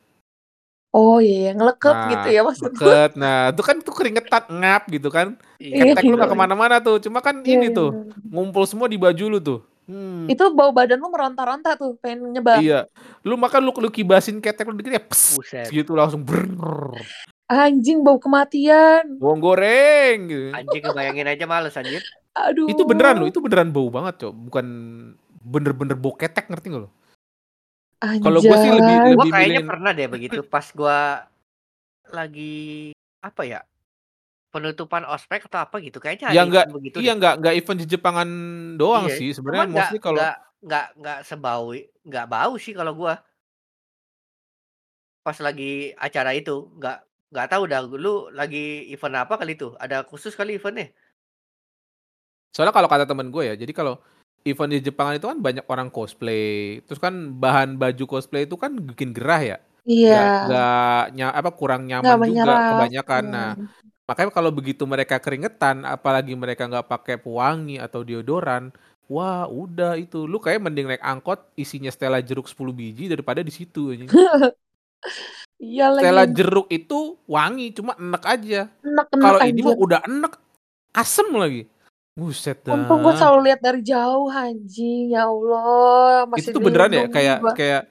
Oh 0.89 1.21
iya, 1.21 1.53
ngelekep 1.53 1.93
Nah, 1.93 2.09
gitu 2.09 2.29
ya 2.33 2.41
maksud 2.41 2.71
gue. 2.73 2.81
deket. 2.81 3.11
Nah, 3.21 3.53
itu 3.53 3.61
kan 3.61 3.77
tuh 3.85 3.93
keringetan 3.93 4.45
ngap 4.49 4.83
gitu 4.89 5.09
kan. 5.13 5.37
Iya, 5.61 5.93
Ketek 5.93 6.05
lu 6.09 6.17
iya. 6.17 6.25
gak 6.25 6.31
ke 6.33 6.39
mana-mana 6.39 6.77
tuh. 6.81 6.97
Cuma 6.97 7.21
kan 7.21 7.45
Iya, 7.45 7.61
ini 7.61 7.69
iya, 7.69 7.77
tuh 7.77 7.89
ngumpul 8.25 8.65
semua 8.65 8.89
di 8.89 8.97
baju 8.97 9.25
lu 9.29 9.39
tuh. 9.39 9.61
Hmm, 9.85 10.29
Itu 10.29 10.53
bau 10.53 10.69
badan 10.69 11.01
lu 11.01 11.09
meronta-ronta 11.09 11.73
tuh, 11.77 11.97
pengen 11.97 12.33
nyebar. 12.33 12.61
iya. 12.61 12.85
Lu 13.25 13.37
makan 13.37 13.65
lu 13.65 13.73
lu 13.73 13.89
kibasin 13.89 14.41
ketek 14.41 14.69
lu 14.69 14.77
dikit 14.77 14.93
ya 14.93 15.01
pss, 15.01 15.41
Buset. 15.41 15.69
gitu 15.69 15.93
langsung 15.93 16.25
brrrr. 16.25 16.93
Anjing 17.49 18.05
bau 18.05 18.21
kematian. 18.21 19.17
Bawang 19.17 19.41
goreng 19.41 20.29
gitu. 20.29 20.53
Anjing 20.53 20.83
kebayangin 20.85 21.29
aja 21.33 21.45
males 21.45 21.73
anjir. 21.73 22.05
Aduh. 22.37 22.69
Itu 22.69 22.85
beneran 22.85 23.17
lu, 23.19 23.27
itu 23.29 23.41
beneran 23.41 23.73
bau 23.73 23.89
banget, 23.89 24.29
Cok. 24.29 24.33
Bukan 24.53 24.67
bener-bener 25.41 25.97
bau 25.97 26.13
ketek 26.13 26.49
ngerti 26.49 26.69
gak 26.69 26.83
lu? 26.85 26.91
Kalau 27.99 28.39
gua 28.41 28.57
sih 28.57 28.71
lebih- 28.71 28.79
Anjay. 28.95 29.11
Gua 29.11 29.15
lebih 29.19 29.33
kayaknya 29.33 29.51
milihin- 29.55 29.69
pernah 29.69 29.91
deh 29.93 30.09
begitu 30.09 30.39
pas 30.43 30.67
gua 30.71 30.99
lagi 32.09 32.57
apa 33.21 33.43
ya? 33.43 33.61
Penutupan 34.49 35.05
ospek 35.05 35.45
atau 35.45 35.61
apa 35.61 35.77
gitu. 35.79 35.99
Kayaknya 35.99 36.31
Ya 36.31 36.43
event 36.43 36.73
begitu 36.73 36.97
iya 36.99 37.07
deh. 37.07 37.15
enggak 37.19 37.35
enggak 37.37 37.55
event 37.55 37.79
di 37.79 37.87
Jepangan 37.87 38.29
doang 38.75 39.07
Iya, 39.07 39.17
sih. 39.17 39.31
Sebenarnya 39.33 39.67
nggak 39.67 39.77
mostly 39.85 39.99
kalau 39.99 40.17
nggak 40.17 40.37
nggak 40.59 40.87
nggak 40.97 41.19
sebau 41.23 41.63
nggak 42.03 42.27
bau 42.27 42.55
sih 42.57 42.73
kalau 42.73 42.93
gua. 42.95 43.15
Pas 45.21 45.37
lagi 45.39 45.93
acara 45.95 46.33
itu 46.33 46.71
nggak 46.75 46.99
nggak 47.29 47.47
tahu 47.47 47.63
dah 47.69 47.81
lu 47.85 48.33
lagi 48.33 48.89
event 48.89 49.21
apa 49.21 49.37
kali 49.37 49.53
itu? 49.53 49.77
Ada 49.77 50.01
khusus 50.03 50.33
kali 50.33 50.57
eventnya? 50.57 50.89
Soalnya 52.49 52.73
kalau 52.73 52.89
kata 52.89 53.05
temen 53.05 53.29
gue 53.29 53.45
ya, 53.45 53.55
jadi 53.55 53.69
kalau 53.77 54.01
event 54.45 54.71
di 54.71 54.81
Jepang 54.81 55.15
itu 55.15 55.27
kan 55.27 55.39
banyak 55.39 55.65
orang 55.67 55.89
cosplay, 55.89 56.79
terus 56.87 56.99
kan 56.99 57.15
bahan 57.37 57.75
baju 57.77 58.05
cosplay 58.07 58.47
itu 58.47 58.55
kan 58.55 58.75
bikin 58.75 59.11
gerah 59.17 59.41
ya, 59.43 59.57
Iya. 59.83 60.23
nggak 60.47 61.03
nya- 61.17 61.35
apa 61.35 61.51
kurang 61.55 61.89
nyaman 61.89 62.07
juga 62.07 62.23
menyerap. 62.23 62.61
kebanyakan. 62.77 63.25
Hmm. 63.25 63.35
Nah, 63.35 63.51
makanya 64.09 64.31
kalau 64.33 64.51
begitu 64.55 64.83
mereka 64.89 65.17
keringetan, 65.21 65.85
apalagi 65.85 66.33
mereka 66.39 66.65
nggak 66.69 66.89
pakai 66.89 67.17
pewangi 67.21 67.77
atau 67.77 68.01
deodoran, 68.07 68.73
wah 69.09 69.45
udah 69.49 69.97
itu, 69.97 70.25
lu 70.25 70.41
kayak 70.41 70.61
mending 70.65 70.89
naik 70.89 71.05
angkot 71.05 71.41
isinya 71.55 71.89
Stella 71.89 72.21
jeruk 72.21 72.49
10 72.49 72.73
biji 72.73 73.09
daripada 73.09 73.41
di 73.45 73.53
situ. 73.53 73.93
Iya 75.59 75.91
lagi. 75.91 76.03
Stella 76.07 76.25
jeruk 76.27 76.67
itu 76.71 77.19
wangi, 77.27 77.75
cuma 77.75 77.95
enek 77.99 78.23
aja. 78.23 78.61
Kalau 79.11 79.39
ini 79.43 79.59
mah 79.63 79.75
udah 79.75 80.01
enek, 80.07 80.33
asem 80.95 81.27
lagi. 81.35 81.67
Buset 82.19 82.67
dah. 82.67 82.75
Untung 82.75 83.07
gue 83.07 83.15
selalu 83.15 83.47
lihat 83.47 83.63
dari 83.63 83.79
jauh 83.87 84.27
anjing. 84.27 85.15
Ya 85.15 85.31
Allah. 85.31 86.27
Masih 86.27 86.51
itu 86.51 86.59
tuh 86.59 86.63
beneran 86.67 86.91
ya 86.91 87.07
kayak 87.07 87.39
gua. 87.39 87.55
kayak 87.55 87.87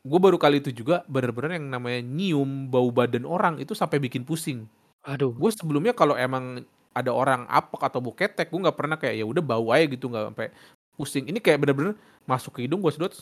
gue 0.00 0.16
baru 0.16 0.40
kali 0.40 0.64
itu 0.64 0.72
juga 0.72 1.04
bener-bener 1.04 1.60
yang 1.60 1.68
namanya 1.68 2.00
nyium 2.00 2.72
bau 2.72 2.88
badan 2.88 3.28
orang 3.28 3.60
itu 3.60 3.76
sampai 3.76 4.00
bikin 4.00 4.24
pusing. 4.24 4.64
Aduh. 5.04 5.36
Gue 5.36 5.52
sebelumnya 5.52 5.92
kalau 5.92 6.16
emang 6.16 6.64
ada 6.96 7.12
orang 7.12 7.44
apek 7.52 7.84
atau 7.84 8.00
bau 8.00 8.16
ketek 8.16 8.48
gue 8.48 8.64
nggak 8.64 8.78
pernah 8.80 8.96
kayak 8.96 9.20
ya 9.20 9.28
udah 9.28 9.44
bau 9.44 9.76
aja 9.76 9.84
gitu 9.92 10.08
nggak 10.08 10.32
sampai 10.32 10.48
pusing. 10.96 11.28
Ini 11.28 11.44
kayak 11.44 11.60
bener-bener 11.60 12.00
masuk 12.24 12.56
ke 12.56 12.64
hidung 12.64 12.80
gue 12.80 12.96
sedot 12.96 13.12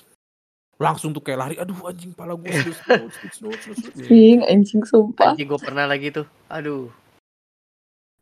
langsung 0.79 1.11
tuh 1.11 1.19
kayak 1.19 1.39
lari 1.43 1.59
aduh 1.59 1.91
anjing 1.91 2.15
pala 2.15 2.39
gue. 2.39 2.47
Anjing, 2.47 4.39
anjing 4.47 4.87
sumpah. 4.87 5.35
Anjing 5.35 5.51
gue 5.51 5.59
pernah 5.59 5.91
lagi 5.91 6.15
tuh. 6.15 6.31
Aduh. 6.47 6.95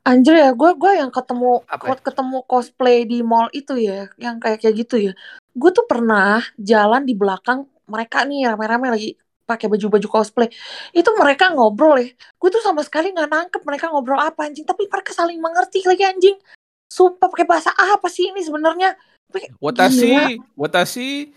Anjir 0.07 0.39
ya, 0.39 0.55
gue 0.55 0.71
gue 0.79 0.93
yang 1.03 1.11
ketemu 1.11 1.67
Apa 1.67 1.91
ya? 1.91 1.99
ketemu 1.99 2.39
cosplay 2.47 3.03
di 3.03 3.27
mall 3.27 3.51
itu 3.51 3.75
ya, 3.75 4.07
yang 4.23 4.39
kayak 4.39 4.63
kayak 4.63 4.75
gitu 4.87 5.11
ya. 5.11 5.13
Gue 5.51 5.75
tuh 5.75 5.83
pernah 5.91 6.39
jalan 6.55 7.03
di 7.03 7.19
belakang 7.19 7.67
mereka 7.91 8.23
nih 8.23 8.47
rame-rame 8.55 8.95
lagi 8.95 9.19
pakai 9.43 9.67
baju-baju 9.67 10.07
cosplay. 10.07 10.47
Itu 10.95 11.11
mereka 11.19 11.51
ngobrol 11.51 11.99
ya. 11.99 12.09
Gue 12.39 12.55
tuh 12.55 12.63
sama 12.63 12.87
sekali 12.87 13.11
nggak 13.11 13.31
nangkep 13.31 13.63
mereka 13.67 13.91
ngobrol 13.91 14.23
apa 14.23 14.47
anjing, 14.47 14.63
tapi 14.63 14.87
mereka 14.87 15.11
saling 15.11 15.43
mengerti 15.43 15.83
lagi 15.83 16.07
anjing. 16.07 16.39
Sumpah 16.87 17.27
pakai 17.27 17.47
bahasa 17.47 17.75
apa 17.75 18.07
sih 18.07 18.31
ini 18.31 18.47
sebenarnya? 18.47 18.95
Gila, 19.27 19.59
Watashi, 19.59 20.39
watashi 20.55 21.35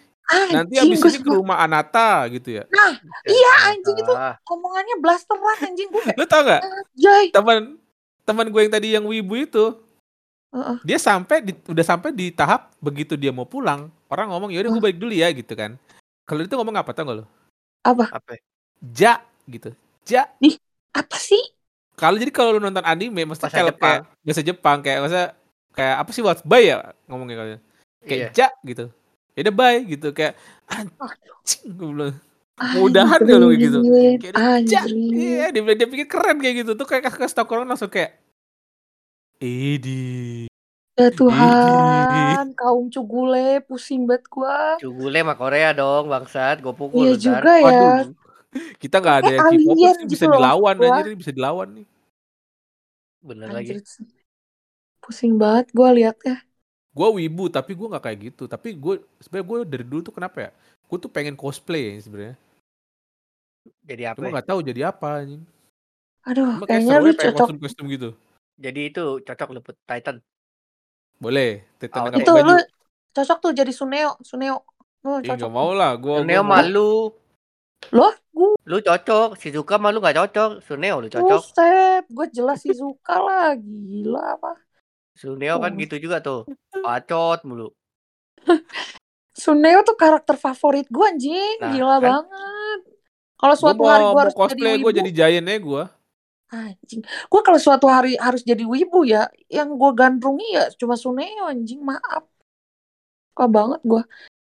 nanti 0.54 0.78
anjing 0.78 0.94
abis 0.94 1.00
gue 1.02 1.12
ini 1.18 1.26
ke 1.26 1.32
rumah 1.34 1.58
Anata 1.58 2.30
gitu 2.30 2.62
ya. 2.62 2.64
Nah, 2.70 2.94
iya 3.26 3.74
anjing 3.74 3.98
itu 3.98 4.14
omongannya 4.46 4.96
blasteran 5.02 5.58
anjing 5.58 5.90
gue 5.90 6.06
Lu 6.14 6.26
tau 6.30 6.46
gak 6.46 6.62
jay. 6.94 7.34
teman 7.34 7.82
teman 8.24 8.48
gue 8.48 8.62
yang 8.62 8.74
tadi 8.74 8.88
yang 8.94 9.06
wibu 9.06 9.36
itu 9.36 9.66
Heeh. 10.50 10.78
dia 10.82 10.98
sampai 10.98 11.46
di, 11.46 11.54
udah 11.66 11.86
sampai 11.86 12.10
di 12.10 12.30
tahap 12.30 12.74
begitu 12.78 13.14
dia 13.14 13.30
mau 13.30 13.46
pulang 13.46 13.88
orang 14.10 14.28
ngomong 14.30 14.50
ya 14.50 14.62
udah 14.62 14.72
gue 14.72 14.84
balik 14.84 14.98
dulu 14.98 15.14
ya 15.14 15.30
gitu 15.30 15.54
kan 15.54 15.78
kalau 16.26 16.42
itu 16.42 16.54
ngomong 16.54 16.76
apa 16.76 16.90
tau 16.92 17.06
gak 17.06 17.18
lo 17.22 17.26
Apa? 17.86 18.10
apa? 18.12 18.38
ja 18.82 19.22
gitu 19.46 19.74
ja 20.04 20.26
Apa 20.90 21.16
sih? 21.16 21.42
kalau 21.94 22.18
jadi 22.18 22.32
kalau 22.32 22.58
lu 22.58 22.62
nonton 22.62 22.82
anime 22.82 23.28
mesti 23.28 23.46
Bahasa 23.46 23.56
kalau 23.56 23.72
Jepang. 23.72 23.86
kayak 23.86 24.02
bahasa 24.26 24.42
Jepang 24.42 24.78
kayak 24.82 25.00
masa 25.04 25.22
kayak 25.70 25.96
apa 26.02 26.10
sih 26.10 26.24
what's 26.26 26.42
bye 26.42 26.64
ya 26.64 26.92
ngomongnya 27.06 27.36
kalau 27.38 27.50
kayak 28.02 28.20
Iya. 28.20 28.28
ja 28.34 28.48
gitu 28.64 28.86
ya 29.38 29.40
udah 29.46 29.54
bye 29.54 29.80
gitu 29.86 30.08
kayak 30.12 30.34
anjing 30.66 31.70
gue 31.70 31.88
bilang 31.88 32.16
Mudahan 32.60 33.20
kayak 33.24 33.60
gitu. 33.60 33.80
Kayak 34.20 34.36
anjrit. 34.36 34.96
iya 35.16 35.46
dia, 35.52 35.62
dia 35.64 35.88
pikir 35.88 36.08
keren 36.08 36.38
kayak 36.44 36.56
gitu 36.66 36.72
tuh 36.76 36.88
kayak 36.88 37.08
kasih 37.08 37.36
tau 37.36 37.48
orang 37.50 37.72
langsung 37.72 37.88
kayak 37.92 38.20
Edi 39.40 40.48
Ya 41.00 41.08
Tuhan, 41.16 42.52
kaum 42.60 42.92
cugule 42.92 43.64
pusing 43.64 44.04
banget 44.04 44.28
gua. 44.28 44.76
Cugule 44.84 45.24
mah 45.24 45.40
Korea 45.40 45.72
dong, 45.72 46.12
bangsat. 46.12 46.60
Gue 46.60 46.76
pukul 46.76 47.08
Iya 47.08 47.16
bentar. 47.16 47.40
juga 47.40 47.54
ya. 47.56 47.64
Waduh. 47.64 48.12
Kita 48.76 48.96
nggak 49.00 49.18
ada 49.24 49.30
Eh, 49.32 49.36
yang 49.40 49.48
nih, 49.56 49.64
gitu 50.04 50.04
bisa 50.12 50.26
loh 50.28 50.36
dilawan 50.36 50.76
gua. 50.76 50.88
anjir, 51.00 51.16
bisa 51.16 51.32
dilawan 51.32 51.68
nih. 51.72 51.88
Bener 53.24 53.48
lagi. 53.48 53.80
Anjir. 53.80 54.04
Pusing 55.00 55.40
banget 55.40 55.72
gua 55.72 55.90
liatnya. 55.96 56.36
Gue 56.92 57.08
wibu 57.16 57.48
tapi 57.48 57.72
gue 57.80 57.88
nggak 57.88 58.04
kayak 58.04 58.20
gitu. 58.36 58.44
Tapi 58.52 58.76
gue 58.76 59.00
sebenarnya 59.24 59.48
gue 59.48 59.58
dari 59.72 59.86
dulu 59.88 60.02
tuh 60.04 60.12
kenapa 60.12 60.38
ya? 60.50 60.52
Gue 60.84 60.98
tuh 61.00 61.08
pengen 61.08 61.40
cosplay 61.40 61.96
ya 61.96 62.04
sebenarnya. 62.04 62.36
Jadi 63.84 64.04
apa? 64.06 64.18
Cuma 64.18 64.28
ya? 64.28 64.34
nggak 64.38 64.48
tahu 64.48 64.60
jadi 64.62 64.82
apa 64.90 65.08
anjing. 65.22 65.44
Aduh, 66.26 66.52
Cuma 66.58 66.66
kayaknya 66.68 66.96
lu 67.00 67.10
ya 67.10 67.16
cocok. 67.16 67.38
kostum-kostum 67.38 67.86
gitu. 67.90 68.10
Jadi 68.60 68.82
itu 68.88 69.04
cocok 69.24 69.48
lu. 69.50 69.60
Titan. 69.86 70.16
Boleh, 71.18 71.64
Titan 71.78 72.00
Oh, 72.00 72.06
nggak 72.08 72.22
Itu 72.22 72.32
baju. 72.32 72.46
lu 72.46 72.56
cocok 73.12 73.38
tuh 73.40 73.52
jadi 73.52 73.72
Suneo, 73.72 74.16
Suneo. 74.22 74.64
Lu 75.02 75.20
cocok. 75.20 75.36
nggak 75.36 75.52
mau 75.52 75.72
lah, 75.72 75.92
gue 75.96 76.16
Suneo 76.20 76.44
malu. 76.44 77.12
Loh, 77.90 78.12
gua 78.30 78.60
Lu 78.68 78.78
cocok. 78.80 79.40
Shizuka 79.40 79.80
mah 79.80 79.90
lu 79.90 80.00
gak 80.00 80.20
cocok. 80.20 80.60
Suneo 80.62 81.00
lu 81.00 81.08
cocok. 81.08 81.40
buset, 81.42 82.04
gue 82.06 82.28
jelas 82.30 82.60
sih 82.60 82.76
suka 82.76 83.16
lah, 83.16 83.56
gila 83.56 84.36
apa. 84.36 84.52
Suneo 85.16 85.60
kan 85.60 85.72
Oh. 85.72 85.80
gitu 85.80 85.96
juga 85.98 86.20
tuh. 86.20 86.44
Bacot 86.76 87.40
mulu. 87.44 87.72
Suneo 89.34 89.80
tuh 89.82 89.96
karakter 89.96 90.36
favorit 90.36 90.86
gue 90.86 91.06
anjing, 91.08 91.58
Nah, 91.64 91.72
gila 91.72 91.96
kan. 91.98 92.04
banget. 92.04 92.80
Kalau 93.40 93.56
Gue 93.56 93.62
suatu 93.64 93.82
mau, 93.84 93.88
hari 93.88 94.04
gue 94.12 94.20
harus 94.20 94.36
jadi 94.36 94.40
cosplay, 94.40 94.76
gue 94.76 94.92
wibu, 94.92 95.00
jadi 95.00 95.10
giantnya 95.16 95.58
gue. 95.64 95.84
anjing. 96.52 97.02
Gue 97.32 97.42
kalau 97.46 97.60
suatu 97.62 97.88
hari 97.88 98.20
harus 98.20 98.44
jadi 98.44 98.64
wibu 98.68 99.08
ya, 99.08 99.32
yang 99.48 99.70
gue 99.80 99.92
gandrungi 99.96 100.48
ya 100.58 100.64
cuma 100.76 101.00
Suneo 101.00 101.48
anjing, 101.48 101.80
maaf. 101.80 102.28
Suka 103.32 103.46
banget 103.48 103.82
gue. 103.88 104.04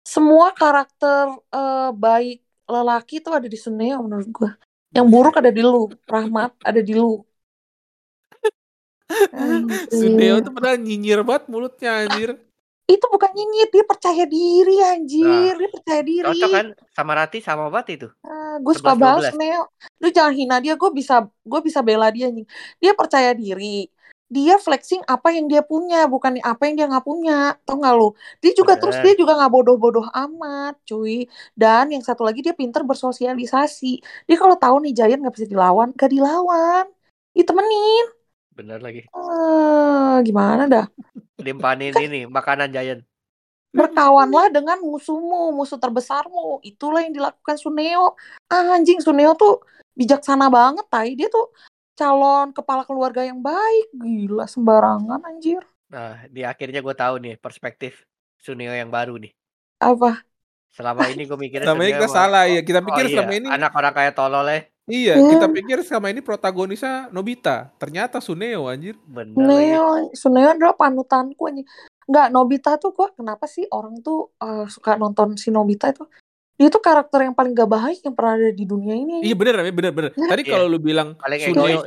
Semua 0.07 0.55
karakter 0.55 1.35
eh, 1.51 1.91
baik 1.91 2.39
lelaki 2.67 3.19
tuh 3.19 3.33
ada 3.35 3.47
di 3.51 3.59
Suneo 3.59 3.99
menurut 4.07 4.29
gue. 4.31 4.51
Yang 4.95 5.07
buruk 5.11 5.35
ada 5.35 5.51
di 5.51 5.59
lu, 5.59 5.91
Rahmat 6.07 6.55
ada 6.63 6.79
di 6.79 6.93
lu. 6.95 7.27
Suneo 9.99 10.39
tuh 10.39 10.51
padahal 10.55 10.79
nyinyir 10.79 11.27
banget 11.27 11.43
mulutnya 11.51 12.07
anjir. 12.07 12.46
Itu 12.87 13.05
bukan 13.11 13.35
nyinyir, 13.35 13.67
dia 13.67 13.83
percaya 13.83 14.23
diri 14.23 14.79
anjir, 14.79 15.53
dia 15.59 15.69
percaya 15.69 16.01
diri. 16.07 16.23
Cocok 16.23 16.49
kan 16.55 16.67
sama 16.95 17.11
Rati 17.19 17.43
sama 17.43 17.67
banget 17.67 17.87
itu. 17.99 18.07
Ah, 18.23 18.55
gue 18.63 18.73
suka 18.79 18.95
11-12. 18.95 19.03
banget 19.03 19.33
Neo. 19.35 19.63
Lu 19.99 20.07
jangan 20.07 20.33
hina 20.33 20.57
dia, 20.63 20.79
gue 20.79 20.91
bisa 20.95 21.27
gue 21.27 21.59
bisa 21.59 21.83
bela 21.83 22.07
dia 22.15 22.31
nih. 22.31 22.47
Dia 22.79 22.95
percaya 22.95 23.35
diri. 23.35 23.91
Dia 24.27 24.59
flexing 24.59 25.03
apa 25.07 25.31
yang 25.35 25.47
dia 25.47 25.63
punya, 25.63 26.03
bukan 26.07 26.39
apa 26.43 26.67
yang 26.67 26.75
dia 26.79 26.87
nggak 26.87 27.03
punya. 27.03 27.59
Tau 27.63 27.79
gak 27.79 27.95
lu? 27.95 28.11
Dia 28.43 28.51
juga 28.55 28.75
Bener. 28.75 28.81
terus 28.83 28.97
dia 29.03 29.13
juga 29.19 29.35
nggak 29.39 29.51
bodoh-bodoh 29.51 30.07
amat, 30.07 30.75
cuy. 30.87 31.27
Dan 31.55 31.91
yang 31.91 32.03
satu 32.03 32.23
lagi 32.27 32.39
dia 32.43 32.55
pinter 32.55 32.83
bersosialisasi. 32.87 34.03
Dia 34.27 34.37
kalau 34.39 34.55
tahu 34.55 34.83
nih 34.83 34.95
Giant 34.95 35.23
nggak 35.23 35.35
bisa 35.35 35.47
dilawan, 35.47 35.91
gak 35.95 36.11
dilawan. 36.11 36.87
Ditemenin. 37.35 38.16
Bener 38.57 38.81
lagi. 38.81 39.05
Eh, 39.05 40.15
gimana 40.25 40.65
dah? 40.65 40.85
Limpanin 41.37 41.93
ini 41.93 42.25
makanan 42.25 42.73
Giant. 42.73 43.05
Berkawanlah 43.69 44.49
dengan 44.49 44.81
musuhmu, 44.81 45.53
musuh 45.53 45.77
terbesarmu. 45.77 46.65
Itulah 46.65 47.05
yang 47.05 47.13
dilakukan 47.13 47.61
Suneo. 47.61 48.17
Ah, 48.49 48.73
anjing, 48.73 48.97
Suneo 48.97 49.37
tuh 49.37 49.61
bijaksana 49.93 50.49
banget, 50.49 50.89
tai. 50.89 51.13
Dia 51.13 51.29
tuh 51.29 51.53
calon 51.93 52.49
kepala 52.49 52.81
keluarga 52.89 53.21
yang 53.21 53.37
baik. 53.37 53.93
Gila, 53.93 54.49
sembarangan, 54.49 55.21
anjir. 55.21 55.61
Nah, 55.93 56.25
di 56.33 56.41
akhirnya 56.41 56.81
gue 56.81 56.95
tahu 56.97 57.21
nih 57.21 57.37
perspektif 57.37 58.01
Suneo 58.41 58.73
yang 58.73 58.89
baru 58.89 59.21
nih. 59.21 59.37
Apa? 59.77 60.25
Selama 60.73 61.05
ini 61.13 61.29
gue 61.29 61.37
mikirnya 61.37 61.69
Selama 61.69 61.83
ini 61.85 61.93
kita 61.93 62.07
mah- 62.09 62.17
salah 62.17 62.43
ya. 62.49 62.61
Kita 62.65 62.79
Oh 62.81 62.85
pikir 62.89 63.03
iya, 63.05 63.13
selama 63.13 63.33
ini 63.37 63.47
anak 63.53 63.71
orang 63.77 63.93
kayak 63.93 64.13
tolol 64.17 64.45
ya. 64.49 64.59
Iya, 64.87 65.13
Ya. 65.15 65.29
kita 65.35 65.45
pikir 65.51 65.77
selama 65.83 66.07
ini 66.09 66.19
protagonisnya 66.19 67.11
Nobita. 67.11 67.69
Ternyata 67.75 68.17
Suneo 68.17 68.65
anjir. 68.65 68.95
Bener. 69.03 69.35
Suneo, 69.35 69.85
Suneo 70.15 70.47
adalah 70.51 70.73
panutanku, 70.73 71.43
anjing. 71.45 71.67
Nggak, 72.07 72.27
Nobita 72.31 72.71
tuh 72.79 72.95
gua 72.95 73.11
kenapa 73.11 73.45
sih 73.45 73.67
orang 73.67 73.99
tuh 73.99 74.31
eh, 74.39 74.65
suka 74.67 74.95
nonton 74.95 75.35
si 75.35 75.51
Nobita 75.51 75.91
itu? 75.91 76.07
Dia 76.57 76.73
tuh 76.73 76.81
karakter 76.81 77.21
yang 77.21 77.37
paling 77.37 77.53
gak 77.53 77.69
baik 77.69 77.99
yang 78.01 78.15
pernah 78.17 78.33
ada 78.33 78.49
di 78.49 78.65
dunia 78.65 78.97
ini. 78.97 79.21
Iya 79.21 79.37
bener, 79.37 79.61
Rame, 79.61 79.69
bener, 79.69 79.93
bener. 79.93 80.11
Tadi 80.17 80.41
Iya. 80.41 80.51
kalau 80.57 80.65
lu 80.65 80.81
bilang 80.81 81.13
Paling 81.13 81.53
Suneo. 81.53 81.85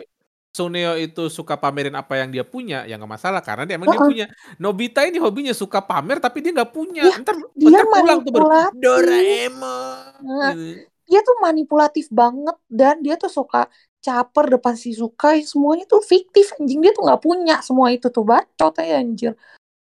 Suneo 0.51 0.99
itu 0.99 1.31
suka 1.31 1.55
pamerin 1.55 1.95
apa 1.95 2.19
yang 2.19 2.35
dia 2.35 2.43
punya, 2.43 2.83
ya 2.83 2.99
nggak 2.99 3.07
masalah 3.07 3.39
karena 3.39 3.71
dia 3.71 3.79
emang 3.79 3.87
dia 3.87 4.03
Heeh. 4.03 4.11
punya. 4.11 4.27
Nobita 4.59 5.07
ini 5.07 5.23
hobinya 5.23 5.55
suka 5.55 5.79
pamer 5.79 6.19
tapi 6.19 6.43
dia 6.43 6.51
nggak 6.51 6.75
punya. 6.75 7.07
Iya, 7.07 7.23
ntar 7.23 7.39
dia 7.55 7.71
ntar 7.71 7.87
pulang 7.87 8.19
tuh 8.27 8.33
baru. 8.35 8.47
Doraemon. 8.75 10.21
Nah, 10.27 10.51
Gitu. 10.55 10.90
Dia 11.11 11.21
tuh 11.27 11.37
manipulatif 11.43 12.07
banget 12.15 12.57
dan 12.71 13.03
dia 13.03 13.19
tuh 13.19 13.29
suka 13.29 13.67
caper 14.01 14.57
depan 14.57 14.79
Shizuka 14.79 15.35
semuanya 15.43 15.85
tuh 15.91 16.01
fiktif 16.01 16.55
anjing 16.57 16.81
dia 16.81 16.95
tuh 16.95 17.05
nggak 17.05 17.21
punya 17.21 17.59
semua 17.61 17.91
itu 17.91 18.07
tuh 18.09 18.25
bacot 18.25 18.73
ya 18.79 19.03
anjir 19.03 19.35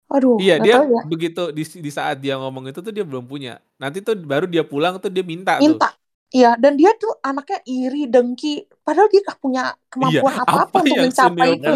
aduh 0.09 0.41
Iya 0.41 0.57
nggak 0.57 0.64
dia 0.64 0.74
tahu 0.81 0.87
ya 0.89 1.03
begitu 1.05 1.43
di, 1.53 1.62
di 1.68 1.91
saat 1.93 2.16
dia 2.18 2.35
ngomong 2.41 2.72
itu 2.72 2.81
tuh 2.81 2.93
dia 2.97 3.05
belum 3.05 3.29
punya. 3.29 3.61
Nanti 3.76 4.01
tuh 4.01 4.16
baru 4.16 4.49
dia 4.49 4.64
pulang 4.64 4.97
tuh 4.97 5.12
dia 5.12 5.20
minta, 5.20 5.61
tuh. 5.61 5.68
minta 5.68 5.93
Iya, 6.29 6.61
dan 6.61 6.76
dia 6.76 6.93
tuh 7.01 7.16
anaknya 7.24 7.64
iri, 7.64 8.05
dengki. 8.05 8.68
Padahal 8.85 9.09
dia 9.09 9.24
gak 9.24 9.41
punya 9.41 9.72
kemampuan 9.89 10.29
Iya, 10.37 10.41
apa-apa 10.45 10.61
apa 10.68 10.79
untuk 10.85 10.97
mencapai 11.09 11.49
itu. 11.57 11.72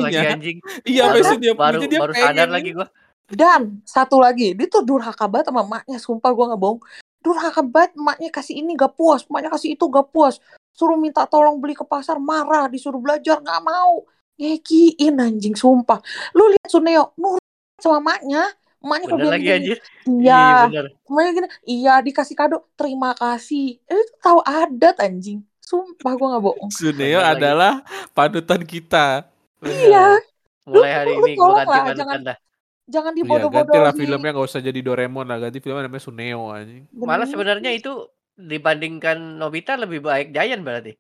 Iya, 0.85 1.03
Baru, 1.09 1.17
besok 1.17 1.39
dia 1.41 1.55
baru, 1.57 1.79
punya 1.81 1.89
dia 1.89 2.01
baru 2.05 2.13
pengen. 2.13 2.29
sadar 2.29 2.49
lagi 2.53 2.71
gue. 2.77 2.87
Dan 3.33 3.63
satu 3.89 4.17
lagi, 4.21 4.53
dia 4.53 4.69
tuh 4.69 4.85
durhaka 4.85 5.25
banget 5.25 5.49
sama 5.49 5.65
emaknya. 5.65 5.97
Sumpah 5.97 6.31
gue 6.37 6.45
gak 6.53 6.61
bohong. 6.61 6.81
Durhaka 7.23 7.63
banget 7.63 7.95
emaknya 7.95 8.29
kasih 8.29 8.55
ini 8.59 8.75
gak 8.75 8.93
puas. 8.93 9.23
Emaknya 9.25 9.51
kasih 9.51 9.73
itu 9.73 9.85
gak 9.87 10.11
puas. 10.11 10.43
Suruh 10.73 10.97
minta 10.97 11.23
tolong 11.25 11.57
beli 11.57 11.73
ke 11.73 11.83
pasar, 11.83 12.19
marah. 12.19 12.67
Disuruh 12.67 12.99
belajar, 12.99 13.39
gak 13.39 13.63
mau. 13.63 14.03
Ngekiin 14.37 15.15
anjing, 15.17 15.55
sumpah. 15.55 16.03
Lu 16.33 16.49
lihat 16.49 16.67
Suneo, 16.67 17.15
nurut 17.15 17.43
sama 17.79 18.03
emaknya. 18.03 18.43
Emaknya 18.83 19.07
kalau 19.07 19.31
lagi 19.31 19.41
gini, 19.41 19.55
anjir. 19.55 19.79
iya. 20.11 20.43
bener. 20.67 20.87
Emaknya 21.07 21.31
gini, 21.33 21.49
iya 21.71 21.95
dikasih 21.99 22.35
kado, 22.35 22.67
terima 22.75 23.15
kasih. 23.15 23.79
Eh, 23.81 23.95
Itu 23.95 24.13
tahu 24.19 24.43
adat 24.43 24.99
anjing. 24.99 25.39
Sumpah 25.63 26.13
gue 26.13 26.27
gak 26.29 26.43
bohong. 26.43 26.71
Suneo 26.71 26.99
Bener 27.15 27.23
lagi. 27.23 27.39
adalah 27.39 27.73
panutan 28.11 28.63
kita. 28.63 29.31
Bener. 29.57 29.79
Iya. 29.79 30.07
Mulai 30.63 30.79
Lu- 30.83 30.97
hari 30.97 31.13
lu 31.13 31.21
ini 31.21 31.33
gue 31.33 31.47
ganti 31.47 31.55
lah, 31.55 31.67
panutan 31.69 31.97
jangan- 31.97 32.23
dah. 32.25 32.37
Jangan 32.91 33.13
dibodoh-bodohin. 33.15 33.69
gantilah 33.71 33.95
filmnya 33.95 34.31
nggak 34.35 34.49
usah 34.51 34.61
jadi 34.61 34.81
Doraemon 34.83 35.27
lah, 35.31 35.39
ganti 35.39 35.63
filmnya 35.63 35.87
namanya 35.87 36.03
Suneo 36.03 36.51
anjing. 36.51 36.85
Malah 36.91 37.29
sebenarnya 37.31 37.71
itu 37.71 38.11
dibandingkan 38.35 39.39
Nobita 39.39 39.79
lebih 39.79 40.03
baik 40.03 40.35
Giant 40.35 40.63
berarti. 40.67 40.93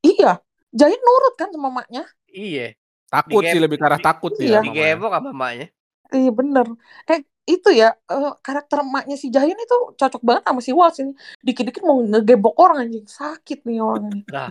Iya, 0.00 0.40
Giant 0.72 1.02
nurut 1.02 1.34
kan 1.36 1.48
sama 1.52 1.68
maknya. 1.68 2.08
Iya. 2.30 2.76
Takut 3.06 3.42
sih 3.46 3.60
lebih 3.62 3.78
ke 3.78 3.86
arah 3.86 4.00
di- 4.00 4.06
takut 4.06 4.32
iya. 4.40 4.60
dia. 4.60 4.64
Di 4.64 4.70
mamanya. 4.72 4.86
Gemok 4.96 5.12
apa 5.12 5.28
emaknya? 5.30 5.66
Iya 6.06 6.30
bener. 6.30 6.66
Eh 7.06 7.20
itu 7.46 7.70
ya 7.70 7.94
eh, 7.94 8.32
karakter 8.42 8.82
emaknya 8.82 9.16
si 9.18 9.30
Giant 9.30 9.58
itu 9.58 9.78
cocok 9.94 10.22
banget 10.26 10.42
sama 10.48 10.60
si 10.62 10.72
Waltz 10.74 10.98
ini. 11.02 11.12
Dikit-dikit 11.42 11.82
mau 11.86 12.02
ngegebok 12.02 12.56
orang 12.58 12.88
anjing. 12.88 13.06
Sakit 13.06 13.62
nih 13.62 13.78
orang 13.78 14.10
ini. 14.10 14.22
Nah. 14.32 14.50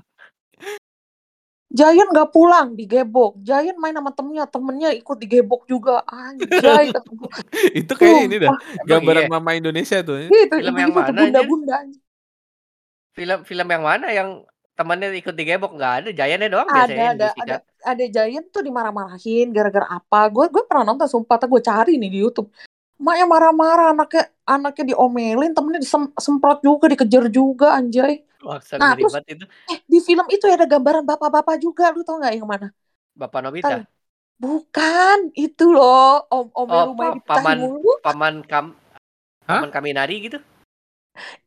Giant 1.75 2.09
gak 2.15 2.31
pulang 2.31 2.71
digebok. 2.71 3.35
Giant 3.43 3.75
main 3.75 3.91
sama 3.91 4.15
temennya, 4.15 4.47
temennya 4.47 4.89
ikut 4.95 5.17
digebok 5.19 5.67
juga. 5.67 6.07
Anjay. 6.07 6.95
Itu 7.83 7.93
kayak 7.99 8.31
ini 8.31 8.35
dah, 8.39 8.55
gambaran 8.87 9.27
iya? 9.27 9.31
mama 9.31 9.51
Indonesia 9.59 9.99
tuh. 9.99 10.23
ya. 10.23 10.27
Gitu, 10.31 10.55
Film 10.55 10.75
yang 10.79 10.95
mana, 10.95 11.19
bunda-bunda. 11.19 11.77
Film 13.15 13.39
film 13.47 13.67
yang 13.67 13.83
mana 13.83 14.07
yang 14.11 14.29
temannya 14.75 15.15
ikut 15.15 15.31
digebok 15.31 15.71
nggak 15.79 15.93
ada 16.03 16.09
Giantnya 16.11 16.51
doang 16.51 16.67
biasanya 16.67 16.83
Ada, 16.83 16.99
yang 16.99 17.15
ada, 17.15 17.27
ada, 17.39 17.55
ada 17.79 18.03
Giant 18.11 18.47
tuh 18.51 18.63
dimarah-marahin 18.63 19.47
gara-gara 19.55 19.87
apa. 19.87 20.19
Gue 20.31 20.47
gue 20.47 20.63
pernah 20.67 20.95
nonton 20.95 21.07
sumpah, 21.07 21.39
gue 21.39 21.61
cari 21.63 21.99
nih 21.99 22.11
di 22.11 22.19
Youtube. 22.23 22.51
Maknya 22.95 23.25
marah-marah, 23.27 23.91
anaknya 23.91 24.23
anaknya 24.47 24.95
diomelin, 24.95 25.51
temennya 25.51 25.83
disemprot 25.83 26.63
juga, 26.63 26.85
dikejar 26.87 27.27
juga, 27.27 27.75
anjay. 27.75 28.23
Maksa 28.45 28.77
Nah, 28.77 28.93
terus- 28.93 29.17
itu. 29.25 29.45
Eh, 29.67 29.79
di 29.83 29.99
film 29.99 30.25
itu 30.29 30.45
ada 30.45 30.63
gambaran 30.63 31.01
bapak-bapak 31.01 31.57
juga, 31.57 31.89
lu 31.89 32.05
tau 32.05 32.21
nggak 32.21 32.33
yang 32.37 32.45
mana? 32.45 32.69
Bapak 33.17 33.39
Nobita. 33.41 33.81
Bukan, 34.35 35.31
itu 35.33 35.65
loh, 35.71 36.27
om 36.27 36.51
om 36.51 36.67
Oh, 36.67 36.83
rumahnya 36.91 37.23
pa- 37.23 37.39
paman- 37.39 37.61
mulu. 37.63 37.91
Paman 38.03 38.35
Kam 38.43 38.75
Hah? 39.47 39.63
Paman 39.63 39.71
Kaminari 39.71 40.15
gitu. 40.21 40.37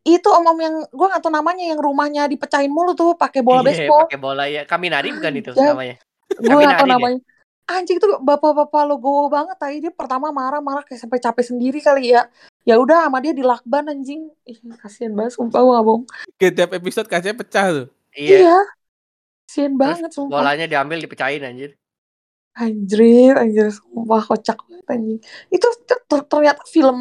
Itu 0.01 0.29
om 0.33 0.43
om 0.43 0.57
yang 0.57 0.81
gue 0.83 1.07
nggak 1.07 1.21
tahu 1.21 1.29
namanya 1.29 1.65
yang 1.69 1.77
rumahnya 1.77 2.25
dipecahin 2.25 2.73
mulu 2.73 2.97
tuh 2.97 3.13
pakai 3.13 3.45
bola 3.45 3.61
Iya, 3.61 3.67
baseball. 3.85 4.09
pakai 4.09 4.19
bola 4.19 4.45
ya. 4.49 4.65
Kaminari 4.65 5.13
bukan 5.13 5.33
itu 5.37 5.51
Anjay. 5.53 5.69
namanya. 5.69 5.97
Gue 6.33 6.49
nggak 6.49 6.49
tahu 6.49 6.57
Kaminari 6.57 6.81
deh. 6.81 6.95
namanya. 6.97 7.19
Anjing 7.69 7.99
tuh 8.01 8.17
bapak-bapak 8.19 8.83
logo 8.89 9.29
banget 9.29 9.57
tadi 9.61 9.77
dia 9.85 9.93
pertama 9.93 10.33
marah-marah 10.33 10.81
kayak 10.81 11.05
sampai 11.05 11.21
capek 11.21 11.45
sendiri 11.45 11.85
kali 11.85 12.17
ya. 12.17 12.25
Ya 12.69 12.77
udah 12.77 13.09
sama 13.09 13.25
dia 13.25 13.33
dilakban 13.33 13.89
anjing. 13.89 14.29
Ih, 14.45 14.61
kasihan 14.77 15.17
banget 15.17 15.41
sumpah 15.41 15.65
gue 15.65 15.73
nggak 15.73 15.87
bohong. 15.89 16.05
Kayak 16.37 16.53
tiap 16.53 16.71
episode 16.77 17.09
kacanya 17.09 17.37
pecah 17.41 17.67
tuh. 17.73 17.87
Iya. 18.13 18.37
Iya. 18.45 18.59
Kasihan 19.49 19.73
Terus 19.73 19.81
banget 19.81 20.11
sumpah. 20.13 20.45
bolanya 20.45 20.67
diambil 20.69 21.01
dipecahin 21.01 21.49
anjir. 21.49 21.71
Anjir, 22.53 23.33
anjir, 23.41 23.73
sumpah 23.73 24.21
kocak 24.21 24.59
banget 24.69 24.87
anjing. 24.93 25.19
Itu 25.49 25.67
ter- 25.89 26.05
ter- 26.05 26.29
ternyata 26.29 26.61
film 26.69 26.99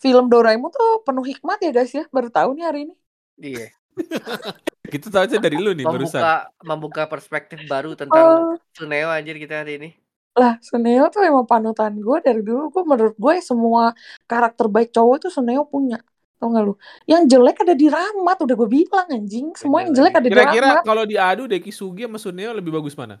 film 0.00 0.24
Doraemon 0.32 0.72
tuh 0.72 1.04
penuh 1.04 1.26
hikmat 1.28 1.58
ya 1.60 1.70
guys 1.76 1.92
ya. 1.92 2.08
Baru 2.08 2.32
tahu 2.32 2.56
nih 2.56 2.64
hari 2.64 2.80
ini. 2.88 2.94
Iya. 3.36 3.68
Kita 4.92 5.12
tahu 5.12 5.22
aja 5.28 5.36
dari 5.42 5.58
lu 5.60 5.76
nih 5.76 5.84
barusan. 5.84 6.22
Membuka 6.22 6.36
membuka 6.62 7.02
perspektif 7.10 7.58
baru 7.66 7.92
tentang 7.98 8.16
Oh, 8.16 8.56
Suneo 8.72 9.10
anjir 9.10 9.34
kita 9.36 9.66
hari 9.66 9.82
ini. 9.82 9.90
Lah 10.36 10.60
Suneo 10.60 11.08
tuh 11.08 11.24
emang 11.24 11.48
panutan 11.48 11.96
gue 11.96 12.18
dari 12.20 12.44
dulu. 12.44 12.68
Gue 12.68 12.84
menurut 12.84 13.16
gue 13.16 13.34
semua 13.40 13.96
karakter 14.28 14.68
baik 14.68 14.92
cowok 14.92 15.24
itu 15.24 15.28
Suneo 15.32 15.64
punya. 15.64 15.98
Tau 16.36 16.52
gak 16.52 16.64
lu? 16.68 16.76
Yang 17.08 17.22
jelek 17.32 17.56
ada 17.64 17.72
di 17.72 17.88
Ramat, 17.88 18.44
udah 18.44 18.54
gue 18.60 18.68
bilang 18.68 19.08
anjing. 19.08 19.56
Semua 19.56 19.88
yang 19.88 19.96
jelek 19.96 20.12
lagi. 20.12 20.20
ada 20.20 20.28
di 20.28 20.32
Kira-kira 20.36 20.68
Ramat. 20.76 20.84
kalau 20.84 21.04
diadu 21.08 21.48
Deki 21.48 21.72
Sugi 21.72 22.04
sama 22.04 22.20
Suneo 22.20 22.52
lebih 22.52 22.76
bagus 22.76 22.92
mana? 22.92 23.16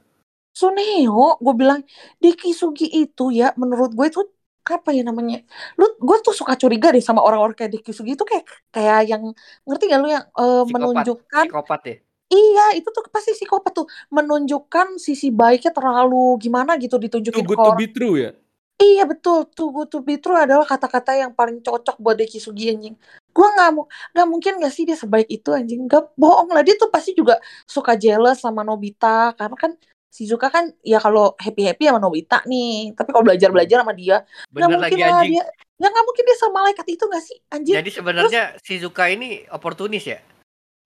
Suneo, 0.56 1.36
gue 1.36 1.54
bilang 1.56 1.84
di 2.16 2.32
Kisugi 2.32 2.88
itu 2.88 3.28
ya, 3.28 3.52
menurut 3.60 3.92
gue 3.92 4.08
itu 4.08 4.24
apa 4.64 4.88
ya 4.88 5.04
namanya? 5.04 5.44
Lu, 5.76 5.84
gue 6.00 6.16
tuh 6.24 6.32
suka 6.32 6.56
curiga 6.56 6.88
deh 6.88 7.04
sama 7.04 7.20
orang-orang 7.20 7.52
kayak 7.52 7.72
di 7.76 7.80
Kisugi 7.84 8.16
itu 8.16 8.24
kayak 8.24 8.44
kayak 8.72 9.00
yang 9.04 9.22
ngerti 9.68 9.84
gak 9.92 10.00
lu 10.00 10.08
yang 10.08 10.24
eh, 10.24 10.64
Psikopat, 10.64 10.72
menunjukkan 10.72 11.44
psikopat 11.52 11.80
ya. 11.84 11.96
Iya 12.30 12.76
itu 12.78 12.88
tuh 12.90 13.06
pasti 13.10 13.32
psikopat 13.34 13.72
tuh 13.72 13.86
menunjukkan 14.10 14.98
sisi 14.98 15.30
baiknya 15.30 15.70
terlalu 15.70 16.38
gimana 16.42 16.74
gitu 16.76 16.96
Too 16.98 17.04
ditunjukin 17.06 17.44
good 17.46 17.58
ke 17.58 17.62
to 17.62 17.70
orang. 17.70 17.78
be 17.78 17.86
true 17.90 18.16
ya? 18.18 18.30
Iya 18.76 19.08
betul, 19.08 19.48
too 19.56 19.72
good 19.72 19.88
to 19.88 20.04
be 20.04 20.20
true 20.20 20.36
adalah 20.36 20.68
kata-kata 20.68 21.16
yang 21.16 21.32
paling 21.32 21.64
cocok 21.64 21.96
buat 21.96 22.12
Deki 22.12 22.36
Sugi 22.36 22.68
anjing. 22.68 22.92
Gue 23.32 23.48
nggak 23.48 23.70
mau, 23.72 23.88
nggak 24.12 24.26
mungkin 24.28 24.52
gak 24.60 24.68
sih 24.68 24.84
dia 24.84 24.92
sebaik 24.92 25.32
itu 25.32 25.48
anjing? 25.48 25.88
Gak 25.88 26.12
bohong 26.12 26.52
lah 26.52 26.60
dia 26.60 26.76
tuh 26.76 26.92
pasti 26.92 27.16
juga 27.16 27.40
suka 27.64 27.96
jealous 27.96 28.36
sama 28.44 28.60
Nobita 28.60 29.32
karena 29.32 29.56
kan 29.56 29.72
Shizuka 30.12 30.48
kan 30.48 30.72
ya 30.80 30.96
kalau 30.96 31.36
happy 31.36 31.68
happy 31.68 31.88
sama 31.88 32.00
Nobita 32.00 32.44
nih, 32.44 32.92
tapi 32.96 33.16
kalau 33.16 33.24
belajar 33.24 33.48
belajar 33.52 33.84
sama 33.84 33.92
dia 33.92 34.24
nggak 34.48 34.68
mungkin 34.68 34.80
lagi 34.80 35.00
lah 35.00 35.20
anjing. 35.20 35.32
dia, 35.36 35.44
ya 35.76 35.86
nggak 35.92 36.04
mungkin 36.08 36.24
dia 36.24 36.36
sama 36.36 36.52
malaikat 36.60 36.86
itu 36.88 37.04
gak 37.08 37.24
sih 37.24 37.36
anjing? 37.52 37.76
Jadi 37.80 37.90
sebenarnya 37.96 38.42
Shizuka 38.60 39.08
ini 39.08 39.44
oportunis 39.52 40.04
ya. 40.04 40.20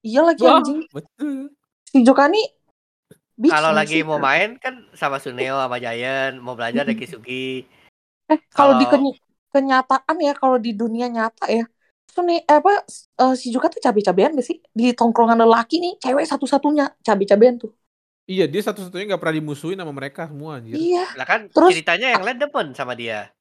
Iya 0.06 0.20
lagi 0.28 0.42
Wah, 0.42 0.52
anjing, 0.52 0.78
betul. 0.92 1.50
Nih 2.32 2.46
bitch 3.42 3.58
Kalau 3.58 3.72
lagi 3.78 3.94
sih? 3.94 4.02
mau 4.08 4.20
main 4.22 4.54
kan 4.62 4.74
sama 5.00 5.18
Suneo 5.24 5.56
sama 5.58 5.76
Giant, 5.82 6.34
mau 6.44 6.54
belajar 6.58 6.82
dari 6.86 6.94
Kisugi. 7.00 7.66
Eh, 8.32 8.38
kalau 8.56 8.72
di 8.80 8.84
keny- 8.92 9.18
kenyataan 9.52 10.16
ya, 10.26 10.32
kalau 10.40 10.56
di 10.64 10.70
dunia 10.80 11.06
nyata 11.14 11.44
ya, 11.56 11.62
nih 12.28 12.38
eh, 12.50 12.56
apa 12.60 12.70
eh, 13.22 13.32
si 13.40 13.46
Juga 13.54 13.66
tuh 13.74 13.80
cabe-cabean 13.86 14.30
gak 14.38 14.46
sih? 14.50 14.56
Di 14.78 14.84
tongkrongan 14.98 15.38
lelaki 15.44 15.74
nih, 15.84 15.92
cewek 16.02 16.24
satu-satunya 16.30 16.84
cabe-cabean 17.06 17.54
tuh. 17.62 17.70
Iya, 18.30 18.44
dia 18.52 18.62
satu-satunya 18.66 19.04
nggak 19.10 19.20
pernah 19.22 19.36
dimusuhin 19.42 19.78
sama 19.80 19.92
mereka 20.00 20.22
semua 20.30 20.50
anjir. 20.58 20.80
Iya, 20.80 20.98
lah 21.16 21.26
kan 21.30 21.40
terus 21.54 21.74
ceritanya 21.74 22.06
yang 22.14 22.22
lain 22.26 22.38
demen 22.42 22.66
sama 22.78 22.94
dia. 22.94 23.34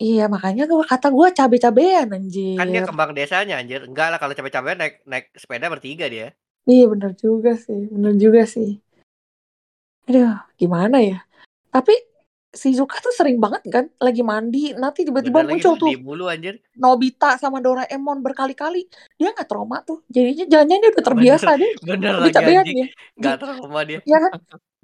Iya 0.00 0.24
makanya 0.26 0.64
gua 0.64 0.82
kata 0.82 1.12
gua 1.12 1.28
cabe-cabean 1.30 2.08
Kan 2.08 2.24
dia 2.72 2.82
anjir. 2.82 2.82
kembang 2.88 3.12
desanya 3.12 3.60
anjir. 3.60 3.84
Enggak 3.84 4.08
lah 4.10 4.18
kalau 4.18 4.32
capek-capek 4.32 4.74
naik 4.74 4.94
naik 5.04 5.26
sepeda 5.36 5.68
bertiga 5.68 6.08
dia. 6.08 6.32
Iya 6.64 6.88
bener 6.88 7.12
juga 7.14 7.52
sih, 7.56 7.88
bener 7.88 8.16
juga 8.16 8.42
sih. 8.44 8.80
Aduh, 10.08 10.36
gimana 10.56 10.98
ya? 11.00 11.20
Tapi 11.70 11.94
si 12.50 12.74
Zuka 12.74 12.98
tuh 12.98 13.14
sering 13.14 13.38
banget 13.38 13.62
kan 13.70 13.86
lagi 14.02 14.26
mandi, 14.26 14.74
nanti 14.74 15.06
tiba-tiba 15.06 15.46
lagi 15.46 15.62
muncul 15.62 15.74
tuh 15.78 15.88
mulu 16.02 16.26
anjir. 16.26 16.58
Nobita 16.74 17.38
sama 17.38 17.62
Doraemon 17.62 18.18
berkali-kali. 18.20 18.90
Dia 19.14 19.30
nggak 19.30 19.46
trauma 19.46 19.84
tuh. 19.86 20.02
Jadinya 20.10 20.44
jangan-jangan 20.50 20.80
dia 20.82 20.90
udah 20.90 20.96
Bener 20.96 21.06
terbiasa 21.06 21.50
dia 21.54 21.70
bener 21.86 22.14
lagi 22.18 22.32
cabe-cabean 22.34 22.62
anjing. 22.66 22.76
dia. 22.76 22.86
Di, 23.14 23.28
trauma 23.38 23.80
dia. 23.86 23.98
ya 24.02 24.18
kan? 24.18 24.32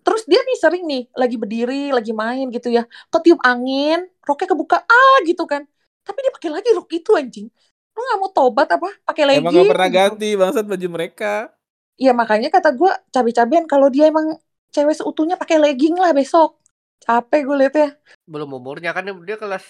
Terus 0.07 0.23
dia 0.31 0.39
nih 0.39 0.57
sering 0.63 0.85
nih 0.87 1.03
lagi 1.19 1.35
berdiri, 1.35 1.91
lagi 1.91 2.15
main 2.15 2.47
gitu 2.55 2.71
ya. 2.71 2.87
Ketiup 3.11 3.43
angin, 3.43 4.07
roknya 4.23 4.47
kebuka, 4.55 4.79
ah 4.87 5.19
gitu 5.27 5.43
kan. 5.51 5.67
Tapi 6.07 6.19
dia 6.23 6.31
pakai 6.31 6.51
lagi 6.55 6.71
rok 6.71 6.87
itu 6.95 7.11
anjing. 7.19 7.51
Lu 7.91 7.99
nggak 7.99 8.19
mau 8.23 8.31
tobat 8.31 8.71
apa? 8.71 8.87
Pakai 9.03 9.27
Emang 9.35 9.51
nggak 9.51 9.67
legging 9.67 9.67
pernah 9.67 9.89
gitu. 9.91 9.99
ganti 9.99 10.29
bangsat 10.39 10.65
baju 10.71 10.89
mereka. 10.95 11.51
Iya 11.99 12.13
makanya 12.15 12.55
kata 12.55 12.71
gue 12.77 12.93
cabe-cabean 13.11 13.67
kalau 13.67 13.91
dia 13.91 14.07
emang 14.07 14.39
cewek 14.71 14.95
seutuhnya 14.95 15.35
pakai 15.35 15.59
legging 15.59 15.99
lah 15.99 16.15
besok. 16.15 16.61
Capek 17.03 17.43
gue 17.43 17.57
liatnya. 17.67 17.89
Belum 18.31 18.49
umurnya 18.55 18.95
kan 18.95 19.03
dia 19.27 19.37
kelas 19.37 19.65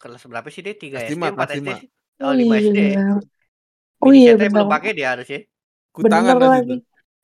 kelas 0.00 0.22
berapa 0.24 0.48
sih 0.48 0.64
dia? 0.64 0.72
3 0.72 0.88
Kelas 0.88 1.04
SD, 1.04 1.12
lima, 1.14 1.26
4 1.30 1.36
kelas 1.36 1.50
SD 1.52 1.58
lima. 1.60 1.74
sih? 1.76 1.88
Oh, 2.22 2.32
5 2.32 2.54
SD. 2.56 2.78
Iya. 2.80 3.04
Oh 4.02 4.10
iya 4.10 4.32
belum 4.34 4.66
benar. 4.66 4.72
pakai 4.72 4.90
dia 4.96 5.08
harusnya. 5.14 5.40
Kutangan 5.92 6.34
Bener 6.38 6.50
lagi. 6.50 6.76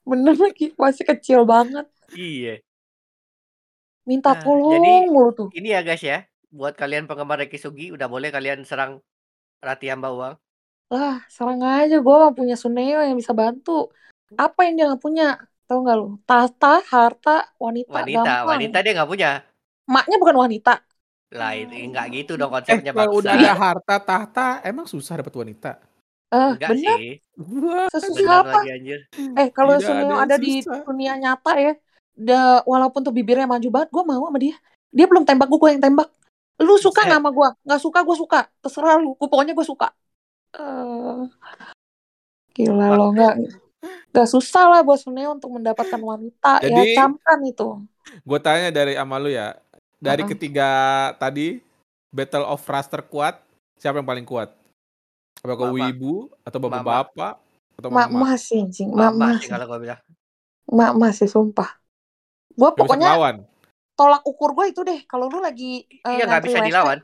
Bener 0.05 0.37
lagi. 0.37 0.67
Masih 0.79 1.05
kecil 1.07 1.41
banget. 1.43 1.87
Iya. 2.13 2.61
Minta 4.09 4.33
Nah, 4.33 4.47
jadi 4.71 4.93
tolong 4.93 5.05
mulu 5.15 5.31
tuh. 5.39 5.51
ini 5.59 5.69
ya 5.75 5.81
guys 5.87 6.03
ya, 6.11 6.19
buat 6.59 6.75
kalian 6.81 7.05
penggemar 7.09 7.39
Kisugi 7.53 7.87
udah 7.97 8.09
boleh 8.15 8.29
kalian 8.37 8.61
serang 8.69 8.93
Rati 9.67 9.87
Hamba 9.93 10.11
Uang. 10.19 10.35
Lah, 10.93 11.15
serang 11.35 11.61
aja. 11.73 11.95
Gue 12.05 12.15
mah 12.23 12.33
punya 12.39 12.55
Suneo 12.63 12.99
yang 13.07 13.17
bisa 13.21 13.35
bantu. 13.43 13.71
Apa 14.43 14.59
yang 14.65 14.73
dia 14.77 14.85
nggak 14.89 15.03
punya? 15.07 15.25
Tahu 15.67 15.79
nggak 15.83 15.97
lu? 16.01 16.05
Tata, 16.29 16.67
harta, 16.93 17.31
wanita, 17.65 17.97
Wanita, 17.97 18.19
gampang. 18.25 18.47
wanita 18.51 18.77
dia 18.85 18.93
nggak 18.97 19.11
punya. 19.13 19.31
Maknya 19.95 20.17
bukan 20.23 20.37
wanita. 20.43 20.71
Lah 21.39 21.53
itu 21.61 21.75
enggak 21.87 22.07
gitu 22.17 22.33
dong 22.41 22.51
Eh, 22.73 22.81
konsepnya 22.81 22.93
kalau 22.95 23.13
udah 23.21 23.33
bangsa. 23.33 23.35
ada 23.37 23.51
harta 23.63 23.95
tahta, 24.09 24.41
emang 24.65 24.87
susah 24.89 25.15
dapat 25.21 25.35
wanita? 25.41 25.69
Eh, 26.33 26.51
Enggak 26.53 26.69
bener. 26.69 26.99
sih. 26.99 27.03
Wah, 27.39 27.89
Sesusah 27.93 28.33
Bener 28.33 28.43
apa? 28.45 28.59
lagi 28.59 28.67
anjir. 28.77 29.01
Eh, 29.39 29.49
kalau 29.57 29.75
tidak 29.77 29.93
ada 30.03 30.13
Suneo 30.13 30.15
yang 30.21 30.25
ada 30.25 30.37
di 30.45 30.49
susah. 30.49 30.81
dunia 30.87 31.13
nyata 31.23 31.51
ya, 31.65 31.71
da, 32.19 32.67
walaupun 32.67 33.07
tuh 33.07 33.15
bibirnya 33.15 33.47
maju 33.47 33.69
banget, 33.71 33.89
gue 33.95 34.03
mau 34.03 34.27
sama 34.27 34.39
dia. 34.43 34.59
Dia 34.91 35.07
belum 35.07 35.23
tembak 35.23 35.47
gue, 35.47 35.59
gue 35.63 35.71
yang 35.79 35.85
tembak. 35.85 36.11
Lu 36.59 36.75
suka 36.75 37.07
nggak 37.07 37.21
sama 37.23 37.31
gue? 37.31 37.49
Nggak 37.63 37.81
suka, 37.81 37.99
gue 38.03 38.17
suka. 38.19 38.41
Terserah 38.59 38.99
lu. 38.99 39.15
Gua, 39.15 39.31
pokoknya 39.31 39.55
gue 39.55 39.63
suka. 39.63 39.95
Eh, 40.59 41.23
gila 42.57 42.87
Wah, 42.91 42.97
lo 42.99 43.07
nggak 43.15 43.35
nggak 44.11 44.29
susah 44.33 44.65
lah 44.67 44.81
buat 44.83 44.99
Suneo 44.99 45.37
untuk 45.39 45.55
mendapatkan 45.55 46.01
wanita 46.01 46.59
ya 46.65 46.67
Jadi 46.67 46.99
camkan 46.99 47.39
itu. 47.47 47.69
gue 48.25 48.39
tanya 48.41 48.73
dari 48.73 48.97
sama 48.97 49.21
lu 49.21 49.31
ya, 49.31 49.55
dari 50.01 50.25
Heeh. 50.25 50.33
ketiga 50.35 50.71
tadi 51.21 51.61
Battle 52.11 52.49
of 52.49 52.65
Raster 52.65 53.05
kuat, 53.05 53.39
siapa 53.77 54.01
yang 54.01 54.09
paling 54.09 54.25
kuat? 54.25 54.51
Apakah 55.45 55.71
Mama. 55.71 55.77
Wibu 55.77 56.33
atau 56.43 56.59
Mama. 56.59 56.81
bapak-bapak 56.83 57.35
atau 57.79 57.89
Mak 57.93 58.09
mama? 58.11 58.35
masih 58.35 58.65
anjing, 58.67 58.89
mak 58.91 59.13
Mama 59.15 59.27
sih 59.39 59.47
masih, 59.47 59.51
kalau 59.53 59.67
gua 59.69 59.79
bilang. 59.79 60.01
mak 60.73 60.93
masih 60.97 61.29
sumpah. 61.31 61.71
Gue 62.59 62.71
pokoknya 62.75 63.15
tolak 63.95 64.23
ukur 64.25 64.51
gue 64.53 64.67
itu 64.69 64.81
deh. 64.83 65.07
Kalau 65.07 65.27
lu 65.27 65.39
lagi 65.39 65.87
eh, 65.87 66.03
Iya 66.11 66.27
nggak 66.27 66.43
ngantri 66.43 66.49
bisa 66.49 66.59
WC, 66.59 66.69
dilawan. 66.69 66.99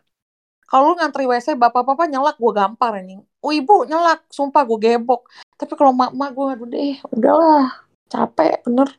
kalau 0.64 0.84
lu 0.90 0.94
ngantri 0.96 1.24
WC 1.24 1.46
bapak-bapak 1.54 2.06
nyelak 2.06 2.36
gue 2.36 2.52
gampar 2.52 2.98
anjing. 2.98 3.22
Oh 3.38 3.50
ibu 3.50 3.84
nyelak, 3.84 4.26
sumpah 4.28 4.62
gue 4.64 4.78
gebok. 4.80 5.30
Tapi 5.54 5.72
kalau 5.74 5.92
mak-mak 5.92 6.30
gue 6.32 6.46
aduh 6.50 6.66
deh, 6.66 6.94
udahlah. 7.08 7.70
Capek 8.06 8.62
bener. 8.62 8.90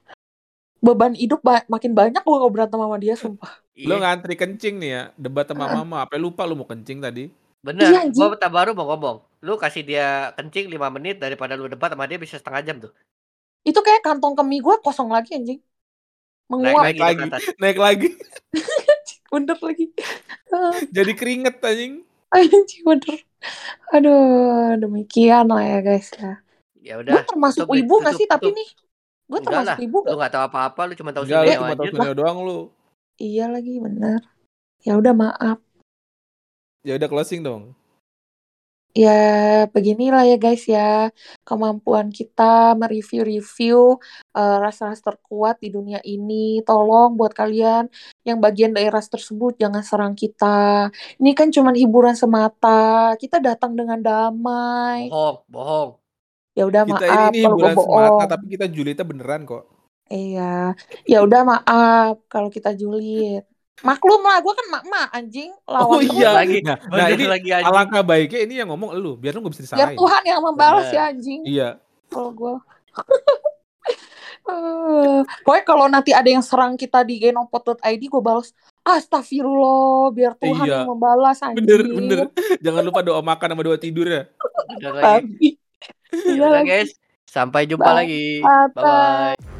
Beban 0.79 1.11
hidup 1.13 1.41
ba- 1.41 1.65
makin 1.65 1.91
banyak 1.91 2.21
gue 2.21 2.37
kalau 2.37 2.51
berantem 2.51 2.77
sama 2.77 2.95
dia 2.95 3.15
sumpah. 3.15 3.51
Lu 3.75 3.91
Iya. 3.91 4.07
ngantri 4.07 4.35
kencing 4.35 4.75
nih 4.79 4.89
ya, 4.89 5.01
debat 5.15 5.43
sama 5.43 5.67
Heeh. 5.67 5.75
mama, 5.75 6.05
apa 6.05 6.15
lupa 6.15 6.47
lu 6.47 6.55
mau 6.55 6.63
kencing 6.63 7.03
tadi? 7.03 7.27
Bener, 7.59 7.89
Iya 7.89 8.01
gua 8.07 8.37
tak 8.37 8.53
baru 8.53 8.71
mau 8.71 8.85
ngomong. 8.87 9.17
Lu 9.41 9.57
kasih 9.57 9.81
dia 9.81 10.29
kencing 10.33 10.69
5 10.69 10.87
menit 10.87 11.17
daripada 11.17 11.57
lu 11.57 11.65
debat 11.65 11.89
sama 11.89 12.05
dia 12.05 12.15
bisa 12.15 12.37
setengah 12.37 12.61
jam 12.61 12.77
tuh. 12.77 12.93
Itu 13.65 13.81
kayak 13.81 14.05
kantong 14.05 14.37
kemih 14.37 14.61
gue 14.61 14.75
kosong 14.79 15.09
lagi 15.09 15.33
anjing. 15.33 15.57
Naik 16.45 16.53
Menguap. 16.53 16.83
Naik 16.85 16.97
lagi 16.97 16.97
tuh 16.97 17.01
ke 17.01 17.05
lagi, 17.05 17.23
atas. 17.25 17.43
naik 17.57 17.77
lagi. 17.81 18.09
Bener 19.33 19.57
lagi. 19.59 19.85
Ah, 20.53 20.77
Jadi 20.93 21.11
keringet 21.17 21.55
anjing. 21.59 21.93
Anjing 22.31 22.83
bener. 22.85 23.19
Aduh, 23.91 24.79
demikian 24.79 25.51
lah 25.51 25.61
ya 25.65 25.79
guys 25.83 26.07
ya. 26.15 26.39
Ya 26.79 26.93
Gue 27.01 27.09
udah, 27.09 27.25
termasuk 27.25 27.65
tutup 27.65 27.73
deh, 27.73 27.81
wibu 27.81 27.95
gak 27.99 28.13
tutup, 28.13 28.19
sih 28.21 28.27
tapi 28.29 28.49
nih? 28.53 28.69
Gue 29.25 29.39
termasuk 29.41 29.67
lah, 29.67 29.77
wibu 29.81 29.97
lu 29.97 30.05
gak? 30.05 30.15
nggak 30.21 30.31
tahu 30.37 30.43
apa-apa, 30.45 30.81
lu 30.85 30.93
cuma 30.93 31.09
tahu 31.11 31.23
Enggak, 31.25 31.57
cuma 31.57 31.73
tahu. 31.75 31.85
Suneo 31.89 32.13
doang 32.13 32.37
lu. 32.45 32.59
Iya 33.17 33.45
lagi 33.49 33.73
bener. 33.81 34.19
Ya 34.85 34.93
udah 34.95 35.13
maaf. 35.17 35.57
Ya 36.85 36.93
udah 36.95 37.09
closing 37.09 37.41
dong. 37.41 37.73
Ya 38.95 39.67
beginilah 39.75 40.23
ya 40.23 40.39
guys 40.39 40.63
ya 40.71 41.11
kemampuan 41.43 42.15
kita 42.15 42.79
mereview-review 42.79 43.99
eh, 44.31 44.57
ras-ras 44.63 45.03
terkuat 45.03 45.59
di 45.59 45.67
dunia 45.67 45.99
ini. 46.07 46.63
Tolong 46.63 47.19
buat 47.19 47.35
kalian 47.35 47.91
yang 48.23 48.39
bagian 48.39 48.71
dari 48.71 48.87
ras 48.87 49.11
tersebut 49.11 49.59
jangan 49.59 49.83
serang 49.83 50.15
kita. 50.15 50.87
Ini 51.19 51.31
kan 51.35 51.51
cuma 51.51 51.75
hiburan 51.75 52.15
semata. 52.15 53.11
Kita 53.19 53.43
datang 53.43 53.75
dengan 53.75 53.99
damai. 53.99 55.11
Bohong, 55.11 55.43
bohong. 55.51 55.89
Ya 56.55 56.63
udah 56.63 56.87
Kita 56.87 57.03
ini 57.03 57.11
maaf 57.11 57.31
nih 57.35 57.43
kalau 57.43 57.55
hiburan 57.59 57.75
semata, 57.75 58.07
bohong. 58.15 58.31
tapi 58.31 58.45
kita 58.47 58.65
julidnya 58.71 59.03
beneran 59.03 59.41
kok. 59.43 59.63
Iya, 60.07 60.77
ya 61.03 61.17
udah 61.19 61.41
maaf 61.43 62.13
kalau 62.31 62.47
kita 62.47 62.71
julid. 62.79 63.43
Maklum 63.77 64.21
lah, 64.21 64.39
gue 64.39 64.53
kan 64.53 64.67
mak-mak 64.71 65.07
anjing 65.11 65.51
Oh 65.61 65.73
lawan 65.73 65.99
terus. 65.99 66.15
iya. 66.15 66.29
Lagi, 66.31 66.57
Nah, 66.61 66.77
nah 66.87 67.07
ini 67.09 67.25
lagi 67.25 67.49
anjing. 67.51 67.67
alangkah 67.67 68.01
baiknya 68.01 68.39
ini 68.41 68.53
yang 68.55 68.69
ngomong 68.69 68.93
elu, 68.93 69.15
biar 69.15 69.33
lu 69.33 69.43
gak 69.43 69.51
bisa 69.51 69.63
Biar 69.67 69.91
disalahin. 69.91 69.97
Tuhan 69.97 70.23
yang 70.25 70.41
membalas 70.41 70.85
Bener. 70.85 70.95
ya 70.95 71.03
anjing. 71.05 71.41
Iya. 71.43 71.69
Kalau 72.07 72.31
gue. 72.31 72.53
Eh, 74.45 75.19
pokoknya 75.43 75.63
kalau 75.63 75.85
nanti 75.85 76.11
ada 76.11 76.25
yang 76.25 76.39
serang 76.39 76.73
kita 76.73 77.01
di 77.01 77.19
genopod.id 77.19 77.75
gue 77.99 78.21
balas 78.21 78.55
astagfirullah 78.81 80.07
biar 80.09 80.33
Tuhan 80.35 80.63
Iya. 80.63 80.75
yang 80.79 80.89
membalas 80.89 81.41
anjir 81.41 81.59
Bener, 81.59 81.81
bener. 81.83 82.17
Jangan 82.65 82.81
lupa 82.81 83.01
doa 83.01 83.19
makan 83.19 83.47
sama 83.49 83.61
doa 83.61 83.75
tidur 83.75 84.05
ya. 84.05 84.23
Bener 84.71 84.91
lagi. 84.93 85.03
Babi. 85.03 85.49
Iya 86.15 86.63
guys, 86.63 86.95
sampai 87.25 87.65
jumpa 87.65 87.83
Bye. 87.83 87.97
lagi. 87.99 88.25
Bye. 88.39 88.71
Bye 88.71 88.83
bye. 89.35 89.54